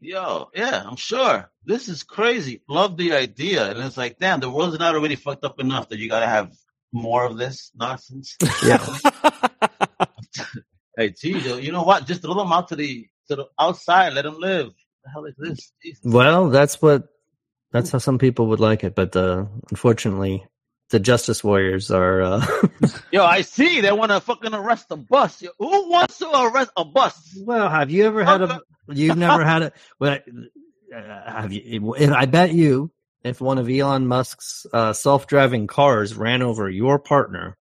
yo, 0.00 0.48
yeah, 0.54 0.82
I'm 0.86 0.96
sure. 0.96 1.50
This 1.66 1.88
is 1.88 2.02
crazy. 2.02 2.62
Love 2.68 2.96
the 2.96 3.12
idea. 3.12 3.70
And 3.70 3.78
it's 3.80 3.98
like, 3.98 4.18
damn, 4.18 4.40
the 4.40 4.50
world's 4.50 4.78
not 4.78 4.94
already 4.94 5.14
fucked 5.16 5.44
up 5.44 5.60
enough 5.60 5.90
that 5.90 5.98
you 5.98 6.08
gotta 6.08 6.26
have 6.26 6.50
more 6.92 7.24
of 7.26 7.36
this 7.36 7.70
nonsense. 7.76 8.36
yeah 8.66 8.84
Hey, 10.96 11.10
geez, 11.10 11.46
yo, 11.46 11.56
you 11.56 11.72
know 11.72 11.82
what? 11.82 12.06
Just 12.06 12.22
throw 12.22 12.34
them 12.34 12.52
out 12.52 12.68
to 12.68 12.76
the 12.76 13.06
to 13.28 13.36
the 13.36 13.46
outside. 13.58 14.12
Let 14.12 14.24
them 14.24 14.38
live. 14.38 14.70
the 15.04 15.10
hell 15.10 15.24
is 15.24 15.34
this? 15.38 15.72
Jesus. 15.82 16.00
Well, 16.04 16.50
that's 16.50 16.82
what 16.82 17.08
that's 17.72 17.90
how 17.90 17.98
some 17.98 18.18
people 18.18 18.48
would 18.48 18.60
like 18.60 18.82
it, 18.84 18.94
but 18.94 19.14
uh, 19.14 19.46
unfortunately, 19.70 20.44
the 20.90 20.98
Justice 20.98 21.44
Warriors 21.44 21.90
are. 21.90 22.22
Uh, 22.22 22.46
Yo, 23.12 23.24
I 23.24 23.42
see. 23.42 23.80
They 23.80 23.92
want 23.92 24.10
to 24.10 24.20
fucking 24.20 24.54
arrest 24.54 24.86
a 24.90 24.96
bus. 24.96 25.40
Yo, 25.40 25.50
who 25.58 25.88
wants 25.90 26.18
to 26.18 26.30
arrest 26.30 26.72
a 26.76 26.84
bus? 26.84 27.38
well, 27.40 27.68
have 27.68 27.90
you 27.90 28.04
ever 28.06 28.24
had 28.24 28.42
a? 28.42 28.60
You've 28.88 29.16
never 29.16 29.44
had 29.44 29.62
a. 29.62 29.72
Well, 30.00 30.18
uh, 30.94 31.30
have 31.30 31.52
you? 31.52 31.94
I 31.96 32.26
bet 32.26 32.52
you, 32.52 32.90
if 33.22 33.40
one 33.40 33.58
of 33.58 33.70
Elon 33.70 34.08
Musk's 34.08 34.66
uh, 34.72 34.92
self-driving 34.92 35.68
cars 35.68 36.14
ran 36.14 36.42
over 36.42 36.68
your 36.68 36.98
partner, 36.98 37.56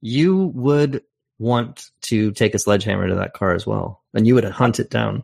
you 0.00 0.52
would 0.54 1.02
want 1.44 1.90
to 2.02 2.32
take 2.32 2.54
a 2.54 2.58
sledgehammer 2.58 3.08
to 3.08 3.16
that 3.16 3.34
car 3.34 3.54
as 3.54 3.66
well, 3.66 4.02
and 4.14 4.26
you 4.26 4.34
would 4.34 4.44
hunt 4.44 4.80
it 4.80 4.90
down. 4.90 5.22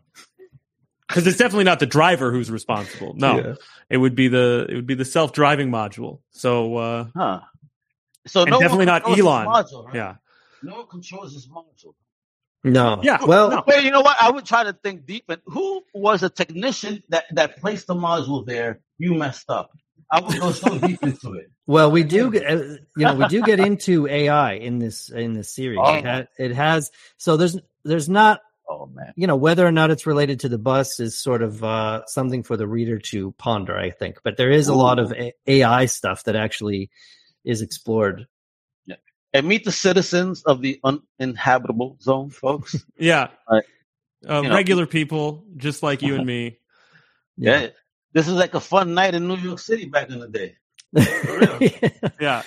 Because 1.07 1.27
it's 1.27 1.37
definitely 1.37 1.65
not 1.65 1.79
the 1.79 1.85
driver 1.85 2.31
who's 2.31 2.49
responsible. 2.49 3.13
No, 3.17 3.35
Yeah. 3.37 3.53
it 3.89 3.97
would 3.97 4.15
be 4.15 4.29
the 4.29 4.65
it 4.69 4.75
would 4.75 4.87
be 4.87 4.93
the 4.95 5.03
self 5.05 5.33
driving 5.33 5.69
module. 5.69 6.19
So 6.31 6.77
uh, 6.77 7.05
Huh. 7.15 7.39
So 8.27 8.45
no 8.45 8.59
definitely 8.59 8.85
not 8.85 9.05
Elon. 9.05 9.47
module, 9.47 9.85
right? 9.87 9.95
yeah, 9.95 10.15
No 10.63 10.75
one 10.77 10.87
controls 10.87 11.33
this 11.33 11.47
module. 11.47 11.95
No. 12.63 12.99
Yeah, 13.03 13.25
Well, 13.25 13.49
no. 13.49 13.63
Wait, 13.65 13.83
you 13.83 13.89
know 13.91 14.01
what? 14.01 14.15
I 14.21 14.29
would 14.29 14.45
try 14.45 14.63
to 14.63 14.73
think 14.73 15.07
deep. 15.07 15.25
And 15.29 15.41
who 15.47 15.81
was 15.95 16.21
a 16.21 16.29
technician 16.29 17.01
that, 17.09 17.25
that 17.31 17.57
placed 17.57 17.87
the 17.87 17.95
module 17.95 18.45
there? 18.45 18.79
You 18.99 19.15
messed 19.15 19.49
up. 19.49 19.71
I 20.11 20.19
would 20.19 20.39
go 20.39 20.51
so 20.51 20.77
deep 20.77 21.01
into 21.03 21.33
it. 21.35 21.49
Well, 21.67 21.89
we 21.89 22.03
do, 22.03 22.29
get, 22.31 22.45
uh, 22.45 22.55
you 22.97 23.05
know, 23.05 23.15
we 23.15 23.27
do 23.27 23.41
get 23.43 23.59
into 23.61 24.07
AI 24.07 24.53
in 24.53 24.79
this 24.79 25.09
in 25.09 25.33
this 25.33 25.55
series. 25.55 25.79
Oh. 25.81 25.93
It, 25.95 26.05
ha- 26.05 26.25
it 26.37 26.51
has 26.53 26.91
so 27.17 27.37
there's 27.37 27.57
there's 27.85 28.09
not 28.09 28.41
Oh 28.67 28.85
man. 28.87 29.13
you 29.15 29.27
know 29.27 29.35
whether 29.35 29.65
or 29.65 29.71
not 29.71 29.89
it's 29.91 30.05
related 30.05 30.41
to 30.41 30.49
the 30.49 30.57
bus 30.57 30.99
is 30.99 31.17
sort 31.17 31.41
of 31.41 31.63
uh, 31.63 32.05
something 32.07 32.43
for 32.43 32.57
the 32.57 32.67
reader 32.67 32.99
to 32.99 33.31
ponder. 33.37 33.77
I 33.77 33.89
think, 33.91 34.17
but 34.23 34.35
there 34.37 34.51
is 34.51 34.67
a 34.67 34.73
lot 34.73 34.99
of 34.99 35.11
a- 35.13 35.33
AI 35.47 35.85
stuff 35.85 36.25
that 36.25 36.35
actually 36.35 36.89
is 37.43 37.61
explored. 37.61 38.27
Yeah. 38.85 38.95
And 39.33 39.47
meet 39.47 39.63
the 39.65 39.71
citizens 39.71 40.43
of 40.43 40.61
the 40.61 40.79
uninhabitable 40.83 41.97
zone, 42.01 42.29
folks. 42.31 42.75
yeah. 42.97 43.29
Right. 43.49 43.63
Uh, 44.29 44.41
You 44.41 44.49
know. 44.49 44.55
regular 44.55 44.85
people 44.85 45.43
just 45.57 45.81
like 45.83 46.01
you 46.01 46.15
and 46.15 46.25
me. 46.25 46.59
yeah. 47.37 47.69
This 48.13 48.27
is 48.27 48.33
like 48.33 48.53
a 48.53 48.59
fun 48.59 48.93
night 48.93 49.15
in 49.15 49.27
New 49.27 49.37
York 49.37 49.59
City 49.59 49.85
back 49.85 50.09
in 50.09 50.19
the 50.19 50.27
day. 50.27 50.55
Yeah, 52.19 52.43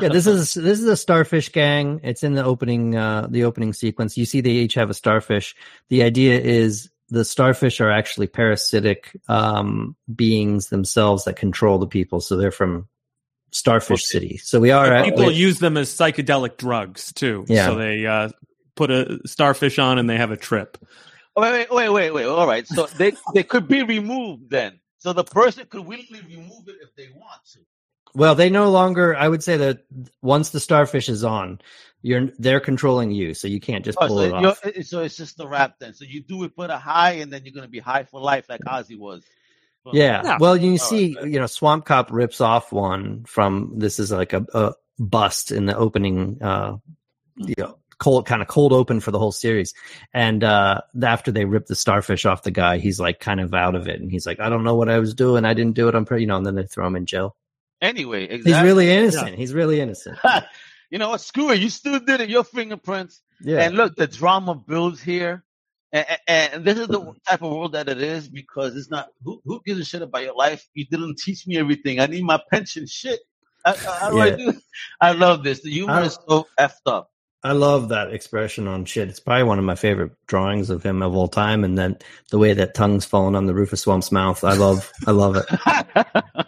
yeah, 0.00 0.08
this 0.08 0.26
is 0.26 0.54
this 0.54 0.78
is 0.80 0.86
a 0.86 0.96
starfish 0.96 1.50
gang. 1.50 2.00
It's 2.02 2.22
in 2.22 2.34
the 2.34 2.44
opening 2.44 2.96
uh 2.96 3.26
the 3.28 3.44
opening 3.44 3.72
sequence. 3.72 4.16
You 4.16 4.24
see 4.24 4.40
they 4.40 4.50
each 4.50 4.74
have 4.74 4.90
a 4.90 4.94
starfish. 4.94 5.54
The 5.88 6.02
idea 6.02 6.40
is 6.40 6.88
the 7.08 7.24
starfish 7.24 7.80
are 7.80 7.90
actually 7.90 8.28
parasitic 8.28 9.14
um 9.28 9.96
beings 10.14 10.68
themselves 10.68 11.24
that 11.24 11.36
control 11.36 11.78
the 11.78 11.86
people. 11.86 12.20
So 12.20 12.36
they're 12.36 12.50
from 12.50 12.88
Starfish 13.50 14.04
City. 14.06 14.38
So 14.38 14.60
we 14.60 14.70
are 14.70 14.86
But 14.86 14.92
at, 14.96 15.04
people 15.04 15.26
we- 15.26 15.34
use 15.34 15.58
them 15.58 15.76
as 15.76 15.90
psychedelic 15.90 16.56
drugs 16.56 17.12
too. 17.12 17.44
Yeah. 17.48 17.66
So 17.66 17.74
they 17.76 18.06
uh, 18.06 18.30
put 18.74 18.90
a 18.90 19.20
starfish 19.26 19.78
on 19.78 19.98
and 19.98 20.08
they 20.08 20.16
have 20.16 20.30
a 20.30 20.36
trip. 20.38 20.78
Wait, 21.36 21.52
wait, 21.52 21.70
wait, 21.70 21.88
wait, 21.90 22.10
wait. 22.10 22.24
All 22.26 22.46
right. 22.46 22.66
So 22.66 22.86
they, 22.86 23.12
they 23.34 23.42
could 23.42 23.66
be 23.68 23.82
removed 23.82 24.50
then. 24.50 24.80
So 25.02 25.12
the 25.12 25.24
person 25.24 25.66
could 25.68 25.84
willingly 25.84 26.20
remove 26.28 26.68
it 26.68 26.76
if 26.80 26.94
they 26.94 27.08
want 27.12 27.40
to. 27.54 27.58
well, 28.14 28.36
they 28.36 28.50
no 28.50 28.70
longer 28.70 29.16
I 29.16 29.26
would 29.26 29.42
say 29.42 29.56
that 29.56 29.84
once 30.22 30.50
the 30.50 30.60
starfish 30.60 31.08
is 31.08 31.24
on, 31.24 31.60
you're 32.02 32.28
they're 32.38 32.60
controlling 32.60 33.10
you, 33.10 33.34
so 33.34 33.48
you 33.48 33.58
can't 33.58 33.84
just 33.84 33.98
Oh, 34.00 34.06
pull 34.06 34.18
so, 34.18 34.22
it 34.22 34.40
you're, 34.40 34.50
off. 34.50 34.60
so 34.84 35.00
it's 35.00 35.16
just 35.16 35.36
the 35.36 35.48
rap 35.48 35.74
then. 35.80 35.92
So 35.94 36.04
you 36.04 36.22
do 36.22 36.44
it, 36.44 36.54
put 36.54 36.70
a 36.70 36.78
high, 36.78 37.14
and 37.14 37.32
then 37.32 37.44
you're 37.44 37.52
going 37.52 37.66
to 37.66 37.70
be 37.70 37.80
high 37.80 38.04
for 38.04 38.20
life 38.20 38.46
like 38.48 38.60
Ozzy 38.60 38.96
was. 38.96 39.24
Yeah. 39.92 40.22
Yeah. 40.24 40.38
Well, 40.38 40.56
you 40.56 40.74
Oh, 40.74 40.76
see, 40.76 41.16
okay. 41.18 41.28
you 41.30 41.40
know, 41.40 41.46
Swamp 41.46 41.84
Cop 41.84 42.12
rips 42.12 42.40
off 42.40 42.70
one 42.72 43.24
from 43.24 43.72
this 43.78 43.98
is 43.98 44.12
like 44.12 44.32
a, 44.34 44.46
a 44.54 44.74
bust 45.00 45.50
in 45.50 45.66
the 45.66 45.76
opening, 45.76 46.38
uh, 46.40 46.76
you 47.36 47.54
know, 47.58 47.78
cold 47.98 48.26
kind 48.26 48.42
of 48.42 48.48
cold 48.48 48.72
open 48.72 49.00
for 49.00 49.10
the 49.10 49.18
whole 49.18 49.32
series. 49.32 49.74
And 50.12 50.44
uh, 50.44 50.80
after 51.02 51.30
they 51.32 51.44
rip 51.44 51.66
the 51.66 51.74
starfish 51.76 52.24
off 52.26 52.42
the 52.42 52.50
guy, 52.50 52.78
he's 52.78 53.00
like 53.00 53.20
kind 53.20 53.40
of 53.40 53.52
out 53.54 53.74
of 53.74 53.88
it, 53.88 54.00
and 54.00 54.10
he's 54.10 54.26
like, 54.26 54.40
I 54.40 54.48
don't 54.48 54.64
know 54.64 54.74
what 54.74 54.88
I 54.88 54.98
was 54.98 55.14
doing. 55.14 55.44
I 55.44 55.54
didn't 55.54 55.74
do 55.74 55.88
it. 55.88 55.94
I'm 55.94 56.04
pretty, 56.04 56.22
you 56.22 56.26
know. 56.28 56.36
And 56.36 56.46
then 56.46 56.54
they 56.54 56.66
throw 56.66 56.86
him 56.86 56.96
in 56.96 57.06
jail. 57.06 57.36
Anyway, 57.80 58.24
exactly. 58.24 58.52
He's 58.52 58.62
really 58.62 58.90
innocent. 58.90 59.34
He's 59.36 59.54
really 59.54 59.80
innocent. 59.80 60.18
you 60.90 60.98
know 60.98 61.08
what? 61.10 61.20
Screw 61.20 61.50
it. 61.50 61.60
You 61.60 61.68
still 61.68 61.98
did 61.98 62.20
it. 62.20 62.28
Your 62.30 62.44
fingerprints. 62.44 63.20
Yeah. 63.40 63.62
And 63.62 63.74
look, 63.74 63.96
the 63.96 64.06
drama 64.06 64.54
builds 64.54 65.02
here. 65.02 65.42
And, 65.92 66.06
and, 66.28 66.52
and 66.54 66.64
this 66.64 66.78
is 66.78 66.86
the 66.86 67.12
type 67.28 67.42
of 67.42 67.50
world 67.52 67.72
that 67.72 67.88
it 67.88 68.00
is 68.00 68.28
because 68.28 68.76
it's 68.76 68.88
not 68.90 69.08
who, 69.24 69.42
who 69.44 69.60
gives 69.66 69.80
a 69.80 69.84
shit 69.84 70.00
about 70.00 70.22
your 70.22 70.34
life. 70.36 70.66
You 70.74 70.86
didn't 70.86 71.18
teach 71.18 71.46
me 71.46 71.58
everything. 71.58 71.98
I 72.00 72.06
need 72.06 72.24
my 72.24 72.40
pension. 72.50 72.86
Shit. 72.86 73.20
I, 73.64 73.72
I, 73.72 73.74
how 73.74 74.10
do 74.10 74.18
I 74.20 74.26
Yeah. 74.28 74.36
do? 74.36 74.52
I 75.00 75.12
love 75.12 75.42
this. 75.44 75.62
The 75.62 75.70
humor 75.70 75.92
I- 75.92 76.02
is 76.04 76.18
so 76.28 76.46
effed 76.58 76.86
up. 76.86 77.10
I 77.44 77.52
love 77.52 77.88
that 77.88 78.12
expression 78.12 78.68
on 78.68 78.84
Schitt. 78.84 79.08
It's 79.08 79.18
probably 79.18 79.42
one 79.42 79.58
of 79.58 79.64
my 79.64 79.74
favorite 79.74 80.12
drawings 80.26 80.70
of 80.70 80.84
him 80.84 81.02
of 81.02 81.16
all 81.16 81.26
time. 81.26 81.64
And 81.64 81.76
then 81.76 81.98
the 82.30 82.38
way 82.38 82.52
that 82.52 82.74
tongue's 82.74 83.04
falling 83.04 83.34
on 83.34 83.46
the 83.46 83.54
roof 83.54 83.72
of 83.72 83.80
Swamp's 83.80 84.12
mouth. 84.12 84.44
I 84.44 84.54
love, 84.54 84.92
I 85.06 85.10
love 85.10 85.36
it. 85.36 85.46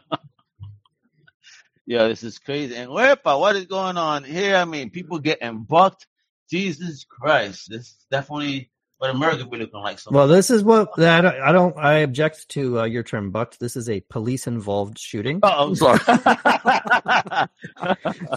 yeah, 1.86 2.06
this 2.06 2.22
is 2.22 2.38
crazy. 2.38 2.76
And 2.76 2.90
Wepa, 2.90 3.40
what 3.40 3.56
is 3.56 3.66
going 3.66 3.96
on 3.96 4.22
here? 4.22 4.54
I 4.56 4.64
mean, 4.64 4.90
people 4.90 5.18
getting 5.18 5.64
bucked. 5.64 6.06
Jesus 6.48 7.04
Christ, 7.04 7.70
this 7.70 7.80
is 7.80 8.06
definitely 8.10 8.70
But 9.00 9.10
America 9.10 9.44
be 9.44 9.58
looking 9.58 9.80
like 9.80 9.98
something. 9.98 10.16
Well, 10.16 10.28
this 10.28 10.50
is 10.50 10.62
what 10.62 10.88
I 10.98 11.20
don't. 11.20 11.34
I, 11.40 11.52
don't, 11.52 11.76
I 11.76 11.94
object 11.98 12.48
to 12.50 12.80
uh, 12.80 12.84
your 12.84 13.02
term, 13.02 13.30
bucked. 13.32 13.58
This 13.60 13.76
is 13.76 13.88
a 13.90 14.00
police-involved 14.08 14.98
shooting. 14.98 15.40
oh, 15.42 15.68
I'm 15.68 15.74
sorry. 15.74 15.98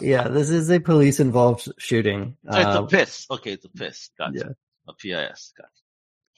Yeah, 0.02 0.28
this 0.28 0.50
is 0.50 0.70
a 0.72 0.80
police-involved 0.80 1.70
shooting. 1.78 2.38
So 2.52 2.58
it's 2.58 2.66
a 2.66 2.70
Uh, 2.70 2.86
piss. 2.86 3.26
Okay, 3.30 3.52
it's 3.54 3.66
a 3.66 3.70
piss. 3.70 4.10
Gotcha. 4.18 4.34
Yeah. 4.36 4.44
A 4.88 4.94
PIS. 4.94 5.54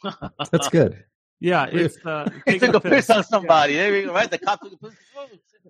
Gotcha. 0.04 0.32
that's 0.52 0.70
good. 0.70 1.04
Yeah, 1.40 1.66
it's 1.72 1.98
uh, 2.06 2.30
He 2.46 2.54
taking 2.60 2.74
took 2.74 2.86
a 2.86 2.90
piss 2.90 3.10
on 3.10 3.18
Yeah. 3.18 3.22
somebody. 3.22 3.74
There 3.76 3.92
we 3.94 4.04
go, 4.04 4.14
right? 4.14 4.30
The 4.30 4.38
cop 4.38 4.62
took 4.62 4.74
a 4.74 4.78
piss. 4.78 4.96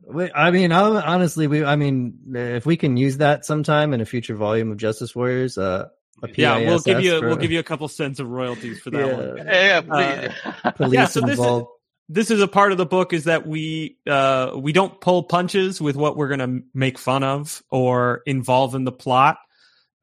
Wait, 0.06 0.32
I 0.34 0.50
mean, 0.52 0.72
honestly, 0.72 1.46
we. 1.48 1.64
I 1.64 1.76
mean, 1.76 2.20
if 2.34 2.66
we 2.66 2.78
can 2.78 2.98
use 2.98 3.18
that 3.18 3.46
sometime 3.46 3.94
in 3.94 4.02
a 4.02 4.06
future 4.06 4.36
volume 4.36 4.72
of 4.72 4.78
Justice 4.78 5.16
Warriors, 5.16 5.58
uh, 5.58 5.86
a 5.88 5.90
Yeah, 6.36 6.58
we'll 6.58 6.80
give 6.80 7.02
you 7.02 7.20
for 7.20 7.28
we'll 7.28 7.38
give 7.38 7.52
you 7.52 7.60
a 7.60 7.64
couple 7.64 7.88
cents 7.88 8.20
of 8.20 8.28
royalties 8.30 8.80
for 8.80 8.90
that 8.92 9.00
Yeah. 9.08 9.16
one. 9.16 9.38
Yeah, 9.38 9.82
yeah, 9.88 10.30
please. 10.62 10.74
police 10.76 10.94
Yeah, 10.94 11.06
so 11.06 11.22
this 11.22 11.40
is- 11.40 11.64
This 12.12 12.32
is 12.32 12.42
a 12.42 12.48
part 12.48 12.72
of 12.72 12.80
the 12.80 12.88
book 12.88 13.14
is 13.14 13.26
that 13.26 13.46
we 13.46 13.98
uh, 14.08 14.54
we 14.58 14.72
don't 14.74 15.00
pull 15.00 15.22
punches 15.24 15.80
with 15.80 15.96
what 15.96 16.18
we're 16.18 16.28
going 16.28 16.40
to 16.40 16.64
make 16.74 16.98
fun 16.98 17.24
of 17.24 17.62
or 17.70 18.24
involve 18.26 18.74
in 18.74 18.84
the 18.84 18.92
plot, 18.92 19.38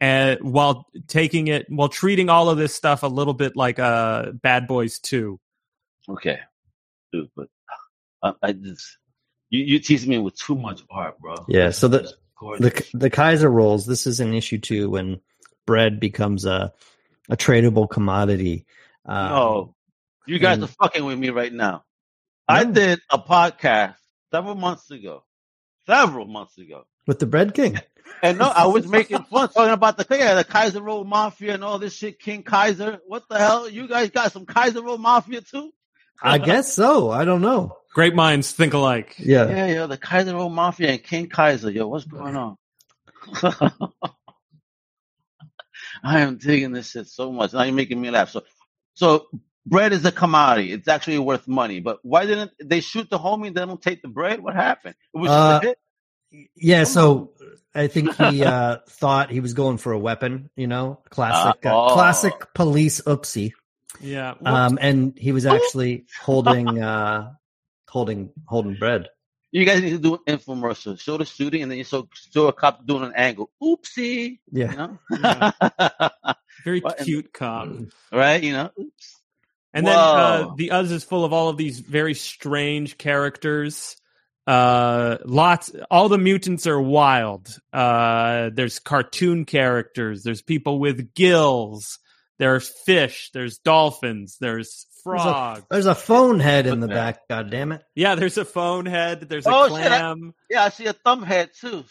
and 0.00 0.38
while 0.40 0.86
taking 1.08 1.48
it 1.48 1.66
while 1.68 1.88
treating 1.88 2.28
all 2.28 2.48
of 2.48 2.58
this 2.58 2.72
stuff 2.74 3.02
a 3.02 3.08
little 3.08 3.34
bit 3.34 3.56
like 3.56 3.80
uh, 3.80 4.30
Bad 4.30 4.68
Boys 4.68 5.00
Two. 5.00 5.40
okay, 6.08 6.38
dude, 7.12 7.28
but 7.34 7.48
I, 8.22 8.34
I 8.40 8.52
just 8.52 8.98
you 9.50 9.64
you 9.64 9.78
tease 9.80 10.06
me 10.06 10.18
with 10.18 10.36
too 10.38 10.54
much 10.54 10.82
art, 10.88 11.18
bro. 11.18 11.34
Yeah, 11.48 11.70
so 11.70 11.88
the- 11.88 12.12
the 12.60 12.86
the 12.94 13.10
Kaiser 13.10 13.50
rolls. 13.50 13.86
This 13.86 14.06
is 14.06 14.20
an 14.20 14.32
issue 14.34 14.58
too 14.58 14.90
when 14.90 15.20
bread 15.66 16.00
becomes 16.00 16.44
a 16.44 16.72
a 17.28 17.36
tradable 17.36 17.88
commodity. 17.90 18.64
Um, 19.04 19.28
no, 19.28 19.74
you 20.26 20.38
guys 20.38 20.54
and- 20.54 20.64
are 20.64 20.68
fucking 20.68 21.04
with 21.04 21.18
me 21.18 21.30
right 21.30 21.52
now. 21.52 21.84
I 22.48 22.62
did 22.64 23.00
a 23.10 23.18
podcast 23.18 23.96
several 24.30 24.54
months 24.54 24.90
ago, 24.92 25.24
several 25.86 26.26
months 26.26 26.56
ago. 26.58 26.84
with 27.06 27.18
the 27.18 27.26
bread 27.26 27.54
king. 27.54 27.78
And 28.22 28.38
no, 28.38 28.46
I 28.46 28.66
was 28.66 28.86
making 28.86 29.24
fun 29.24 29.48
talking 29.48 29.72
about 29.72 29.98
the 29.98 30.06
yeah, 30.16 30.34
the 30.34 30.44
Kaiser 30.44 30.80
Roll 30.80 31.04
Mafia 31.04 31.54
and 31.54 31.64
all 31.64 31.78
this 31.80 31.92
shit, 31.92 32.20
King 32.20 32.44
Kaiser. 32.44 33.00
What 33.06 33.24
the 33.28 33.36
hell? 33.38 33.68
You 33.68 33.88
guys 33.88 34.10
got 34.10 34.30
some 34.32 34.46
Kaiser 34.46 34.80
Roll 34.80 34.96
Mafia 34.96 35.40
too? 35.40 35.72
I 36.22 36.38
guess 36.38 36.72
so. 36.72 37.10
I 37.10 37.24
don't 37.24 37.42
know. 37.42 37.76
Great 37.92 38.14
minds 38.14 38.52
think 38.52 38.74
alike. 38.74 39.16
Yeah. 39.18 39.48
Yeah, 39.48 39.66
yo, 39.66 39.86
the 39.86 39.98
Kaiser 39.98 40.34
Roll 40.34 40.48
Mafia 40.48 40.90
and 40.92 41.02
King 41.02 41.28
Kaiser. 41.28 41.70
Yo, 41.70 41.88
what's 41.88 42.04
going 42.04 42.36
on? 42.36 42.56
I 46.02 46.20
am 46.20 46.36
digging 46.38 46.72
this 46.72 46.90
shit 46.90 47.06
so 47.08 47.32
much. 47.32 47.52
Now 47.52 47.62
you're 47.62 47.74
making 47.74 48.00
me 48.00 48.10
laugh. 48.10 48.30
So, 48.30 48.42
so 48.94 49.26
bread 49.64 49.92
is 49.92 50.04
a 50.04 50.12
commodity. 50.12 50.72
It's 50.72 50.88
actually 50.88 51.18
worth 51.18 51.46
money. 51.48 51.80
But 51.80 51.98
why 52.02 52.26
didn't 52.26 52.52
they 52.62 52.80
shoot 52.80 53.08
the 53.10 53.18
homie? 53.18 53.48
and 53.48 53.56
They 53.56 53.64
don't 53.64 53.80
take 53.82 54.02
the 54.02 54.08
bread. 54.08 54.40
What 54.40 54.54
happened? 54.54 54.94
It 55.14 55.18
was 55.18 55.30
Uh, 55.30 55.60
just 55.60 55.64
a 55.64 55.66
hit. 55.68 55.78
Yeah, 56.56 56.84
so 56.84 57.32
I 57.74 57.86
think 57.86 58.14
he 58.16 58.44
uh, 58.54 58.78
thought 58.88 59.30
he 59.30 59.40
was 59.40 59.54
going 59.54 59.78
for 59.78 59.92
a 59.92 59.98
weapon, 59.98 60.50
you 60.56 60.66
know, 60.66 61.00
classic, 61.10 61.64
Uh, 61.64 61.68
uh, 61.70 61.90
oh. 61.90 61.94
classic 61.94 62.34
police 62.54 63.00
oopsie. 63.02 63.52
Yeah, 64.00 64.34
Um, 64.44 64.78
and 64.80 65.16
he 65.16 65.32
was 65.32 65.46
actually 65.46 66.04
holding, 66.20 66.82
uh, 66.82 67.30
holding, 67.88 68.30
holding 68.46 68.74
bread. 68.74 69.08
You 69.52 69.64
guys 69.64 69.80
need 69.82 69.90
to 69.90 69.98
do 69.98 70.14
an 70.26 70.38
infomercial. 70.38 70.98
Show 71.00 71.16
the 71.18 71.24
shooting, 71.24 71.62
and 71.62 71.70
then 71.70 71.78
you 71.78 71.84
show, 71.84 72.08
show 72.32 72.48
a 72.48 72.52
cop 72.52 72.84
doing 72.86 73.04
an 73.04 73.12
angle. 73.16 73.50
Oopsie. 73.62 74.38
Yeah. 74.50 74.70
You 74.70 74.76
know? 74.76 74.98
very 76.64 76.80
What 76.80 76.98
in- 76.98 77.04
cute 77.04 77.32
cop. 77.32 77.68
right? 78.12 78.42
You 78.42 78.52
know? 78.52 78.70
Oops. 78.78 79.20
And 79.72 79.86
then 79.86 79.94
uh, 79.96 80.54
the 80.56 80.70
Uz 80.72 80.90
is 80.90 81.04
full 81.04 81.24
of 81.24 81.32
all 81.34 81.48
of 81.50 81.56
these 81.58 81.80
very 81.80 82.14
strange 82.14 82.96
characters. 82.96 83.96
Uh, 84.46 85.18
lots. 85.24 85.70
All 85.90 86.08
the 86.08 86.16
mutants 86.18 86.66
are 86.66 86.80
wild. 86.80 87.48
Uh, 87.72 88.50
there's 88.54 88.78
cartoon 88.78 89.44
characters. 89.44 90.22
There's 90.22 90.40
people 90.40 90.78
with 90.78 91.12
gills. 91.14 91.98
There's 92.38 92.68
fish. 92.68 93.30
There's 93.32 93.58
dolphins. 93.58 94.36
There's 94.40 94.86
There's 95.04 95.20
a- 95.20 95.22
frogs. 95.22 95.62
There's 95.70 95.86
a 95.86 95.94
phone 95.94 96.40
head 96.40 96.66
in 96.66 96.80
the 96.80 96.88
back. 96.88 97.28
God 97.28 97.50
damn 97.50 97.72
it! 97.72 97.82
yeah, 97.94 98.14
there's 98.16 98.38
a 98.38 98.44
phone 98.44 98.86
head. 98.86 99.20
There's 99.28 99.46
a 99.46 99.50
Oh, 99.54 99.68
shit, 99.68 99.86
I- 99.86 99.98
clam. 99.98 100.34
Yeah, 100.50 100.64
I 100.64 100.68
see 100.70 100.86
a 100.86 100.92
thumb 100.92 101.22
head 101.22 101.50
too. 101.58 101.84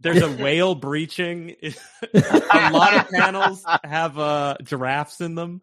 There's 0.00 0.22
a 0.22 0.30
whale 0.42 0.74
breaching. 0.74 1.56
a 2.14 2.70
lot 2.72 2.94
of 2.96 3.08
panels 3.10 3.64
have 3.84 4.18
uh, 4.18 4.56
giraffes 4.62 5.20
in 5.20 5.34
them. 5.34 5.60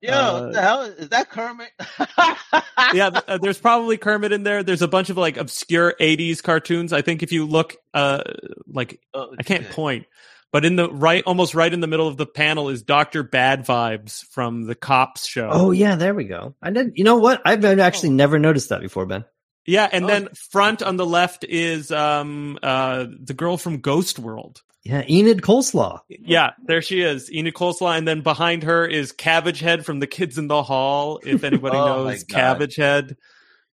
Yo, 0.00 0.12
Uh, 0.12 0.40
what 0.40 0.52
the 0.52 0.62
hell? 0.62 0.82
Is 0.82 1.08
that 1.08 1.28
Kermit? 1.30 1.70
yeah, 2.94 3.10
th- 3.10 3.24
uh, 3.26 3.38
there's 3.42 3.58
probably 3.58 3.96
Kermit 3.96 4.32
in 4.32 4.42
there. 4.44 4.62
There's 4.62 4.82
a 4.82 4.88
bunch 4.88 5.10
of 5.10 5.16
like 5.16 5.36
obscure 5.36 5.94
'80s 6.00 6.42
cartoons. 6.42 6.92
I 6.92 7.02
think 7.02 7.22
if 7.22 7.32
you 7.32 7.46
look, 7.46 7.76
uh, 7.94 8.22
like 8.66 9.00
Oh, 9.14 9.34
I 9.38 9.42
can't 9.42 9.64
shit. 9.64 9.72
point, 9.72 10.06
but 10.52 10.64
in 10.64 10.76
the 10.76 10.88
right, 10.90 11.24
almost 11.24 11.54
right 11.54 11.72
in 11.72 11.80
the 11.80 11.86
middle 11.88 12.06
of 12.06 12.16
the 12.16 12.26
panel 12.26 12.68
is 12.68 12.82
Doctor 12.82 13.22
Bad 13.22 13.66
Vibes 13.66 14.24
from 14.26 14.66
the 14.66 14.74
Cops 14.76 15.26
show. 15.26 15.48
Oh 15.52 15.70
yeah, 15.72 15.96
there 15.96 16.14
we 16.14 16.24
go. 16.24 16.54
I 16.62 16.70
did. 16.70 16.92
You 16.94 17.04
know 17.04 17.16
what? 17.16 17.42
I've 17.44 17.64
actually 17.64 18.10
never 18.10 18.38
noticed 18.38 18.68
that 18.68 18.80
before, 18.80 19.04
Ben. 19.06 19.24
yeah, 19.66 19.88
and 19.90 20.04
Oh. 20.04 20.08
then 20.08 20.28
front 20.52 20.82
on 20.82 20.96
the 20.96 21.06
left 21.06 21.44
is 21.44 21.90
um 21.90 22.58
uh 22.62 23.06
the 23.20 23.34
girl 23.34 23.56
from 23.56 23.78
Ghost 23.78 24.18
World. 24.20 24.62
Yeah, 24.88 25.02
Enid 25.06 25.42
Coleslaw. 25.42 26.00
Yeah, 26.08 26.52
there 26.64 26.80
she 26.80 27.02
is, 27.02 27.30
Enid 27.30 27.52
Coleslaw, 27.52 27.98
and 27.98 28.08
then 28.08 28.22
behind 28.22 28.62
her 28.62 28.86
is 28.86 29.12
Cabbage 29.12 29.60
Head 29.60 29.84
from 29.84 30.00
the 30.00 30.06
Kids 30.06 30.38
in 30.38 30.48
the 30.48 30.62
Hall. 30.62 31.20
If 31.26 31.44
anybody 31.44 31.76
Oh, 31.78 32.04
knows 32.04 32.24
Cabbage 32.24 32.76
Head. 32.76 33.16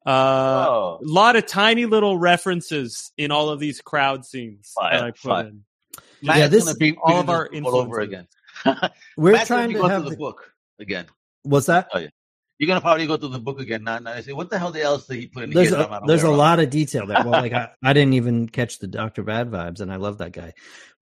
Uh, 0.08 0.66
Oh. 0.68 1.00
a 1.02 1.06
lot 1.08 1.36
of 1.36 1.46
tiny 1.46 1.86
little 1.86 2.18
references 2.18 3.12
in 3.16 3.30
all 3.32 3.50
of 3.50 3.60
these 3.60 3.80
crowd 3.80 4.26
scenes 4.26 4.72
Fire, 4.76 4.92
that 4.98 5.04
I 5.04 5.12
put 5.12 5.20
fire. 5.20 5.48
in. 5.48 5.64
Matt's 6.24 6.40
Yeah, 6.40 6.48
this- 6.48 6.66
gonna 6.66 6.78
be 6.78 6.98
all 7.02 7.20
of 7.20 7.30
our 7.30 7.48
this 7.52 7.62
all 7.64 7.76
over 7.76 8.00
again. 8.00 8.28
We're 9.16 9.34
Matt's 9.34 9.48
trying 9.48 9.70
to 9.70 9.76
going 9.76 9.92
have. 9.92 10.02
through 10.02 10.10
The, 10.10 10.16
the 10.16 10.20
book 10.20 10.52
again. 10.80 11.06
what's 11.44 11.68
that? 11.68 11.90
You're 12.58 12.68
gonna 12.68 12.82
probably 12.82 13.06
go 13.08 13.18
through 13.18 13.30
the 13.30 13.40
book 13.40 13.60
again. 13.60 13.84
Now, 13.84 14.00
now, 14.00 14.14
I 14.14 14.22
say, 14.22 14.32
what 14.34 14.50
the 14.50 14.58
hell 14.60 14.72
the 14.72 14.82
else 14.82 15.06
did 15.08 15.20
he 15.20 15.28
put 15.28 15.44
in? 15.44 15.50
There's 15.52 15.70
here 15.70 15.78
that 15.78 15.84
a, 15.84 15.86
I'm 15.86 15.92
not 16.02 16.08
there's 16.08 16.24
a 16.24 16.28
aware 16.28 16.38
lot 16.38 16.60
of 16.60 16.70
detail 16.70 17.06
there. 17.06 17.22
Well, 17.24 17.32
like 17.32 17.54
I, 17.54 17.70
I 17.84 17.94
didn't 17.94 18.14
even 18.14 18.48
catch 18.50 18.80
the 18.80 18.88
Doctor 18.88 19.22
Bad 19.24 19.50
vibes, 19.52 19.80
and 19.80 19.92
I 19.92 19.98
love 19.98 20.18
that 20.20 20.32
guy. 20.34 20.54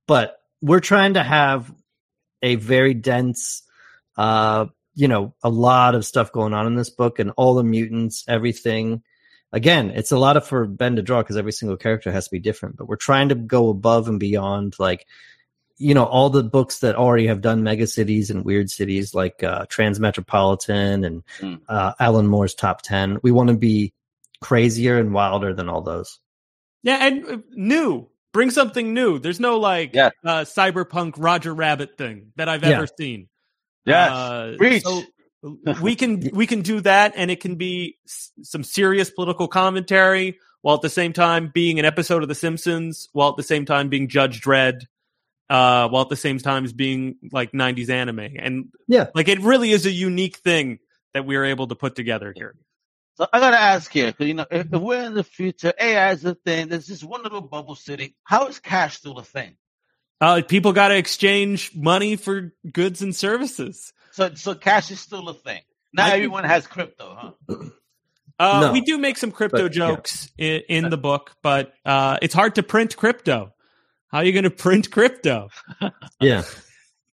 But 0.07 0.37
we're 0.61 0.79
trying 0.79 1.13
to 1.15 1.23
have 1.23 1.73
a 2.41 2.55
very 2.55 2.93
dense, 2.93 3.63
uh, 4.17 4.65
you 4.95 5.07
know, 5.07 5.33
a 5.43 5.49
lot 5.49 5.95
of 5.95 6.05
stuff 6.05 6.31
going 6.31 6.53
on 6.53 6.67
in 6.67 6.75
this 6.75 6.89
book, 6.89 7.19
and 7.19 7.31
all 7.37 7.55
the 7.55 7.63
mutants, 7.63 8.23
everything. 8.27 9.03
Again, 9.53 9.91
it's 9.91 10.11
a 10.11 10.17
lot 10.17 10.37
of 10.37 10.47
for 10.47 10.65
Ben 10.65 10.95
to 10.95 11.01
draw 11.01 11.21
because 11.21 11.37
every 11.37 11.51
single 11.51 11.77
character 11.77 12.11
has 12.11 12.25
to 12.25 12.31
be 12.31 12.39
different. 12.39 12.77
But 12.77 12.87
we're 12.87 12.95
trying 12.95 13.29
to 13.29 13.35
go 13.35 13.69
above 13.69 14.07
and 14.07 14.19
beyond, 14.19 14.75
like 14.79 15.05
you 15.77 15.95
know, 15.95 16.03
all 16.05 16.29
the 16.29 16.43
books 16.43 16.79
that 16.79 16.95
already 16.95 17.25
have 17.25 17.41
done 17.41 17.63
mega 17.63 17.87
cities 17.87 18.29
and 18.29 18.45
weird 18.45 18.69
cities, 18.69 19.15
like 19.15 19.41
uh, 19.41 19.65
Transmetropolitan 19.65 21.03
and 21.05 21.23
Mm. 21.39 21.59
uh, 21.67 21.93
Alan 21.99 22.27
Moore's 22.27 22.53
Top 22.53 22.83
Ten. 22.83 23.17
We 23.23 23.31
want 23.31 23.49
to 23.49 23.57
be 23.57 23.93
crazier 24.41 24.99
and 24.99 25.11
wilder 25.11 25.55
than 25.55 25.69
all 25.69 25.81
those. 25.81 26.19
Yeah, 26.83 27.03
and 27.07 27.25
uh, 27.25 27.37
new. 27.51 28.07
Bring 28.33 28.49
something 28.51 28.93
new. 28.93 29.19
There's 29.19 29.39
no 29.39 29.59
like 29.59 29.91
Yeah. 29.93 30.09
uh, 30.23 30.41
cyberpunk 30.41 31.13
Roger 31.17 31.53
Rabbit 31.53 31.97
thing 31.97 32.31
that 32.37 32.47
I've 32.49 32.63
Yeah. 32.63 32.77
ever 32.77 32.87
seen. 32.87 33.27
Yes, 33.85 34.11
Uh, 34.11 34.53
preach. 34.57 34.83
so 34.83 35.03
we 35.81 35.95
can 35.95 36.29
we 36.33 36.45
can 36.47 36.61
do 36.61 36.81
that, 36.81 37.13
and 37.15 37.29
it 37.31 37.39
can 37.41 37.55
be 37.55 37.97
s- 38.05 38.31
some 38.43 38.63
serious 38.63 39.09
political 39.09 39.47
commentary, 39.47 40.37
while 40.61 40.75
at 40.75 40.81
the 40.81 40.89
same 40.89 41.13
time 41.13 41.49
being 41.53 41.79
an 41.79 41.85
episode 41.85 42.21
of 42.23 42.29
The 42.29 42.35
Simpsons, 42.35 43.09
while 43.13 43.29
at 43.29 43.37
the 43.37 43.43
same 43.43 43.65
time 43.65 43.89
being 43.89 44.07
Judge 44.07 44.39
Dredd, 44.41 44.83
uh, 45.49 45.89
while 45.89 46.03
at 46.03 46.09
the 46.09 46.15
same 46.15 46.37
time 46.37 46.63
as 46.63 46.73
being 46.73 47.15
like 47.31 47.51
'90s 47.53 47.89
anime, 47.89 48.19
and 48.37 48.69
Yeah. 48.87 49.07
like 49.15 49.27
it 49.27 49.39
really 49.39 49.71
is 49.71 49.85
a 49.85 49.91
unique 49.91 50.37
thing 50.37 50.79
that 51.13 51.25
we 51.25 51.35
are 51.35 51.43
able 51.43 51.67
to 51.67 51.75
put 51.75 51.95
together 51.95 52.31
here. 52.35 52.55
So 53.21 53.27
I 53.31 53.39
gotta 53.39 53.59
ask 53.59 53.91
here, 53.93 54.07
because 54.07 54.25
you 54.27 54.33
know, 54.33 54.47
if, 54.49 54.73
if 54.73 54.81
we're 54.81 55.03
in 55.03 55.13
the 55.13 55.23
future, 55.23 55.71
AI 55.79 56.09
is 56.13 56.25
a 56.25 56.33
thing. 56.33 56.69
There's 56.69 56.87
this 56.87 57.03
one 57.03 57.21
little 57.21 57.41
bubble 57.41 57.75
city. 57.75 58.15
How 58.23 58.47
is 58.47 58.57
cash 58.57 58.97
still 58.97 59.19
a 59.19 59.23
thing? 59.23 59.57
Uh, 60.19 60.41
people 60.41 60.73
got 60.73 60.87
to 60.87 60.97
exchange 60.97 61.69
money 61.75 62.15
for 62.15 62.51
goods 62.73 63.03
and 63.03 63.15
services. 63.15 63.93
So, 64.11 64.33
so 64.33 64.55
cash 64.55 64.89
is 64.89 64.99
still 64.99 65.29
a 65.29 65.35
thing. 65.35 65.61
Now 65.93 66.05
I 66.05 66.09
think- 66.09 66.15
everyone 66.15 66.45
has 66.45 66.65
crypto, 66.65 67.15
huh? 67.47 67.55
Uh, 68.39 68.59
No. 68.61 68.71
We 68.71 68.81
do 68.81 68.97
make 68.97 69.17
some 69.17 69.31
crypto 69.31 69.65
But, 69.67 69.75
yeah. 69.75 69.87
jokes 69.87 70.31
in, 70.39 70.61
in 70.67 70.89
the 70.89 70.97
book, 70.97 71.31
but 71.43 71.73
uh, 71.85 72.17
it's 72.23 72.33
hard 72.33 72.55
to 72.55 72.63
print 72.63 72.97
crypto. 72.97 73.53
How 74.07 74.17
are 74.19 74.23
you 74.23 74.31
going 74.31 74.45
to 74.45 74.49
print 74.49 74.89
crypto? 74.89 75.49
Yeah. 76.19 76.41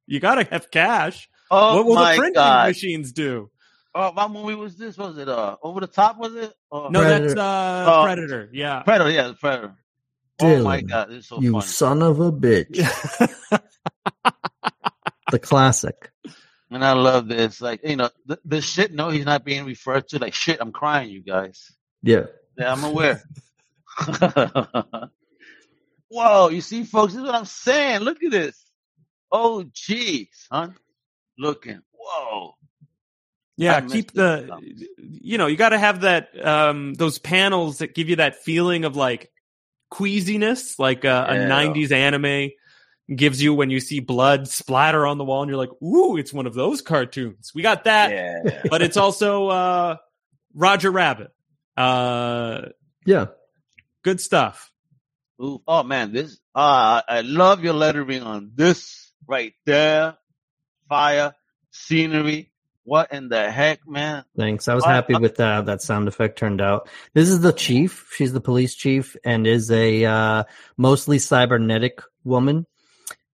You 0.07 0.19
got 0.19 0.35
to 0.35 0.43
have 0.45 0.71
cash. 0.71 1.29
Oh 1.51 1.75
what 1.77 1.85
will 1.85 1.95
my 1.95 2.13
the 2.13 2.17
printing 2.17 2.33
god! 2.33 2.67
machines 2.69 3.13
do? 3.13 3.49
Oh, 3.93 4.11
what 4.11 4.31
movie 4.31 4.55
was 4.55 4.77
this? 4.77 4.97
Was 4.97 5.17
it 5.17 5.27
uh 5.27 5.57
over 5.61 5.81
the 5.81 5.87
top? 5.87 6.17
Was 6.17 6.33
it? 6.35 6.53
Oh, 6.71 6.87
No, 6.89 7.01
Predator. 7.01 7.27
that's 7.35 7.39
uh, 7.39 7.85
Oh. 7.87 8.03
Predator. 8.05 8.49
Yeah. 8.53 8.83
Predator. 8.83 9.11
Yeah, 9.11 9.27
the 9.29 9.33
Predator. 9.33 9.75
Oh 10.41 10.63
my 10.63 10.81
Dylan, 10.81 10.89
god, 10.89 11.09
this 11.09 11.17
is 11.19 11.27
so 11.27 11.41
you 11.41 11.51
funny. 11.51 11.65
son 11.65 12.01
of 12.01 12.19
a 12.19 12.31
bitch. 12.31 12.77
the 15.31 15.39
classic. 15.39 16.09
And 16.71 16.83
I 16.85 16.93
love 16.93 17.27
this. 17.27 17.59
Like, 17.61 17.81
you 17.83 17.97
know, 17.97 18.09
the, 18.25 18.39
the 18.45 18.61
shit, 18.61 18.93
no, 18.93 19.09
he's 19.09 19.25
not 19.25 19.43
being 19.43 19.65
referred 19.65 20.07
to. 20.09 20.19
Like, 20.19 20.33
shit, 20.33 20.59
I'm 20.61 20.71
crying, 20.71 21.09
you 21.09 21.21
guys. 21.21 21.69
Yeah. 22.01 22.27
Yeah, 22.57 22.71
I'm 22.71 22.83
aware. 22.85 23.21
Whoa, 26.09 26.49
you 26.49 26.61
see, 26.61 26.83
folks, 26.85 27.13
this 27.13 27.19
is 27.21 27.25
what 27.25 27.35
I'm 27.35 27.45
saying. 27.45 27.99
Look 28.01 28.23
at 28.23 28.31
this. 28.31 28.57
Oh, 29.31 29.63
geez, 29.73 30.47
huh? 30.51 30.69
Looking. 31.37 31.81
Whoa. 31.93 32.55
Yeah, 33.61 33.75
I 33.77 33.81
keep 33.81 34.11
the 34.11 34.45
stuff. 34.45 34.59
you 34.97 35.37
know, 35.37 35.47
you 35.47 35.55
got 35.55 35.69
to 35.69 35.77
have 35.77 36.01
that 36.01 36.29
um 36.45 36.93
those 36.95 37.19
panels 37.19 37.77
that 37.79 37.93
give 37.95 38.09
you 38.09 38.17
that 38.17 38.37
feeling 38.43 38.85
of 38.85 38.95
like 38.95 39.31
queasiness, 39.89 40.79
like 40.79 41.05
uh, 41.05 41.25
a 41.29 41.35
Yeah. 41.35 41.47
90s 41.47 41.91
anime 41.91 42.51
gives 43.13 43.41
you 43.41 43.53
when 43.53 43.69
you 43.69 43.79
see 43.79 43.99
blood 43.99 44.47
splatter 44.47 45.05
on 45.05 45.17
the 45.17 45.23
wall 45.25 45.41
and 45.41 45.49
you're 45.49 45.57
like, 45.57 45.81
"Ooh, 45.83 46.17
it's 46.17 46.31
one 46.33 46.47
of 46.47 46.53
those 46.53 46.81
cartoons." 46.81 47.51
We 47.53 47.61
got 47.61 47.83
that, 47.83 48.11
Yeah. 48.11 48.61
but 48.69 48.81
it's 48.81 48.97
also 48.97 49.47
uh 49.47 49.95
Roger 50.55 50.91
Rabbit. 50.91 51.31
Uh 51.77 52.69
Yeah. 53.05 53.27
good 54.03 54.19
stuff. 54.21 54.71
Ooh, 55.41 55.61
oh 55.67 55.83
man, 55.83 56.13
this 56.13 56.39
uh, 56.53 57.01
I 57.07 57.21
love 57.21 57.63
your 57.63 57.73
lettering 57.73 58.21
on 58.23 58.51
this 58.55 59.11
right 59.27 59.53
there. 59.65 60.17
Fire, 60.89 61.33
scenery. 61.71 62.50
What 62.83 63.11
in 63.11 63.29
the 63.29 63.51
heck, 63.51 63.87
man? 63.87 64.23
Thanks. 64.35 64.67
I 64.67 64.73
was 64.73 64.83
Uh, 64.83 64.89
happy 64.89 65.15
with 65.15 65.39
uh, 65.39 65.61
that 65.61 65.81
sound 65.81 66.07
effect 66.07 66.39
turned 66.39 66.61
out. 66.61 66.89
This 67.13 67.29
is 67.29 67.41
the 67.41 67.53
chief. 67.53 68.09
She's 68.15 68.33
the 68.33 68.41
police 68.41 68.73
chief 68.75 69.15
and 69.23 69.45
is 69.45 69.69
a 69.69 70.05
uh, 70.05 70.43
mostly 70.77 71.19
cybernetic 71.19 72.01
woman. 72.23 72.65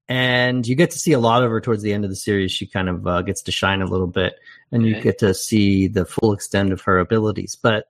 And 0.09 0.67
you 0.67 0.77
get 0.77 0.93
to 0.93 0.99
see 0.99 1.13
a 1.13 1.19
lot 1.19 1.43
of 1.43 1.51
her 1.51 1.61
towards 1.61 1.83
the 1.83 1.93
end 1.93 2.05
of 2.05 2.11
the 2.11 2.17
series. 2.17 2.53
She 2.53 2.67
kind 2.67 2.89
of 2.89 3.07
uh, 3.07 3.23
gets 3.23 3.43
to 3.43 3.53
shine 3.53 3.83
a 3.83 3.87
little 3.87 4.07
bit, 4.07 4.35
and 4.71 4.87
you 4.87 5.01
get 5.01 5.19
to 5.19 5.35
see 5.35 5.89
the 5.89 6.05
full 6.05 6.33
extent 6.33 6.73
of 6.73 6.81
her 6.83 6.99
abilities. 7.01 7.57
But 7.61 7.87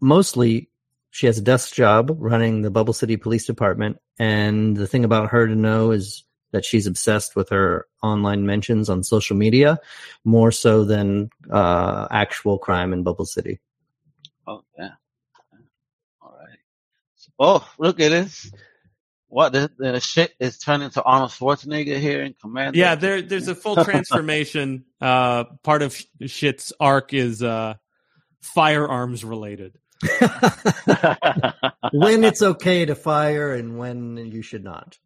mostly, 0.00 0.70
she 1.10 1.26
has 1.26 1.38
a 1.38 1.42
desk 1.42 1.74
job 1.74 2.14
running 2.16 2.62
the 2.62 2.70
Bubble 2.70 2.92
City 2.92 3.16
Police 3.16 3.44
Department. 3.44 3.98
And 4.20 4.76
the 4.76 4.86
thing 4.86 5.04
about 5.04 5.30
her 5.30 5.48
to 5.48 5.54
know 5.56 5.90
is 5.90 6.22
that 6.52 6.64
she's 6.64 6.86
obsessed 6.86 7.36
with 7.36 7.50
her 7.50 7.86
online 8.02 8.46
mentions 8.46 8.88
on 8.88 9.02
social 9.02 9.36
media 9.36 9.78
more 10.24 10.50
so 10.50 10.84
than 10.84 11.30
uh, 11.50 12.08
actual 12.10 12.58
crime 12.58 12.92
in 12.92 13.02
Bubble 13.02 13.26
City. 13.26 13.60
Oh 14.46 14.62
yeah. 14.78 14.92
All 16.22 16.34
right. 16.38 16.58
Oh, 17.38 17.68
look 17.78 18.00
at 18.00 18.10
this. 18.10 18.50
What 19.30 19.52
the, 19.52 19.70
the 19.76 19.92
Schitt 19.94 20.30
is 20.40 20.58
turning 20.58 20.88
to 20.90 21.02
Arnold 21.02 21.32
Schwarzenegger 21.32 21.98
here 22.00 22.22
in 22.22 22.34
Commando. 22.40 22.78
Yeah, 22.78 22.94
there 22.94 23.20
there's 23.20 23.48
a 23.48 23.54
full 23.54 23.84
transformation. 23.84 24.84
uh 25.00 25.44
part 25.62 25.82
of 25.82 25.94
Schitt's 26.22 26.72
arc 26.80 27.12
is 27.12 27.42
uh 27.42 27.74
firearms 28.40 29.24
related. 29.24 29.78
when 31.92 32.24
it's 32.24 32.40
okay 32.40 32.86
to 32.86 32.94
fire 32.94 33.52
and 33.52 33.76
when 33.78 34.16
you 34.16 34.40
should 34.40 34.64
not. 34.64 34.98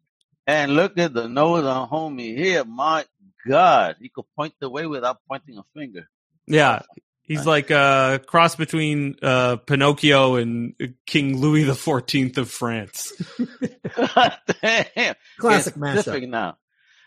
And 0.47 0.73
look 0.73 0.97
at 0.97 1.13
the 1.13 1.27
nose 1.27 1.65
on 1.65 1.89
homie 1.89 2.37
here. 2.37 2.63
My 2.65 3.05
God, 3.47 3.97
he 3.99 4.09
could 4.09 4.25
point 4.35 4.53
the 4.59 4.69
way 4.69 4.85
without 4.85 5.19
pointing 5.27 5.57
a 5.57 5.63
finger. 5.75 6.09
Yeah. 6.47 6.81
He's 7.25 7.45
like 7.45 7.71
a 7.71 8.19
cross 8.25 8.55
between 8.57 9.15
uh, 9.21 9.55
Pinocchio 9.55 10.35
and 10.35 10.75
King 11.05 11.37
Louis 11.37 11.63
the 11.63 11.73
Fourteenth 11.73 12.37
of 12.37 12.51
France. 12.51 13.13
Damn. 14.61 15.15
Classic 15.39 15.73
Get 15.73 15.81
mashup. 15.81 16.27
now. 16.27 16.57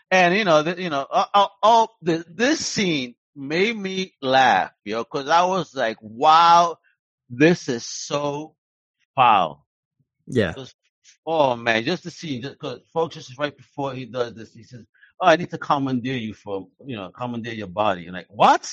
And 0.09 0.35
you 0.35 0.43
know, 0.43 0.63
the, 0.63 0.81
you 0.81 0.89
know, 0.89 1.05
uh, 1.09 1.25
uh, 1.33 1.47
oh, 1.61 1.89
the, 2.01 2.25
this 2.27 2.65
scene 2.65 3.15
made 3.35 3.77
me 3.77 4.13
laugh, 4.21 4.71
yo, 4.83 5.03
because 5.03 5.29
I 5.29 5.45
was 5.45 5.75
like, 5.75 5.97
"Wow, 6.01 6.77
this 7.29 7.67
is 7.67 7.85
so 7.85 8.55
foul." 9.15 9.65
Yeah. 10.25 10.53
Oh 11.29 11.57
man, 11.57 11.83
just 11.83 12.03
to 12.03 12.09
see, 12.09 12.39
because 12.41 12.79
folks, 12.93 13.15
just 13.15 13.37
right 13.37 13.55
before 13.55 13.93
he 13.93 14.05
does 14.05 14.33
this, 14.33 14.53
he 14.53 14.63
says, 14.63 14.85
"Oh, 15.19 15.27
I 15.27 15.35
need 15.35 15.49
to 15.49 15.57
commandeer 15.57 16.15
you 16.15 16.33
for, 16.33 16.67
you 16.85 16.95
know, 16.95 17.09
commandeer 17.09 17.53
your 17.53 17.67
body." 17.67 18.05
And 18.05 18.13
like, 18.15 18.27
what? 18.29 18.71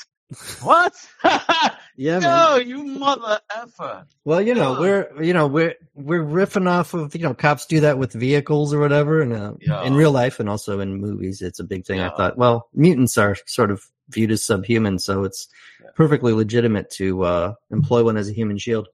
What? 0.63 0.95
Yeah, 1.97 2.19
man. 2.19 2.23
no, 2.23 2.57
you 2.57 2.83
mother 2.83 3.39
effer. 3.57 4.05
Well, 4.25 4.43
you 4.43 4.53
know, 4.57 4.81
we're 4.81 5.23
you 5.23 5.33
know 5.33 5.47
we're 5.47 5.75
we're 5.95 6.25
riffing 6.25 6.69
off 6.69 6.93
of 6.93 7.15
you 7.15 7.23
know 7.23 7.35
cops 7.35 7.67
do 7.67 7.79
that 7.81 7.99
with 7.99 8.13
vehicles 8.13 8.75
or 8.75 8.81
whatever, 8.81 9.21
and 9.21 9.33
uh, 9.33 9.53
Yeah. 9.61 9.85
in 9.85 9.95
real 9.95 10.11
life 10.11 10.41
and 10.41 10.49
also 10.49 10.81
in 10.81 10.97
movies, 11.01 11.41
it's 11.41 11.61
a 11.61 11.65
big 11.65 11.87
thing. 11.87 11.99
Yeah. 12.01 12.11
I 12.11 12.17
thought, 12.17 12.37
well, 12.37 12.69
mutants 12.75 13.17
are 13.17 13.37
sort 13.47 13.71
of 13.71 13.85
viewed 14.09 14.33
as 14.33 14.43
subhuman, 14.45 14.99
so 14.99 15.23
it's 15.23 15.47
Yeah. 15.81 15.91
perfectly 15.95 16.33
legitimate 16.33 16.91
to 16.99 17.23
uh, 17.23 17.55
employ 17.71 18.03
one 18.03 18.17
as 18.17 18.29
a 18.29 18.33
human 18.33 18.59
shield. 18.59 18.89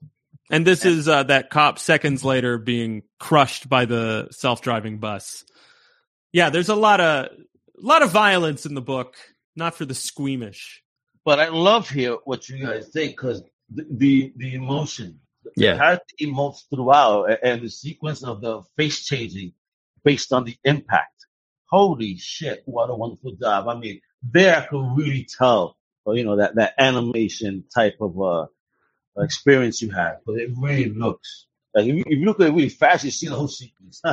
And 0.50 0.66
this 0.66 0.84
is 0.84 1.08
uh, 1.08 1.22
that 1.24 1.48
cop 1.50 1.78
seconds 1.78 2.24
later 2.24 2.58
being 2.58 3.02
crushed 3.20 3.68
by 3.68 3.84
the 3.84 4.28
self-driving 4.32 4.98
bus. 4.98 5.44
Yeah, 6.32 6.50
there's 6.50 6.68
a 6.68 6.74
lot 6.74 7.00
of 7.00 7.26
a 7.26 7.86
lot 7.86 8.02
of 8.02 8.10
violence 8.10 8.66
in 8.66 8.74
the 8.74 8.82
book, 8.82 9.14
not 9.56 9.74
for 9.76 9.84
the 9.84 9.94
squeamish. 9.94 10.82
But 11.24 11.38
I 11.38 11.48
love 11.48 11.88
here 11.88 12.16
what 12.24 12.48
you 12.48 12.64
guys 12.66 12.92
say 12.92 13.08
because 13.08 13.42
the, 13.72 13.86
the 13.90 14.32
the 14.36 14.54
emotion, 14.54 15.20
the 15.44 15.52
Yeah. 15.56 15.76
character 15.76 16.14
emotes 16.20 16.62
throughout, 16.72 17.30
and 17.42 17.62
the 17.62 17.70
sequence 17.70 18.24
of 18.24 18.40
the 18.40 18.62
face 18.76 19.04
changing 19.06 19.52
based 20.04 20.32
on 20.32 20.44
the 20.44 20.56
impact. 20.64 21.26
Holy 21.68 22.16
shit! 22.16 22.62
What 22.66 22.90
a 22.90 22.94
wonderful 22.96 23.36
job. 23.40 23.68
I 23.68 23.78
mean, 23.78 24.00
there 24.22 24.56
I 24.56 24.66
could 24.66 24.96
really 24.96 25.26
tell, 25.38 25.76
you 26.06 26.24
know, 26.24 26.36
that 26.36 26.56
that 26.56 26.74
animation 26.78 27.64
type 27.72 27.98
of 28.00 28.20
uh 28.20 28.46
experience 29.22 29.80
you 29.82 29.90
had, 29.90 30.16
but 30.26 30.36
it 30.36 30.50
really 30.56 30.90
looks 30.90 31.46
like 31.74 31.86
if 31.86 31.94
you, 31.96 32.02
if 32.06 32.18
you 32.18 32.24
look 32.24 32.40
at 32.40 32.48
it 32.48 32.52
really 32.52 32.68
fast, 32.68 33.04
you 33.04 33.10
see 33.10 33.28
the 33.28 33.34
whole 33.36 33.48
sequence. 33.48 34.00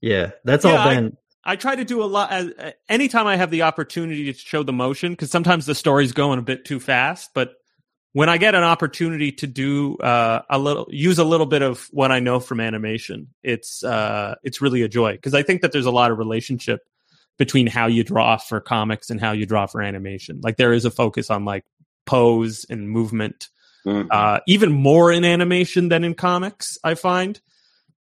Yeah, 0.00 0.30
that's 0.44 0.64
Yeah, 0.64 0.70
all 0.72 0.78
I- 0.88 0.94
been. 0.94 1.16
I 1.44 1.56
try 1.56 1.74
to 1.74 1.84
do 1.84 2.02
a 2.02 2.06
lot. 2.06 2.30
As, 2.30 2.52
uh, 2.58 2.70
anytime 2.88 3.26
I 3.26 3.36
have 3.36 3.50
the 3.50 3.62
opportunity 3.62 4.30
to 4.32 4.38
show 4.38 4.62
the 4.62 4.72
motion, 4.72 5.12
because 5.12 5.30
sometimes 5.30 5.66
the 5.66 5.74
story's 5.74 6.12
going 6.12 6.38
a 6.38 6.42
bit 6.42 6.64
too 6.64 6.78
fast. 6.78 7.30
But 7.34 7.54
when 8.12 8.28
I 8.28 8.36
get 8.36 8.54
an 8.54 8.62
opportunity 8.64 9.32
to 9.32 9.46
do 9.46 9.96
uh, 9.96 10.42
a 10.50 10.58
little, 10.58 10.86
use 10.90 11.18
a 11.18 11.24
little 11.24 11.46
bit 11.46 11.62
of 11.62 11.88
what 11.90 12.12
I 12.12 12.20
know 12.20 12.38
from 12.38 12.60
animation, 12.60 13.28
it's 13.42 13.82
uh, 13.82 14.34
it's 14.44 14.60
really 14.60 14.82
a 14.82 14.88
joy 14.88 15.12
because 15.12 15.34
I 15.34 15.42
think 15.42 15.62
that 15.62 15.72
there's 15.72 15.86
a 15.86 15.90
lot 15.90 16.10
of 16.12 16.18
relationship 16.18 16.80
between 17.38 17.66
how 17.66 17.86
you 17.86 18.04
draw 18.04 18.36
for 18.36 18.60
comics 18.60 19.10
and 19.10 19.20
how 19.20 19.32
you 19.32 19.46
draw 19.46 19.66
for 19.66 19.80
animation. 19.80 20.40
Like 20.42 20.58
there 20.58 20.72
is 20.72 20.84
a 20.84 20.90
focus 20.90 21.30
on 21.30 21.44
like 21.44 21.64
pose 22.06 22.66
and 22.68 22.88
movement 22.90 23.48
uh, 23.86 24.40
even 24.46 24.72
more 24.72 25.12
in 25.12 25.24
animation 25.24 25.88
than 25.88 26.04
in 26.04 26.14
comics. 26.14 26.78
I 26.82 26.94
find 26.94 27.40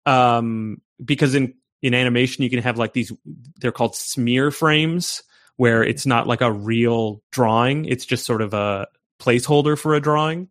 um, 0.05 0.81
because 1.03 1.35
in 1.35 1.53
in 1.81 1.93
animation 1.93 2.43
you 2.43 2.49
can 2.49 2.61
have 2.61 2.77
like 2.77 2.93
these 2.93 3.11
they're 3.57 3.71
called 3.71 3.95
smear 3.95 4.51
frames 4.51 5.21
where 5.57 5.83
it's 5.83 6.05
not 6.05 6.27
like 6.27 6.41
a 6.41 6.51
real 6.51 7.21
drawing; 7.31 7.85
it's 7.85 8.05
just 8.05 8.25
sort 8.25 8.41
of 8.41 8.53
a 8.53 8.87
placeholder 9.19 9.77
for 9.77 9.95
a 9.95 9.99
drawing, 9.99 10.49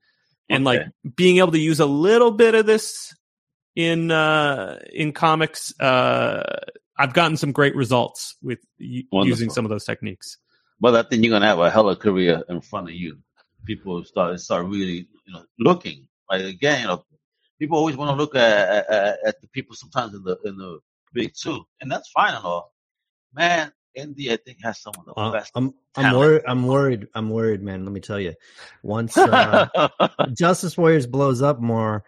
and 0.48 0.64
like 0.64 0.82
being 1.16 1.38
able 1.38 1.52
to 1.52 1.58
use 1.58 1.80
a 1.80 1.86
little 1.86 2.32
bit 2.32 2.54
of 2.54 2.66
this 2.66 3.14
in 3.74 4.10
uh, 4.10 4.78
in 4.92 5.12
comics. 5.12 5.78
Uh, 5.80 6.42
I've 6.98 7.12
gotten 7.12 7.36
some 7.36 7.52
great 7.52 7.76
results 7.76 8.36
with 8.42 8.58
y- 8.80 9.04
using 9.12 9.50
some 9.50 9.64
of 9.64 9.70
those 9.70 9.84
techniques. 9.84 10.38
But 10.80 10.94
I 10.94 11.02
think 11.08 11.22
you're 11.22 11.30
gonna 11.30 11.46
have 11.46 11.58
a 11.58 11.70
hell 11.70 11.88
of 11.88 11.96
a 11.96 12.00
career 12.00 12.42
in 12.48 12.60
front 12.60 12.88
of 12.88 12.94
you. 12.94 13.18
People 13.66 14.04
start 14.04 14.40
start 14.40 14.66
really, 14.66 15.08
you 15.26 15.32
know, 15.32 15.44
looking. 15.58 16.08
Like 16.30 16.42
again, 16.44 16.82
you 16.82 16.86
know, 16.88 17.04
people 17.58 17.78
always 17.78 17.96
want 17.96 18.10
to 18.10 18.16
look 18.16 18.34
at, 18.34 18.88
at 18.90 19.18
at 19.26 19.40
the 19.40 19.48
people 19.48 19.76
sometimes 19.76 20.14
in 20.14 20.22
the 20.22 20.38
in 20.44 20.56
the 20.56 20.78
big 21.12 21.32
two, 21.34 21.64
and 21.80 21.90
that's 21.90 22.10
fine 22.10 22.34
and 22.34 22.44
all. 22.44 22.72
Man, 23.34 23.72
India, 23.94 24.34
I 24.34 24.36
think 24.36 24.58
has 24.62 24.80
some 24.80 24.94
of 24.98 25.04
the 25.06 25.12
Uh, 25.14 25.32
best. 25.32 25.52
I'm 25.54 25.74
I'm 25.96 26.14
worried. 26.14 26.42
I'm 26.46 26.66
worried. 26.66 27.08
I'm 27.14 27.30
worried, 27.30 27.62
man. 27.62 27.84
Let 27.84 27.92
me 27.92 28.00
tell 28.00 28.20
you, 28.20 28.34
once 28.82 29.16
uh, 29.16 29.68
Justice 30.32 30.76
Warriors 30.76 31.06
blows 31.06 31.42
up 31.42 31.60
more, 31.60 32.04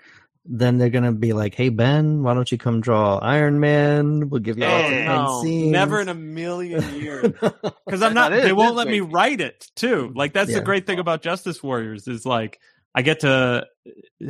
then 0.51 0.78
they're 0.78 0.88
gonna 0.90 1.12
be 1.12 1.32
like, 1.34 1.55
"Hey 1.55 1.68
Ben, 1.68 2.22
why 2.22 2.32
don't 2.34 2.51
you 2.51 2.57
come 2.59 2.80
draw 2.80 3.18
Iron 3.18 3.61
Man? 3.61 4.30
We'll 4.30 4.40
give 4.40 4.57
you 4.59 4.64
all 4.64 4.82
Hey, 4.82 5.05
the 5.07 5.14
No, 5.24 5.42
scenes." 5.42 5.72
never 5.72 6.01
in 6.01 6.09
a 6.09 6.14
million 6.14 6.82
years. 7.01 7.32
because 7.86 8.03
I'm 8.03 8.14
not. 8.14 8.32
is- 8.32 8.44
they 8.44 8.53
won't 8.53 8.74
let 8.76 8.88
me 8.88 9.01
write 9.01 9.40
it 9.40 9.66
too. 9.76 10.11
Like 10.14 10.32
that's 10.32 10.53
the 10.53 10.61
great 10.62 10.86
thing 10.86 10.99
about 10.99 11.22
Justice 11.22 11.62
Warriors 11.62 12.09
is 12.09 12.24
like 12.24 12.59
I 12.94 13.03
get 13.03 13.20
to 13.20 13.66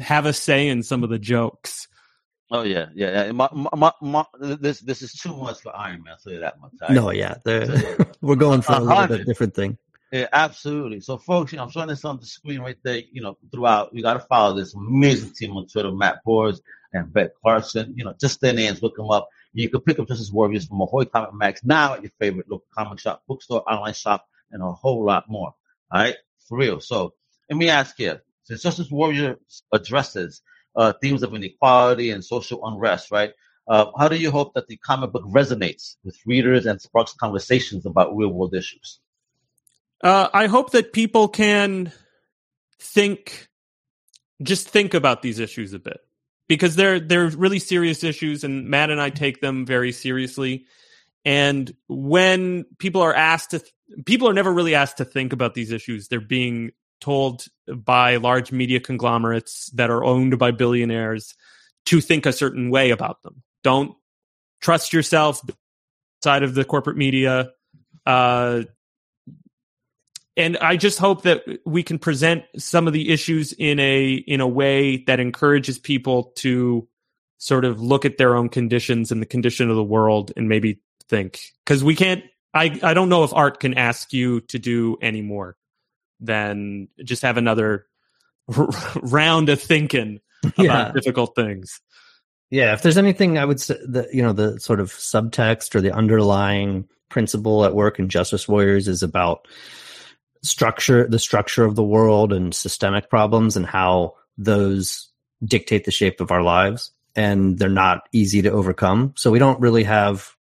have 0.00 0.26
a 0.26 0.32
say 0.32 0.68
in 0.68 0.82
some 0.82 1.04
of 1.04 1.10
the 1.10 1.18
jokes. 1.18 1.86
oh 2.50 2.62
yeah, 2.62 2.86
yeah. 2.94 3.26
yeah. 3.26 3.32
My, 3.32 3.48
my, 3.52 3.68
my, 3.76 3.92
my, 4.02 4.24
this 4.40 4.80
this 4.80 5.02
is 5.02 5.12
too 5.12 5.36
much 5.36 5.60
for 5.62 5.74
Iron 5.76 6.02
Man. 6.02 6.14
I'll 6.14 6.18
tell 6.18 6.32
you 6.32 6.40
that 6.40 6.60
much. 6.60 6.72
I- 6.82 6.92
no, 6.94 7.10
yeah, 7.10 7.34
they're- 7.44 7.96
we're 8.20 8.34
going 8.36 8.62
for 8.62 8.72
a 8.72 8.78
A 8.78 8.80
little 8.80 9.06
bit 9.06 9.24
different 9.26 9.54
thing. 9.54 9.78
Yeah, 10.10 10.28
absolutely. 10.32 11.00
So, 11.00 11.18
folks, 11.18 11.52
you 11.52 11.58
know, 11.58 11.64
I'm 11.64 11.70
showing 11.70 11.88
this 11.88 12.04
on 12.04 12.18
the 12.18 12.24
screen 12.26 12.60
right 12.60 12.78
there. 12.82 13.02
You 13.12 13.20
know, 13.20 13.36
throughout, 13.52 13.90
you 13.92 14.02
got 14.02 14.14
to 14.14 14.20
follow 14.20 14.56
this 14.56 14.74
amazing 14.74 15.32
team 15.34 15.54
on 15.56 15.66
Twitter, 15.66 15.92
Matt 15.92 16.24
Bors 16.24 16.62
and 16.94 17.12
Ben 17.12 17.28
Clarkson. 17.42 17.92
You 17.96 18.04
know, 18.04 18.14
just 18.18 18.40
their 18.40 18.54
names, 18.54 18.82
look 18.82 18.96
them 18.96 19.10
up. 19.10 19.28
You 19.52 19.68
can 19.68 19.80
pick 19.82 19.98
up 19.98 20.08
Justice 20.08 20.32
Warriors 20.32 20.66
from 20.66 20.80
Ahoy 20.80 21.04
Comic 21.04 21.34
Mags 21.34 21.60
now 21.62 21.94
at 21.94 22.02
your 22.02 22.12
favorite 22.18 22.48
local 22.50 22.66
comic 22.74 23.00
shop, 23.00 23.22
bookstore, 23.28 23.70
online 23.70 23.92
shop, 23.92 24.26
and 24.50 24.62
a 24.62 24.72
whole 24.72 25.04
lot 25.04 25.28
more. 25.28 25.54
All 25.92 26.00
right, 26.00 26.16
for 26.48 26.56
real. 26.56 26.80
So 26.80 27.12
let 27.50 27.58
me 27.58 27.68
ask 27.68 27.98
you: 27.98 28.18
since 28.44 28.62
Justice 28.62 28.90
Warriors 28.90 29.62
addresses 29.72 30.40
uh, 30.74 30.94
themes 31.02 31.22
of 31.22 31.34
inequality 31.34 32.12
and 32.12 32.24
social 32.24 32.66
unrest, 32.66 33.10
right? 33.10 33.32
Uh, 33.66 33.90
how 33.98 34.08
do 34.08 34.16
you 34.16 34.30
hope 34.30 34.54
that 34.54 34.68
the 34.68 34.78
comic 34.78 35.12
book 35.12 35.24
resonates 35.24 35.96
with 36.02 36.16
readers 36.24 36.64
and 36.64 36.80
sparks 36.80 37.12
conversations 37.12 37.84
about 37.84 38.16
real 38.16 38.30
world 38.32 38.54
issues? 38.54 39.00
Uh, 40.02 40.28
I 40.32 40.46
hope 40.46 40.70
that 40.72 40.92
people 40.92 41.28
can 41.28 41.92
think, 42.80 43.48
just 44.42 44.68
think 44.68 44.94
about 44.94 45.22
these 45.22 45.38
issues 45.38 45.72
a 45.72 45.78
bit 45.78 46.00
because 46.48 46.76
they're 46.76 47.00
they're 47.00 47.28
really 47.28 47.58
serious 47.58 48.04
issues, 48.04 48.44
and 48.44 48.68
Matt 48.68 48.90
and 48.90 49.00
I 49.00 49.10
take 49.10 49.40
them 49.40 49.66
very 49.66 49.92
seriously. 49.92 50.66
And 51.24 51.74
when 51.88 52.64
people 52.78 53.02
are 53.02 53.14
asked 53.14 53.50
to, 53.50 53.62
people 54.06 54.28
are 54.28 54.34
never 54.34 54.52
really 54.52 54.74
asked 54.74 54.98
to 54.98 55.04
think 55.04 55.32
about 55.32 55.54
these 55.54 55.72
issues. 55.72 56.08
They're 56.08 56.20
being 56.20 56.70
told 57.00 57.46
by 57.66 58.16
large 58.16 58.50
media 58.50 58.80
conglomerates 58.80 59.70
that 59.74 59.90
are 59.90 60.04
owned 60.04 60.38
by 60.38 60.50
billionaires 60.52 61.34
to 61.86 62.00
think 62.00 62.26
a 62.26 62.32
certain 62.32 62.70
way 62.70 62.90
about 62.90 63.22
them. 63.22 63.42
Don't 63.62 63.94
trust 64.60 64.92
yourself 64.92 65.42
side 66.22 66.42
of 66.42 66.54
the 66.54 66.64
corporate 66.64 66.96
media. 66.96 67.50
Uh, 68.06 68.62
and 70.38 70.56
I 70.58 70.76
just 70.76 70.98
hope 70.98 71.22
that 71.22 71.42
we 71.66 71.82
can 71.82 71.98
present 71.98 72.44
some 72.56 72.86
of 72.86 72.92
the 72.94 73.10
issues 73.10 73.52
in 73.52 73.78
a 73.80 74.12
in 74.14 74.40
a 74.40 74.48
way 74.48 74.98
that 75.06 75.20
encourages 75.20 75.78
people 75.78 76.32
to 76.36 76.88
sort 77.38 77.64
of 77.64 77.80
look 77.80 78.04
at 78.04 78.16
their 78.18 78.34
own 78.34 78.48
conditions 78.48 79.12
and 79.12 79.20
the 79.20 79.26
condition 79.26 79.68
of 79.68 79.76
the 79.76 79.84
world 79.84 80.32
and 80.36 80.48
maybe 80.48 80.80
think 81.08 81.40
because 81.64 81.84
we 81.84 81.94
can't 81.94 82.22
I, 82.54 82.80
I 82.82 82.94
don't 82.94 83.08
know 83.10 83.24
if 83.24 83.34
art 83.34 83.60
can 83.60 83.74
ask 83.76 84.12
you 84.12 84.40
to 84.42 84.58
do 84.58 84.96
any 85.02 85.20
more 85.22 85.56
than 86.20 86.88
just 87.04 87.22
have 87.22 87.36
another 87.36 87.86
r- 88.56 88.68
round 89.02 89.48
of 89.50 89.60
thinking 89.60 90.20
about 90.42 90.56
Yeah. 90.58 90.92
difficult 90.92 91.34
things. 91.36 91.80
Yeah, 92.50 92.72
if 92.72 92.80
there's 92.82 92.96
anything 92.96 93.36
I 93.38 93.44
would 93.44 93.60
say 93.60 93.74
the 93.86 94.08
you 94.12 94.22
know 94.22 94.32
the 94.32 94.58
sort 94.58 94.80
of 94.80 94.90
subtext 94.92 95.74
or 95.74 95.80
the 95.82 95.92
underlying 95.92 96.88
principle 97.10 97.64
at 97.64 97.74
work 97.74 97.98
in 97.98 98.08
Justice 98.08 98.48
Warriors 98.48 98.88
is 98.88 99.02
about 99.02 99.46
structure, 100.42 101.06
the 101.06 101.18
structure 101.18 101.64
of 101.64 101.74
the 101.74 101.82
world 101.82 102.32
and 102.32 102.54
systemic 102.54 103.10
problems 103.10 103.56
and 103.56 103.66
how 103.66 104.14
those 104.36 105.08
dictate 105.44 105.84
the 105.84 105.90
shape 105.90 106.20
of 106.20 106.30
our 106.30 106.42
lives 106.42 106.92
and 107.16 107.58
they're 107.58 107.68
not 107.68 108.08
easy 108.12 108.42
to 108.42 108.50
overcome. 108.50 109.12
So 109.16 109.30
we 109.30 109.38
don't 109.38 109.60
really 109.60 109.84
have 109.84 110.36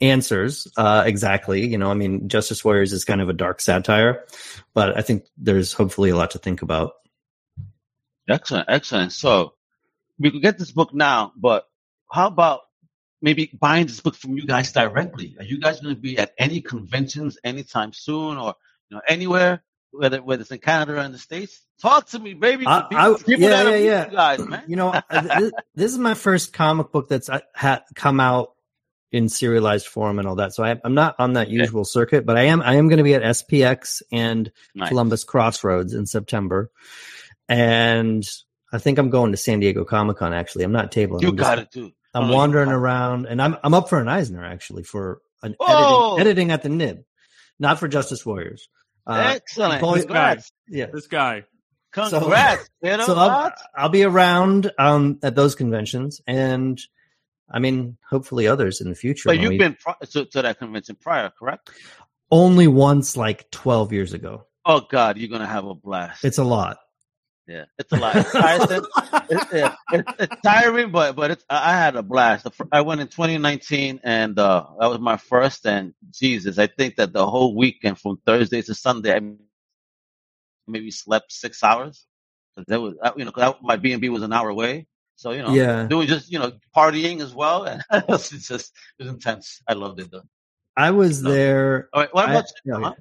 answers 0.00 0.66
uh, 0.76 1.04
exactly. 1.06 1.66
You 1.66 1.78
know, 1.78 1.90
I 1.90 1.94
mean, 1.94 2.28
Justice 2.28 2.64
Warriors 2.64 2.92
is 2.92 3.04
kind 3.04 3.20
of 3.20 3.28
a 3.28 3.32
dark 3.32 3.60
satire, 3.60 4.24
but 4.74 4.96
I 4.96 5.02
think 5.02 5.26
there's 5.36 5.72
hopefully 5.72 6.10
a 6.10 6.16
lot 6.16 6.32
to 6.32 6.38
think 6.38 6.62
about. 6.62 6.94
Excellent, 8.28 8.68
excellent. 8.68 9.12
So 9.12 9.54
we 10.18 10.30
could 10.30 10.42
get 10.42 10.58
this 10.58 10.72
book 10.72 10.92
now, 10.92 11.32
but 11.36 11.68
how 12.10 12.26
about 12.26 12.60
maybe 13.20 13.50
buying 13.58 13.86
this 13.86 14.00
book 14.00 14.14
from 14.14 14.36
you 14.36 14.46
guys 14.46 14.72
directly? 14.72 15.36
Are 15.38 15.44
you 15.44 15.58
guys 15.58 15.80
going 15.80 15.94
to 15.94 16.00
be 16.00 16.18
at 16.18 16.34
any 16.38 16.60
conventions 16.60 17.38
anytime 17.42 17.92
soon, 17.92 18.38
or 18.38 18.54
you 18.90 18.96
know 18.96 19.02
anywhere, 19.08 19.62
whether 19.90 20.22
whether 20.22 20.42
it's 20.42 20.50
in 20.50 20.58
Canada 20.58 20.94
or 20.94 21.02
in 21.02 21.12
the 21.12 21.18
states? 21.18 21.60
Talk 21.80 22.06
to 22.08 22.18
me, 22.18 22.34
baby. 22.34 22.64
I- 22.66 22.82
People- 22.82 22.96
I- 22.98 23.16
people 23.18 23.48
yeah, 23.48 23.62
yeah, 23.70 23.76
yeah. 23.76 24.04
You 24.06 24.10
guys, 24.12 24.38
man. 24.46 24.62
You 24.66 24.76
know, 24.76 25.00
this, 25.10 25.52
this 25.74 25.92
is 25.92 25.98
my 25.98 26.14
first 26.14 26.52
comic 26.52 26.90
book 26.90 27.08
that's 27.08 27.28
uh, 27.28 27.40
ha- 27.54 27.82
come 27.94 28.18
out 28.20 28.52
in 29.12 29.28
serialized 29.28 29.86
form 29.86 30.18
and 30.18 30.26
all 30.28 30.34
that. 30.34 30.52
So 30.54 30.62
I, 30.64 30.78
I'm 30.84 30.94
not 30.94 31.14
on 31.18 31.32
that 31.34 31.48
usual 31.48 31.84
circuit, 31.84 32.26
but 32.26 32.36
I 32.36 32.42
am. 32.44 32.60
I 32.62 32.74
am 32.74 32.88
going 32.88 32.98
to 32.98 33.04
be 33.04 33.14
at 33.14 33.22
SPX 33.22 34.02
and 34.12 34.50
Nice. 34.74 34.88
Columbus 34.88 35.24
Crossroads 35.24 35.94
in 35.94 36.04
September, 36.06 36.70
and 37.48 38.28
I 38.72 38.78
think 38.78 38.98
I'm 38.98 39.10
going 39.10 39.30
to 39.32 39.36
San 39.38 39.60
Diego 39.60 39.84
Comic 39.84 40.18
Con. 40.18 40.32
Actually, 40.34 40.64
I'm 40.64 40.72
not 40.72 40.92
tabling. 40.92 41.22
You 41.22 41.32
got 41.32 41.58
it 41.58 41.70
too. 41.70 41.92
I'm 42.14 42.30
Oh, 42.30 42.34
wandering 42.34 42.70
around, 42.70 43.26
and 43.26 43.40
I'm 43.40 43.56
I'm 43.62 43.74
up 43.74 43.88
for 43.88 44.00
an 44.00 44.08
Eisner 44.08 44.44
actually 44.44 44.82
for 44.82 45.20
an 45.42 45.54
editing, 45.66 46.20
editing 46.20 46.50
at 46.50 46.62
the 46.62 46.68
Nib, 46.68 47.04
not 47.58 47.78
for 47.78 47.86
Justice 47.88 48.24
Warriors. 48.26 48.68
Uh, 49.08 49.32
Excellent. 49.36 49.80
Paul- 49.80 49.94
Congrats. 49.96 50.52
yeah, 50.68 50.86
This 50.92 51.06
guy. 51.06 51.44
Congrats. 51.92 52.68
you 52.82 52.96
know 52.96 53.06
so 53.06 53.14
I'll. 53.16 53.52
I'll 53.74 53.88
be 53.88 54.04
around 54.04 54.70
um, 54.78 55.18
at 55.22 55.34
those 55.34 55.54
conventions, 55.54 56.20
and 56.26 56.78
I 57.50 57.58
mean, 57.60 57.96
hopefully 58.10 58.46
others 58.46 58.82
in 58.82 58.90
the 58.90 58.94
future. 58.94 59.30
But 59.30 59.38
you've 59.38 59.52
we- 59.52 59.58
been 59.58 59.74
pri- 59.80 59.94
to, 60.10 60.26
to 60.26 60.42
that 60.42 60.58
convention 60.58 60.96
prior, 61.00 61.30
correct? 61.38 61.70
only 62.30 62.68
once, 62.68 63.16
like 63.16 63.50
twelve 63.50 63.92
years 63.92 64.12
ago. 64.12 64.46
Oh 64.66 64.82
God, 64.90 65.16
you're 65.16 65.30
gonna 65.30 65.46
have 65.46 65.64
a 65.64 65.74
blast. 65.74 66.24
It's 66.26 66.36
a 66.36 66.44
lot. 66.44 66.76
Yeah, 67.48 67.66
it's 67.78 67.92
a 67.92 67.96
lot. 67.98 68.20
It's 68.20 68.36
tiresome. 68.36 68.86
it's, 69.30 69.46
yeah, 69.52 69.70
it's, 69.92 70.08
it's 70.20 70.36
tiring, 70.44 70.92
but 70.92 71.16
but 71.16 71.32
it's, 71.32 71.44
I 71.50 71.72
I 71.74 71.78
had 71.78 71.96
a 71.96 72.04
blast. 72.04 72.48
I 72.72 72.82
went 72.82 73.02
in 73.02 73.08
2019, 73.08 74.00
and 74.04 74.38
uh, 74.38 74.66
that 74.80 74.88
was 74.90 75.00
my 75.00 75.18
first. 75.18 75.66
And 75.66 75.94
Jesus, 76.12 76.58
I 76.58 76.68
think 76.68 76.96
that 76.96 77.14
the 77.14 77.26
whole 77.26 77.56
weekend 77.56 77.98
from 78.00 78.18
Thursday 78.26 78.62
to 78.62 78.74
Sunday, 78.74 79.16
I 79.16 79.22
maybe 80.68 80.90
slept 80.92 81.32
six 81.32 81.64
hours. 81.64 82.06
That 82.68 82.80
was 82.80 82.94
you 83.16 83.24
know 83.26 83.32
'cause 83.32 83.54
I- 83.54 83.66
my 83.66 83.76
B 83.76 83.92
and 83.92 84.02
B 84.02 84.10
was 84.10 84.22
an 84.22 84.32
hour 84.32 84.48
away, 84.50 84.86
so 85.16 85.32
you 85.32 85.42
know 85.42 85.54
Yeah, 85.54 85.86
doing 85.88 86.08
just 86.08 86.30
you 86.32 86.38
know 86.40 86.52
partying 86.76 87.20
as 87.22 87.34
well, 87.34 87.64
and 87.64 87.82
it's 88.10 88.30
just 88.48 88.74
it 88.98 89.04
was 89.04 89.12
intense. 89.12 89.62
I 89.68 89.74
loved 89.74 90.00
it 90.00 90.10
though. 90.12 90.24
I 90.76 90.90
was 90.92 91.22
No. 91.22 91.30
there. 91.32 91.88
All 91.94 92.02
right, 92.02 92.14
what 92.14 92.28
I- 92.28 92.32
about 92.32 92.44
you? 92.64 92.72
no, 92.72 92.80
Huh? 92.84 92.94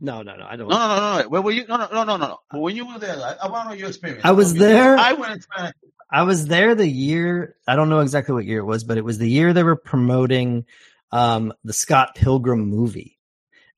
No, 0.00 0.22
no, 0.22 0.36
no, 0.36 0.46
I 0.48 0.56
don't. 0.56 0.68
No, 0.68 0.76
no, 0.78 0.88
no, 0.88 0.96
no, 1.00 1.22
no. 1.22 1.28
Where 1.28 1.42
were 1.42 1.50
you? 1.50 1.66
No, 1.66 1.76
no, 1.76 1.88
no, 1.92 2.04
no, 2.04 2.16
no, 2.16 2.26
no. 2.28 2.38
But 2.50 2.60
when 2.60 2.76
you 2.76 2.86
were 2.86 2.98
there, 2.98 3.16
I, 3.16 3.36
I 3.44 3.48
want 3.48 3.68
to 3.68 3.74
know 3.74 3.78
your 3.78 3.88
experience. 3.88 4.22
I 4.24 4.32
was 4.32 4.52
Tell 4.52 4.60
me 4.62 4.66
about- 4.66 4.72
there. 4.74 4.98
I 4.98 5.12
went 5.14 5.32
in 5.32 5.40
20 5.56 5.72
I 6.10 6.22
was 6.22 6.46
there 6.46 6.74
the 6.74 6.88
year. 6.88 7.56
I 7.66 7.76
don't 7.76 7.90
know 7.90 8.00
exactly 8.00 8.34
what 8.34 8.46
year 8.46 8.60
it 8.60 8.64
was, 8.64 8.82
but 8.82 8.96
it 8.96 9.04
was 9.04 9.18
the 9.18 9.28
year 9.28 9.52
they 9.52 9.62
were 9.62 9.76
promoting 9.76 10.64
um, 11.12 11.52
the 11.64 11.74
Scott 11.74 12.14
Pilgrim 12.14 12.66
movie, 12.68 13.18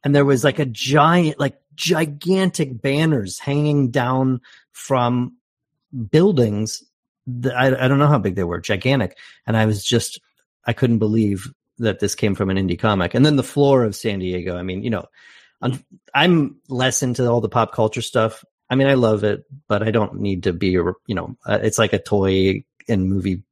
and 0.04 0.14
there 0.14 0.24
was 0.24 0.44
like 0.44 0.60
a 0.60 0.64
giant, 0.66 1.40
like 1.40 1.60
gigantic 1.74 2.80
banners 2.80 3.40
hanging 3.40 3.90
down 3.90 4.40
from 4.70 5.36
buildings. 6.10 6.82
That 7.26 7.54
I, 7.56 7.84
I 7.84 7.88
don't 7.88 7.98
know 7.98 8.06
how 8.08 8.18
big 8.18 8.36
they 8.36 8.44
were, 8.44 8.60
gigantic, 8.60 9.18
and 9.46 9.56
I 9.56 9.66
was 9.66 9.84
just 9.84 10.20
I 10.64 10.72
couldn't 10.72 10.98
believe 10.98 11.52
that 11.78 11.98
this 11.98 12.14
came 12.14 12.34
from 12.34 12.50
an 12.50 12.56
indie 12.56 12.78
comic. 12.78 13.14
And 13.14 13.24
then 13.24 13.36
the 13.36 13.42
floor 13.42 13.84
of 13.84 13.96
San 13.96 14.18
Diego. 14.18 14.56
I 14.56 14.62
mean, 14.62 14.82
you 14.82 14.90
know, 14.90 15.06
I'm, 15.62 15.84
I'm 16.14 16.56
less 16.68 17.02
into 17.02 17.28
all 17.28 17.40
the 17.40 17.48
pop 17.48 17.72
culture 17.72 18.02
stuff. 18.02 18.44
I 18.68 18.76
mean, 18.76 18.86
I 18.86 18.94
love 18.94 19.24
it, 19.24 19.44
but 19.68 19.82
I 19.82 19.90
don't 19.90 20.20
need 20.20 20.44
to 20.44 20.52
be, 20.52 20.68
you 20.68 20.94
know, 21.08 21.36
uh, 21.44 21.58
it's 21.62 21.78
like 21.78 21.92
a 21.92 21.98
toy 21.98 22.64
and 22.88 23.08
movie 23.08 23.42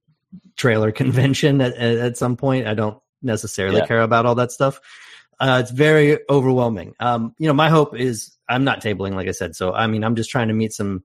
trailer 0.56 0.92
convention 1.02 1.60
at, 1.60 1.74
at, 1.76 2.16
some 2.16 2.36
point. 2.36 2.66
I 2.66 2.74
don't 2.74 2.98
necessarily 3.22 3.78
Yeah. 3.78 3.86
care 3.86 4.00
about 4.02 4.26
all 4.26 4.36
that 4.36 4.52
stuff. 4.52 4.80
Uh, 5.40 5.58
it's 5.62 5.70
very 5.70 6.18
overwhelming. 6.28 6.94
Um, 7.00 7.34
you 7.38 7.46
know, 7.46 7.52
my 7.52 7.68
hope 7.68 7.96
is 7.96 8.36
I'm 8.48 8.64
not 8.64 8.80
tabling, 8.82 9.14
like 9.14 9.28
I 9.28 9.32
said. 9.32 9.54
So, 9.54 9.72
I 9.72 9.86
mean, 9.86 10.02
I'm 10.04 10.16
just 10.16 10.30
trying 10.30 10.48
to 10.48 10.54
meet 10.54 10.72
some, 10.72 11.04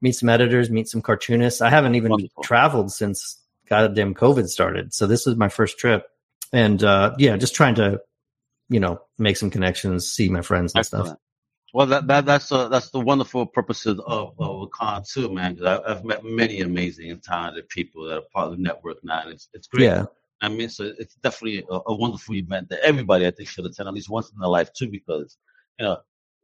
meet 0.00 0.12
some 0.12 0.28
editors, 0.28 0.70
meet 0.70 0.88
some 0.88 1.00
cartoonists. 1.02 1.60
I 1.60 1.70
haven't 1.70 1.94
even 1.94 2.10
Wonderful. 2.10 2.42
traveled 2.42 2.92
since 2.92 3.38
goddamn 3.68 4.14
COVID 4.14 4.48
started. 4.48 4.92
So 4.92 5.06
this 5.06 5.26
is 5.26 5.36
my 5.36 5.48
first 5.48 5.78
trip. 5.78 6.06
And, 6.52 6.82
uh, 6.82 7.14
yeah, 7.18 7.36
just 7.36 7.54
trying 7.54 7.76
to, 7.76 8.00
you 8.70 8.80
know, 8.80 9.02
make 9.18 9.36
some 9.36 9.50
connections, 9.50 10.10
see 10.10 10.30
my 10.30 10.40
friends 10.40 10.72
and 10.74 10.86
stuff. 10.86 11.10
Well, 11.74 11.86
that, 11.86 12.06
that 12.06 12.24
that's 12.24 12.50
uh, 12.50 12.68
that's 12.68 12.90
the 12.90 13.00
wonderful 13.00 13.46
purposes 13.46 14.00
of, 14.06 14.34
of 14.38 14.62
a 14.62 14.66
con 14.68 15.02
too, 15.04 15.32
man. 15.32 15.54
Because 15.54 15.82
I've 15.86 16.04
met 16.04 16.24
many 16.24 16.60
amazing 16.62 17.10
and 17.10 17.22
talented 17.22 17.68
people 17.68 18.04
that 18.06 18.18
are 18.18 18.22
part 18.32 18.46
of 18.46 18.56
the 18.56 18.62
network 18.62 19.04
now, 19.04 19.22
and 19.22 19.32
it's 19.32 19.48
it's 19.52 19.68
great. 19.68 19.84
Yeah. 19.84 20.06
I 20.40 20.48
mean, 20.48 20.70
so 20.70 20.92
it's 20.98 21.14
definitely 21.16 21.64
a, 21.70 21.80
a 21.86 21.94
wonderful 21.94 22.34
event 22.34 22.70
that 22.70 22.80
everybody 22.82 23.26
I 23.26 23.30
think 23.30 23.48
should 23.48 23.66
attend 23.66 23.88
at 23.88 23.94
least 23.94 24.08
once 24.08 24.32
in 24.32 24.38
their 24.38 24.48
life 24.48 24.72
too. 24.72 24.88
Because 24.88 25.36
you 25.78 25.84
know, 25.84 25.98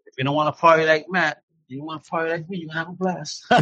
if 0.05 0.15
you 0.19 0.25
don't 0.25 0.35
want 0.35 0.55
to 0.55 0.61
party 0.61 0.85
like 0.85 1.07
Matt, 1.09 1.43
you 1.69 1.83
want 1.83 2.05
to 2.05 2.11
party 2.11 2.31
like 2.31 2.49
me, 2.49 2.59
you 2.59 2.69
have 2.71 2.89
a 2.89 2.93
blast. 2.93 3.45
All 3.51 3.61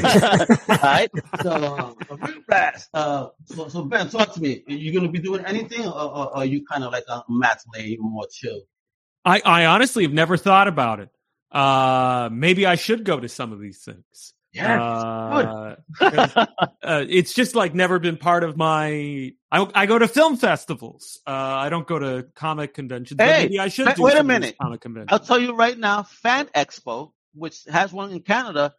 right, 0.83 1.11
so 1.43 1.51
uh, 1.51 1.95
a 2.11 2.17
real 2.17 2.41
blast. 2.49 2.89
Uh, 2.95 3.29
so, 3.47 3.69
so 3.69 3.85
Ben, 3.85 4.09
talk 4.09 4.33
to 4.35 4.41
me. 4.41 4.63
Are 4.69 4.73
you 4.75 4.93
going 4.93 5.05
to 5.05 5.11
be 5.11 5.19
doing 5.21 5.45
anything, 5.47 5.87
or, 5.87 5.93
or, 5.93 6.27
or 6.29 6.37
are 6.39 6.45
you 6.45 6.65
kind 6.67 6.85
of 6.85 6.93
like 6.93 7.05
a 7.09 7.23
Matt's 7.29 7.65
lane, 7.75 7.99
more 8.01 8.27
chill? 8.31 8.61
I, 9.25 9.41
I 9.45 9.65
honestly 9.67 10.03
have 10.05 10.13
never 10.13 10.37
thought 10.37 10.69
about 10.69 11.01
it. 11.01 11.09
Uh, 11.51 12.29
maybe 12.33 12.67
I 12.67 12.75
should 12.75 13.05
go 13.05 13.19
to 13.19 13.29
some 13.29 13.53
of 13.53 13.61
these 13.61 13.79
things. 13.83 14.35
Yeah, 14.53 14.81
Uh, 14.81 15.77
'cause, 15.99 16.47
uh, 16.85 17.05
it's 17.09 17.35
just 17.35 17.57
like 17.57 17.75
never 17.75 17.99
been 17.99 18.17
part 18.17 18.45
of 18.45 18.57
my. 18.57 19.33
I, 19.51 19.67
I 19.75 19.87
go 19.87 19.99
to 19.99 20.07
film 20.07 20.37
festivals. 20.37 21.21
Uh, 21.27 21.31
I 21.33 21.71
don't 21.71 21.87
go 21.89 21.99
to 21.99 22.27
comic 22.37 22.73
conventions. 22.75 23.21
Hey, 23.21 23.45
maybe 23.45 23.59
I 23.59 23.67
should. 23.67 23.87
wait- 23.87 23.97
do 23.97 24.03
wait 24.05 24.13
a 24.15 24.17
some 24.19 24.31
of 24.31 24.35
these 24.37 24.41
minute. 24.43 24.57
Comic 24.61 24.81
conventions. 24.81 25.09
I'll 25.13 25.27
tell 25.27 25.41
you 25.41 25.57
right 25.57 25.77
now, 25.77 26.05
Fan 26.05 26.47
Expo, 26.55 27.11
which 27.35 27.59
has 27.71 27.93
one 27.93 28.11
in 28.13 28.21
Canada, 28.21 28.73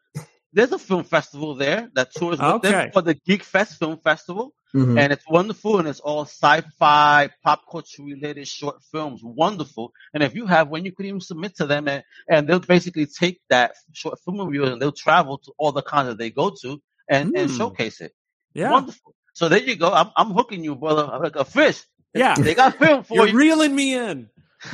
there's 0.53 0.72
a 0.72 0.80
film 0.80 1.03
festival 1.03 1.56
there 1.56 1.89
that 1.95 2.14
tours 2.14 2.39
with 2.39 2.47
Okay. 2.47 2.72
them 2.72 2.91
for 2.91 3.01
the 3.01 3.14
Geek 3.14 3.43
Fest 3.43 3.78
Film 3.80 3.97
Festival. 3.97 4.53
Mhm. 4.76 4.99
and 4.99 5.14
it's 5.14 5.24
wonderful 5.30 5.80
and 5.80 5.88
it's 5.88 6.01
all 6.01 6.24
sci-fi 6.26 7.30
pop 7.45 7.62
culture 7.72 8.03
related 8.03 8.45
short 8.45 8.76
films 8.91 9.22
wonderful 9.24 9.93
and 10.14 10.22
if 10.22 10.36
you 10.36 10.45
have 10.47 10.68
one 10.68 10.84
you 10.84 10.91
could 10.91 11.06
even 11.06 11.22
submit 11.22 11.56
to 11.56 11.66
them 11.66 11.88
and, 11.88 12.03
and 12.30 12.45
they'll 12.45 12.60
basically 12.60 13.06
take 13.06 13.39
that 13.49 13.72
short 13.93 14.20
film 14.26 14.41
of 14.41 14.53
yours 14.53 14.72
and 14.72 14.82
they'll 14.82 14.91
travel 14.91 15.38
to 15.38 15.53
all 15.58 15.72
the 15.72 15.82
cons 15.82 16.10
that 16.10 16.18
they 16.18 16.30
go 16.30 16.49
to 16.62 16.82
and, 17.10 17.34
and 17.38 17.49
Hmm. 17.49 17.56
showcase 17.56 18.01
it 18.01 18.12
Yeah. 18.53 18.70
wonderful 18.70 19.16
so 19.34 19.47
there 19.47 19.60
you 19.60 19.78
go 19.78 19.93
i'm, 19.93 20.10
I'm 20.18 20.32
hooking 20.32 20.62
you 20.62 20.76
brother 20.76 21.06
I'm 21.10 21.22
like 21.24 21.38
a 21.38 21.45
fish 21.45 21.82
Yeah. 22.14 22.36
they 22.36 22.53
got 22.53 22.78
film 22.78 23.03
for 23.08 23.16
You're 23.16 23.28
you 23.30 23.38
reeling 23.38 23.74
me 23.74 23.93
in. 23.95 24.30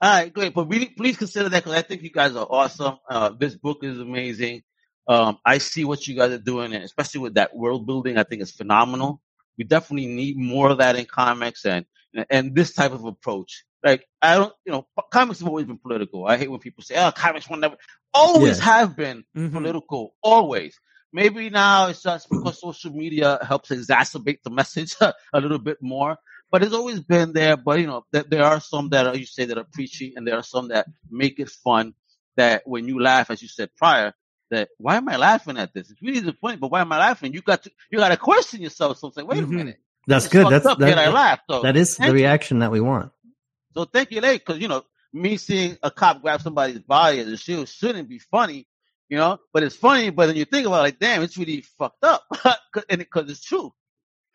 all 0.00 0.10
right, 0.10 0.32
great. 0.32 0.54
But 0.54 0.68
really, 0.68 0.86
please 0.86 1.16
consider 1.16 1.48
that 1.48 1.64
because 1.64 1.78
I 1.78 1.82
think 1.82 2.02
you 2.02 2.10
guys 2.10 2.36
are 2.36 2.46
awesome. 2.48 2.98
Uh, 3.08 3.30
this 3.30 3.54
book 3.54 3.78
is 3.82 3.98
amazing. 3.98 4.62
Um, 5.08 5.38
I 5.44 5.58
see 5.58 5.84
what 5.84 6.06
you 6.06 6.14
guys 6.14 6.32
are 6.32 6.38
doing, 6.38 6.74
and 6.74 6.84
especially 6.84 7.22
with 7.22 7.34
that 7.34 7.56
world 7.56 7.86
building, 7.86 8.18
I 8.18 8.22
think 8.24 8.42
it's 8.42 8.52
phenomenal. 8.52 9.20
We 9.56 9.64
definitely 9.64 10.06
need 10.06 10.36
more 10.36 10.70
of 10.70 10.78
that 10.78 10.96
in 10.96 11.06
comics 11.06 11.64
and 11.64 11.86
and 12.30 12.54
this 12.54 12.74
type 12.74 12.92
of 12.92 13.04
approach. 13.04 13.64
Like 13.84 14.06
I 14.22 14.36
don't, 14.36 14.52
you 14.64 14.72
know, 14.72 14.86
comics 15.10 15.40
have 15.40 15.48
always 15.48 15.66
been 15.66 15.78
political. 15.78 16.26
I 16.26 16.36
hate 16.36 16.50
when 16.50 16.60
people 16.60 16.84
say, 16.84 16.94
"Oh, 16.96 17.10
comics 17.10 17.48
will 17.48 17.56
never." 17.56 17.76
Always 18.14 18.58
have 18.60 18.96
been 18.96 19.24
Mhm. 19.36 19.52
political, 19.52 20.14
always. 20.22 20.78
Maybe 21.12 21.48
now 21.50 21.88
it's 21.88 22.02
just 22.02 22.28
because 22.30 22.60
social 22.60 22.92
media 22.92 23.38
helps 23.42 23.70
exacerbate 23.70 24.42
the 24.44 24.50
message 24.50 24.94
a 25.00 25.14
little 25.40 25.58
bit 25.58 25.78
more, 25.80 26.18
but 26.50 26.62
it's 26.62 26.74
always 26.74 27.00
been 27.00 27.32
there. 27.32 27.56
But 27.56 27.80
you 27.80 27.86
know, 27.86 28.04
th- 28.12 28.26
there 28.28 28.44
are 28.44 28.60
some 28.60 28.90
that 28.90 29.06
are, 29.06 29.16
you 29.16 29.26
say 29.26 29.44
that 29.46 29.58
are 29.58 29.66
preachy, 29.72 30.14
and 30.16 30.26
there 30.26 30.36
are 30.36 30.42
some 30.42 30.68
that 30.68 30.86
make 31.10 31.38
it 31.38 31.50
fun. 31.50 31.94
That 32.36 32.62
when 32.66 32.86
you 32.86 33.02
laugh, 33.02 33.30
as 33.30 33.42
you 33.42 33.48
said 33.48 33.70
prior, 33.76 34.14
that 34.50 34.68
why 34.78 34.96
am 34.96 35.08
I 35.08 35.16
laughing 35.16 35.58
at 35.58 35.74
this? 35.74 35.90
It's 35.90 36.00
really 36.00 36.20
disappointing, 36.20 36.60
but 36.60 36.70
why 36.70 36.80
am 36.82 36.92
I 36.92 36.98
laughing? 36.98 37.32
You 37.34 37.42
got 37.42 37.64
to 37.64 37.70
you 37.90 37.98
got 37.98 38.10
to 38.10 38.16
question 38.16 38.60
yourself. 38.62 38.98
So 38.98 39.10
say, 39.10 39.22
wait 39.22 39.40
Mhm. 39.40 39.44
a 39.44 39.46
minute, 39.48 39.80
That's 40.06 40.26
It's 40.26 40.32
good. 40.32 40.48
That's 40.48 40.64
up, 40.64 40.78
that, 40.78 40.98
I 40.98 41.08
laughed. 41.10 41.42
So 41.50 41.62
that 41.62 41.76
is 41.76 41.90
the 41.96 42.02
thank 42.04 42.08
you. 42.10 42.14
reaction 42.14 42.60
that 42.60 42.70
we 42.70 42.80
want. 42.80 43.10
So 43.74 43.84
thank 43.84 44.10
you, 44.12 44.20
late, 44.20 44.44
because 44.46 44.60
you 44.62 44.68
know 44.68 44.84
me 45.12 45.36
seeing 45.36 45.76
a 45.82 45.90
cop 45.90 46.22
grab 46.22 46.40
somebody's 46.42 46.78
body 46.80 47.18
as 47.20 47.28
a 47.28 47.36
shield 47.36 47.68
shouldn't 47.68 48.08
be 48.08 48.18
funny, 48.18 48.66
you 49.08 49.16
know. 49.18 49.38
But 49.52 49.64
it's 49.64 49.76
funny. 49.76 50.10
But 50.10 50.26
then 50.26 50.36
you 50.36 50.44
think 50.44 50.66
about 50.66 50.78
it, 50.80 50.82
like, 50.82 50.98
damn, 51.00 51.22
it's 51.22 51.36
really 51.36 51.62
fucked 51.62 52.04
up, 52.04 52.24
'Cause- 52.72 52.84
and 52.88 52.98
because 53.00 53.28
it's 53.30 53.42
true. 53.42 53.72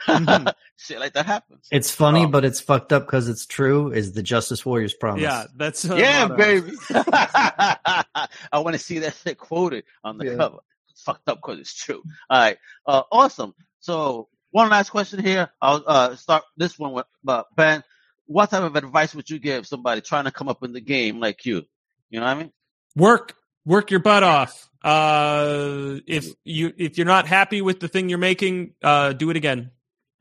Mhm. 0.08 0.54
Shit 0.78 0.99
like 0.99 1.14
that 1.14 1.26
happens. 1.26 1.68
It's 1.72 1.91
funny, 1.91 2.26
Um, 2.26 2.32
but 2.32 2.43
it's 2.45 2.60
fucked 2.60 2.91
up 2.91 3.06
because 3.06 3.30
it's 3.30 3.45
true. 3.45 3.91
Is 3.91 4.14
the 4.14 4.24
Justice 4.24 4.66
Warriors 4.66 4.93
promise? 4.93 5.22
Yeah, 5.22 5.45
that's 5.56 5.86
a 5.86 5.97
yeah, 5.97 6.22
lot 6.24 6.32
of- 6.32 6.38
baby. 6.38 6.72
I 6.91 8.28
want 8.60 8.74
to 8.76 8.80
see 8.80 8.99
that 8.99 9.16
shit 9.16 9.38
quoted 9.38 9.84
on 10.04 10.18
the 10.18 10.26
Yeah. 10.26 10.36
cover. 10.36 10.58
It's 10.89 11.01
fucked 11.01 11.28
up 11.30 11.39
because 11.41 11.60
it's 11.60 11.74
true. 11.74 12.04
All 12.30 12.39
right, 12.39 12.58
uh, 12.88 13.04
awesome. 13.12 13.54
So 13.80 14.30
one 14.51 14.70
last 14.70 14.89
question 14.89 15.20
here. 15.24 15.49
I'll 15.62 15.84
uh, 15.86 16.16
start 16.16 16.43
this 16.58 16.78
one 16.78 16.93
with 16.93 17.06
uh, 17.28 17.43
Ben. 17.56 17.84
What 18.26 18.49
type 18.51 18.64
of 18.64 18.76
advice 18.76 19.14
would 19.16 19.30
you 19.30 19.39
give 19.39 19.68
somebody 19.68 20.01
trying 20.01 20.26
to 20.26 20.32
come 20.32 20.47
up 20.49 20.64
in 20.64 20.72
the 20.74 20.82
game 20.82 21.20
like 21.20 21.45
you? 21.45 21.64
You 22.10 22.20
know 22.20 22.26
what 22.26 22.38
I 22.38 22.39
mean? 22.39 22.51
work 22.95 23.36
work 23.66 23.89
your 23.91 23.99
butt 24.01 24.24
off. 24.24 24.70
Uh, 24.84 25.99
if 26.06 26.28
you 26.43 26.74
if 26.78 26.97
you're 26.97 27.08
not 27.08 27.26
happy 27.28 27.62
with 27.62 27.80
the 27.80 27.88
thing 27.88 28.10
you're 28.10 28.18
making, 28.20 28.74
uh, 28.84 29.14
do 29.14 29.30
it 29.30 29.38
again. 29.38 29.72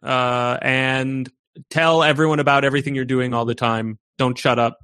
Uh, 0.03 0.59
and 0.61 1.30
tell 1.70 2.03
everyone 2.03 2.40
about 2.40 2.64
everything 2.64 2.94
you're 2.94 3.05
doing 3.05 3.34
all 3.34 3.44
the 3.44 3.55
time. 3.55 3.98
Don't 4.18 4.36
shut 4.36 4.59
up 4.59 4.78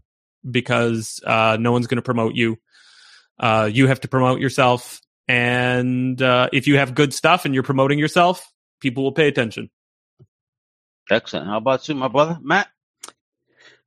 because 0.49 1.21
uh, 1.27 1.57
no 1.59 1.73
one's 1.73 1.87
going 1.87 1.97
to 1.97 2.03
promote 2.03 2.35
you. 2.35 2.59
Uh, 3.39 3.69
you 3.73 3.87
have 3.87 4.01
to 4.01 4.09
promote 4.09 4.41
yourself. 4.41 5.01
And 5.27 6.21
uh, 6.23 6.49
if 6.53 6.67
you 6.67 6.79
have 6.79 6.95
good 6.95 7.13
stuff 7.13 7.45
and 7.45 7.55
you're 7.55 7.63
promoting 7.63 7.99
yourself, 7.99 8.47
people 8.81 9.05
will 9.05 9.13
pay 9.13 9.29
attention. 9.29 9.71
Excellent. 11.11 11.47
How 11.47 11.59
about 11.59 11.89
you, 11.89 11.95
my 11.95 12.09
brother, 12.09 12.39
Matt? 12.43 12.69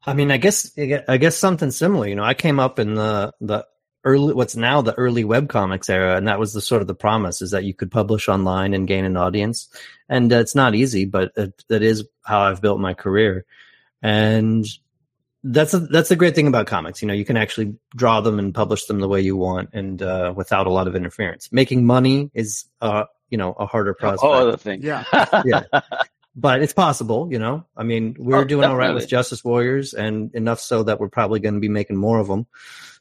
I 0.03 0.13
mean, 0.13 0.31
I 0.31 0.37
guess 0.37 0.71
I 1.07 1.17
guess 1.17 1.37
something 1.37 1.69
similar. 1.69 2.07
You 2.07 2.15
know, 2.15 2.23
I 2.23 2.33
came 2.33 2.59
up 2.59 2.79
in 2.79 2.95
the 2.95 3.33
the 3.39 3.65
early 4.03 4.33
what's 4.33 4.55
now 4.55 4.81
the 4.81 4.93
early 4.95 5.23
web 5.23 5.49
comics 5.49 5.89
era, 5.89 6.15
and 6.15 6.27
that 6.27 6.39
was 6.39 6.53
the 6.53 6.61
sort 6.61 6.81
of 6.81 6.87
the 6.87 6.95
promise 6.95 7.41
is 7.41 7.51
that 7.51 7.63
you 7.63 7.73
could 7.73 7.91
publish 7.91 8.27
online 8.27 8.73
and 8.73 8.87
gain 8.87 9.05
an 9.05 9.17
audience. 9.17 9.69
And 10.09 10.31
uh, 10.31 10.37
it's 10.37 10.55
not 10.55 10.75
easy, 10.75 11.05
but 11.05 11.31
it, 11.35 11.63
that 11.69 11.81
is 11.81 12.07
how 12.23 12.41
I've 12.41 12.61
built 12.61 12.79
my 12.79 12.93
career. 12.93 13.45
And 14.01 14.65
that's 15.43 15.73
a, 15.73 15.79
that's 15.79 16.09
the 16.09 16.15
great 16.15 16.35
thing 16.35 16.47
about 16.47 16.67
comics. 16.67 17.01
You 17.01 17.07
know, 17.07 17.13
you 17.13 17.25
can 17.25 17.37
actually 17.37 17.75
draw 17.95 18.21
them 18.21 18.39
and 18.39 18.53
publish 18.53 18.85
them 18.85 18.99
the 18.99 19.07
way 19.07 19.21
you 19.21 19.35
want, 19.35 19.69
and 19.73 20.01
uh, 20.01 20.33
without 20.35 20.67
a 20.67 20.71
lot 20.71 20.87
of 20.87 20.95
interference. 20.95 21.51
Making 21.51 21.85
money 21.85 22.29
is, 22.33 22.65
uh, 22.81 23.05
you 23.29 23.37
know, 23.37 23.53
a 23.53 23.65
harder 23.65 23.93
process. 23.93 24.19
Oh, 24.23 24.31
other 24.31 24.57
thing. 24.57 24.81
Yeah. 24.81 25.03
Yeah. 25.45 25.63
But 26.35 26.61
it's 26.61 26.73
possible, 26.73 27.27
you 27.31 27.39
know. 27.39 27.65
I 27.75 27.83
mean, 27.83 28.15
we're 28.17 28.37
Oh, 28.37 28.43
doing 28.45 28.65
all 28.65 28.75
right 28.75 28.93
with 28.93 29.07
Justice 29.07 29.43
Warriors, 29.43 29.93
and 29.93 30.33
enough 30.33 30.59
so 30.59 30.83
that 30.83 30.99
we're 30.99 31.09
probably 31.09 31.39
going 31.39 31.55
to 31.55 31.59
be 31.59 31.69
making 31.69 31.97
more 31.97 32.19
of 32.19 32.27
them. 32.27 32.47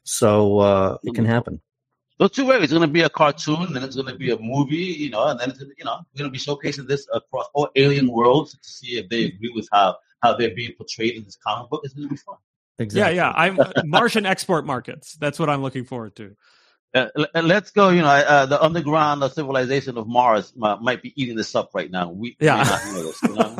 So 0.03 0.59
uh, 0.59 0.97
it 1.03 1.13
can 1.15 1.25
Mhm. 1.25 1.29
happen. 1.29 1.61
Well, 2.19 2.29
two 2.29 2.45
ways. 2.45 2.61
It's 2.63 2.71
going 2.73 2.81
to 2.87 2.87
be 2.87 3.01
a 3.01 3.09
cartoon, 3.09 3.73
then 3.73 3.83
it's 3.83 3.95
going 3.95 4.07
to 4.07 4.15
be 4.15 4.29
a 4.29 4.37
movie, 4.37 4.75
you 4.75 5.09
know, 5.09 5.27
and 5.27 5.39
then 5.39 5.49
it's 5.49 5.59
gonna, 5.59 5.71
you 5.77 5.85
know 5.85 5.97
we're 6.13 6.19
going 6.19 6.31
to 6.31 6.33
be 6.33 6.37
showcasing 6.37 6.87
this 6.87 7.07
across 7.13 7.47
all 7.53 7.69
alien 7.75 8.07
worlds 8.11 8.51
to 8.53 8.69
see 8.69 8.97
if 8.99 9.09
they 9.09 9.25
agree 9.25 9.51
with 9.55 9.67
how 9.71 9.97
how 10.21 10.35
they're 10.35 10.53
being 10.53 10.73
portrayed 10.73 11.15
in 11.15 11.23
this 11.23 11.35
comic 11.43 11.69
book. 11.71 11.81
It's 11.83 11.93
going 11.95 12.07
to 12.07 12.13
be 12.13 12.17
fun. 12.17 12.35
Exactly. 12.77 13.15
Yeah, 13.15 13.29
yeah. 13.29 13.33
I'm 13.35 13.57
Martian 13.85 14.25
export 14.27 14.65
markets. 14.65 15.13
That's 15.13 15.39
what 15.39 15.49
I'm 15.49 15.61
looking 15.63 15.83
forward 15.83 16.15
to. 16.17 16.35
Uh, 16.93 17.07
let's 17.41 17.71
go. 17.71 17.89
You 17.89 18.01
know, 18.01 18.07
uh, 18.07 18.45
the 18.47 18.61
underground 18.61 19.23
uh, 19.23 19.29
civilization 19.29 19.97
of 19.97 20.07
Mars 20.07 20.51
uh, 20.61 20.75
might 20.81 21.01
be 21.01 21.13
eating 21.21 21.35
this 21.35 21.55
up 21.55 21.71
right 21.73 21.89
now. 21.89 22.09
We 22.11 22.35
we 22.39 22.45
Yeah. 22.47 22.57
may 22.57 22.63
not 22.69 22.81
this, 23.03 23.23
you 23.23 23.35
know? 23.35 23.57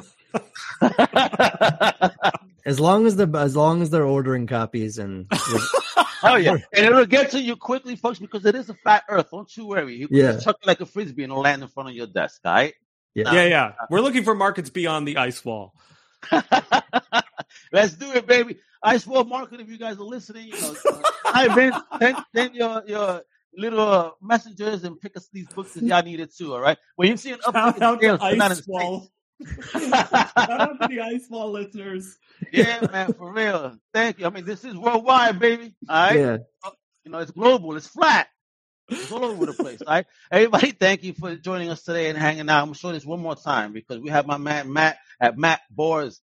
As 2.65 2.79
long 2.79 3.07
as 3.07 3.15
they're 3.15 3.35
as 3.35 3.55
long 3.55 3.81
as 3.81 3.89
they're 3.89 4.05
ordering 4.05 4.45
copies 4.47 4.97
and 4.99 5.25
oh 6.23 6.35
yeah, 6.35 6.51
and 6.73 6.85
it'll 6.85 7.05
get 7.07 7.31
to 7.31 7.41
you 7.41 7.55
quickly, 7.55 7.95
folks, 7.95 8.19
because 8.19 8.45
it 8.45 8.53
is 8.53 8.69
a 8.69 8.75
flat 8.75 9.03
Earth. 9.09 9.29
Don't 9.31 9.55
you 9.57 9.65
worry. 9.65 9.95
You 9.95 10.07
can 10.07 10.17
Yeah. 10.17 10.31
just 10.33 10.45
chuck 10.45 10.57
it 10.61 10.67
like 10.67 10.79
a 10.79 10.85
frisbee 10.85 11.23
and 11.23 11.31
it'll 11.31 11.41
land 11.41 11.63
in 11.63 11.67
front 11.69 11.89
of 11.89 11.95
your 11.95 12.05
desk. 12.07 12.41
All 12.45 12.53
right. 12.53 12.73
yeah. 13.15 13.33
Yeah, 13.33 13.45
yeah. 13.45 13.71
We're 13.89 14.01
looking 14.01 14.23
for 14.23 14.35
markets 14.35 14.69
beyond 14.69 15.07
the 15.07 15.17
ice 15.17 15.43
wall. 15.43 15.73
Let's 17.71 17.93
do 17.93 18.11
it, 18.13 18.27
baby. 18.27 18.57
Ice 18.83 19.05
Wall 19.05 19.23
Market, 19.23 19.61
if 19.61 19.69
you 19.69 19.77
guys 19.77 19.97
are 19.97 20.03
listening, 20.03 20.47
you 20.47 20.61
know, 20.61 20.75
uh, 20.89 21.01
hi 21.23 21.53
Vince, 21.53 21.75
send, 21.99 22.17
send 22.35 22.55
your 22.55 22.83
your 22.85 23.21
little 23.55 23.79
uh, 23.79 24.11
messengers 24.21 24.83
and 24.83 24.99
pick 24.99 25.15
us 25.15 25.29
these 25.31 25.47
books 25.47 25.75
if 25.77 25.83
y'all 25.83 26.03
need 26.03 26.19
it 26.19 26.35
too. 26.35 26.53
All 26.53 26.59
right. 26.59 26.77
When 26.95 27.09
you 27.09 27.17
see 27.17 27.31
an 27.31 27.39
uptick 27.39 28.01
in 28.01 28.19
sales, 28.19 28.21
send 28.21 28.41
that 28.41 28.51
in 28.51 28.57
space. 28.57 29.09
the 30.89 31.01
ice 31.01 31.27
wall 31.29 31.51
listeners. 31.51 32.17
yeah, 32.51 32.87
man, 32.91 33.13
for 33.13 33.31
real. 33.33 33.77
Thank 33.93 34.19
you. 34.19 34.25
I 34.25 34.29
mean, 34.29 34.45
this 34.45 34.63
is 34.65 34.75
worldwide, 34.75 35.39
baby. 35.39 35.75
All 35.89 35.95
right. 35.95 36.19
Yeah. 36.19 36.37
You 37.05 37.11
know, 37.11 37.19
it's 37.19 37.31
global. 37.31 37.75
It's 37.75 37.87
flat. 37.87 38.27
It's 38.89 39.11
all 39.11 39.23
over 39.23 39.45
the 39.45 39.53
place. 39.53 39.81
All 39.81 39.93
right. 39.93 40.05
Everybody, 40.31 40.71
thank 40.71 41.03
you 41.03 41.13
for 41.13 41.35
joining 41.35 41.69
us 41.69 41.83
today 41.83 42.09
and 42.09 42.17
hanging 42.17 42.49
out. 42.49 42.61
I'm 42.61 42.67
gonna 42.67 42.75
show 42.75 42.91
this 42.91 43.05
one 43.05 43.21
more 43.21 43.35
time 43.35 43.73
because 43.73 43.99
we 43.99 44.09
have 44.09 44.27
my 44.27 44.37
man 44.37 44.71
Matt 44.71 44.97
at 45.19 45.37
Matt 45.37 45.61
Bors 45.69 46.19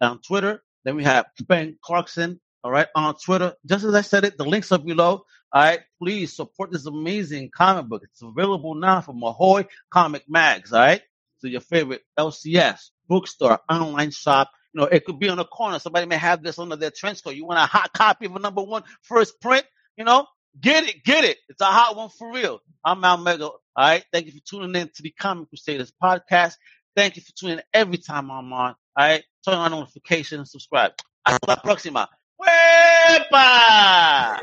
on 0.00 0.20
Twitter. 0.20 0.62
Then 0.86 0.94
we 0.94 1.02
have 1.02 1.26
Ben 1.48 1.76
Clarkson, 1.82 2.40
all 2.62 2.70
right, 2.70 2.86
on 2.94 3.16
Twitter. 3.16 3.54
Just 3.66 3.84
as 3.84 3.92
I 3.92 4.02
said 4.02 4.24
it, 4.24 4.38
the 4.38 4.44
links 4.44 4.70
are 4.70 4.78
below. 4.78 5.24
All 5.52 5.62
right. 5.62 5.80
Please 6.00 6.36
support 6.36 6.70
this 6.70 6.86
amazing 6.86 7.50
comic 7.52 7.86
book. 7.86 8.02
It's 8.04 8.22
available 8.22 8.76
now 8.76 9.00
from 9.00 9.20
Ahoy 9.22 9.66
Comic 9.90 10.22
Mags, 10.28 10.72
all 10.72 10.78
right? 10.78 11.02
So 11.38 11.48
your 11.48 11.60
favorite 11.60 12.02
LCS, 12.16 12.90
bookstore, 13.08 13.58
online 13.68 14.12
shop. 14.12 14.48
You 14.72 14.82
know, 14.82 14.86
it 14.86 15.04
could 15.04 15.18
be 15.18 15.28
on 15.28 15.40
a 15.40 15.44
corner. 15.44 15.80
Somebody 15.80 16.06
may 16.06 16.18
have 16.18 16.44
this 16.44 16.58
under 16.58 16.76
their 16.76 16.92
trench 16.92 17.24
coat. 17.24 17.34
You 17.34 17.46
want 17.46 17.58
a 17.58 17.66
hot 17.66 17.92
copy 17.92 18.26
of 18.26 18.36
a 18.36 18.38
number 18.38 18.62
one 18.62 18.84
first 19.02 19.40
print? 19.40 19.64
You 19.96 20.04
know, 20.04 20.26
get 20.60 20.84
it, 20.84 21.02
get 21.02 21.24
it. 21.24 21.38
It's 21.48 21.60
a 21.60 21.64
hot 21.64 21.96
one 21.96 22.10
for 22.10 22.32
real. 22.32 22.60
I'm 22.84 23.02
Al 23.02 23.16
Mega. 23.16 23.46
All 23.46 23.60
right. 23.76 24.04
Thank 24.12 24.26
you 24.26 24.32
for 24.32 24.40
tuning 24.48 24.80
in 24.80 24.88
to 24.94 25.02
the 25.02 25.10
Comic 25.18 25.48
Crusaders 25.48 25.92
podcast. 26.00 26.54
Thank 26.94 27.16
you 27.16 27.22
for 27.22 27.32
tuning 27.32 27.58
in 27.58 27.64
every 27.74 27.98
time 27.98 28.30
I'm 28.30 28.52
on. 28.52 28.76
All 28.96 29.06
right. 29.06 29.24
Turn 29.44 29.54
on 29.54 29.70
notifications 29.70 30.50
subscribe. 30.50 30.92
Hasta 31.24 31.46
la 31.46 31.56
próxima. 31.56 32.08
Wepa! 32.40 34.40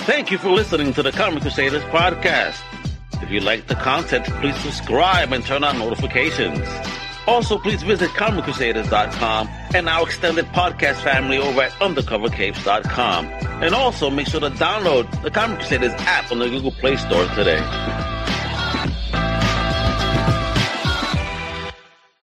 Thank 0.00 0.30
you 0.30 0.38
for 0.38 0.50
listening 0.50 0.92
to 0.94 1.02
the 1.02 1.12
Comic 1.12 1.42
Crusaders 1.42 1.82
podcast. 1.84 2.60
If 3.22 3.30
you 3.30 3.40
like 3.40 3.66
the 3.66 3.74
content, 3.74 4.24
please 4.40 4.56
subscribe 4.56 5.32
and 5.32 5.44
turn 5.44 5.64
on 5.64 5.78
notifications. 5.78 6.66
Also, 7.26 7.58
please 7.58 7.82
visit 7.82 8.08
ComicCrusaders.com 8.10 9.48
and 9.74 9.86
our 9.86 10.06
extended 10.06 10.46
podcast 10.46 11.02
family 11.02 11.36
over 11.36 11.60
at 11.60 11.72
UndercoverCapes.com. 11.72 13.26
And 13.62 13.74
also 13.74 14.08
make 14.08 14.28
sure 14.28 14.40
to 14.40 14.48
download 14.50 15.22
the 15.22 15.30
Comic 15.30 15.58
Crusaders 15.58 15.92
app 15.98 16.32
on 16.32 16.38
the 16.38 16.48
Google 16.48 16.72
Play 16.72 16.96
Store 16.96 17.26
today. 17.34 17.58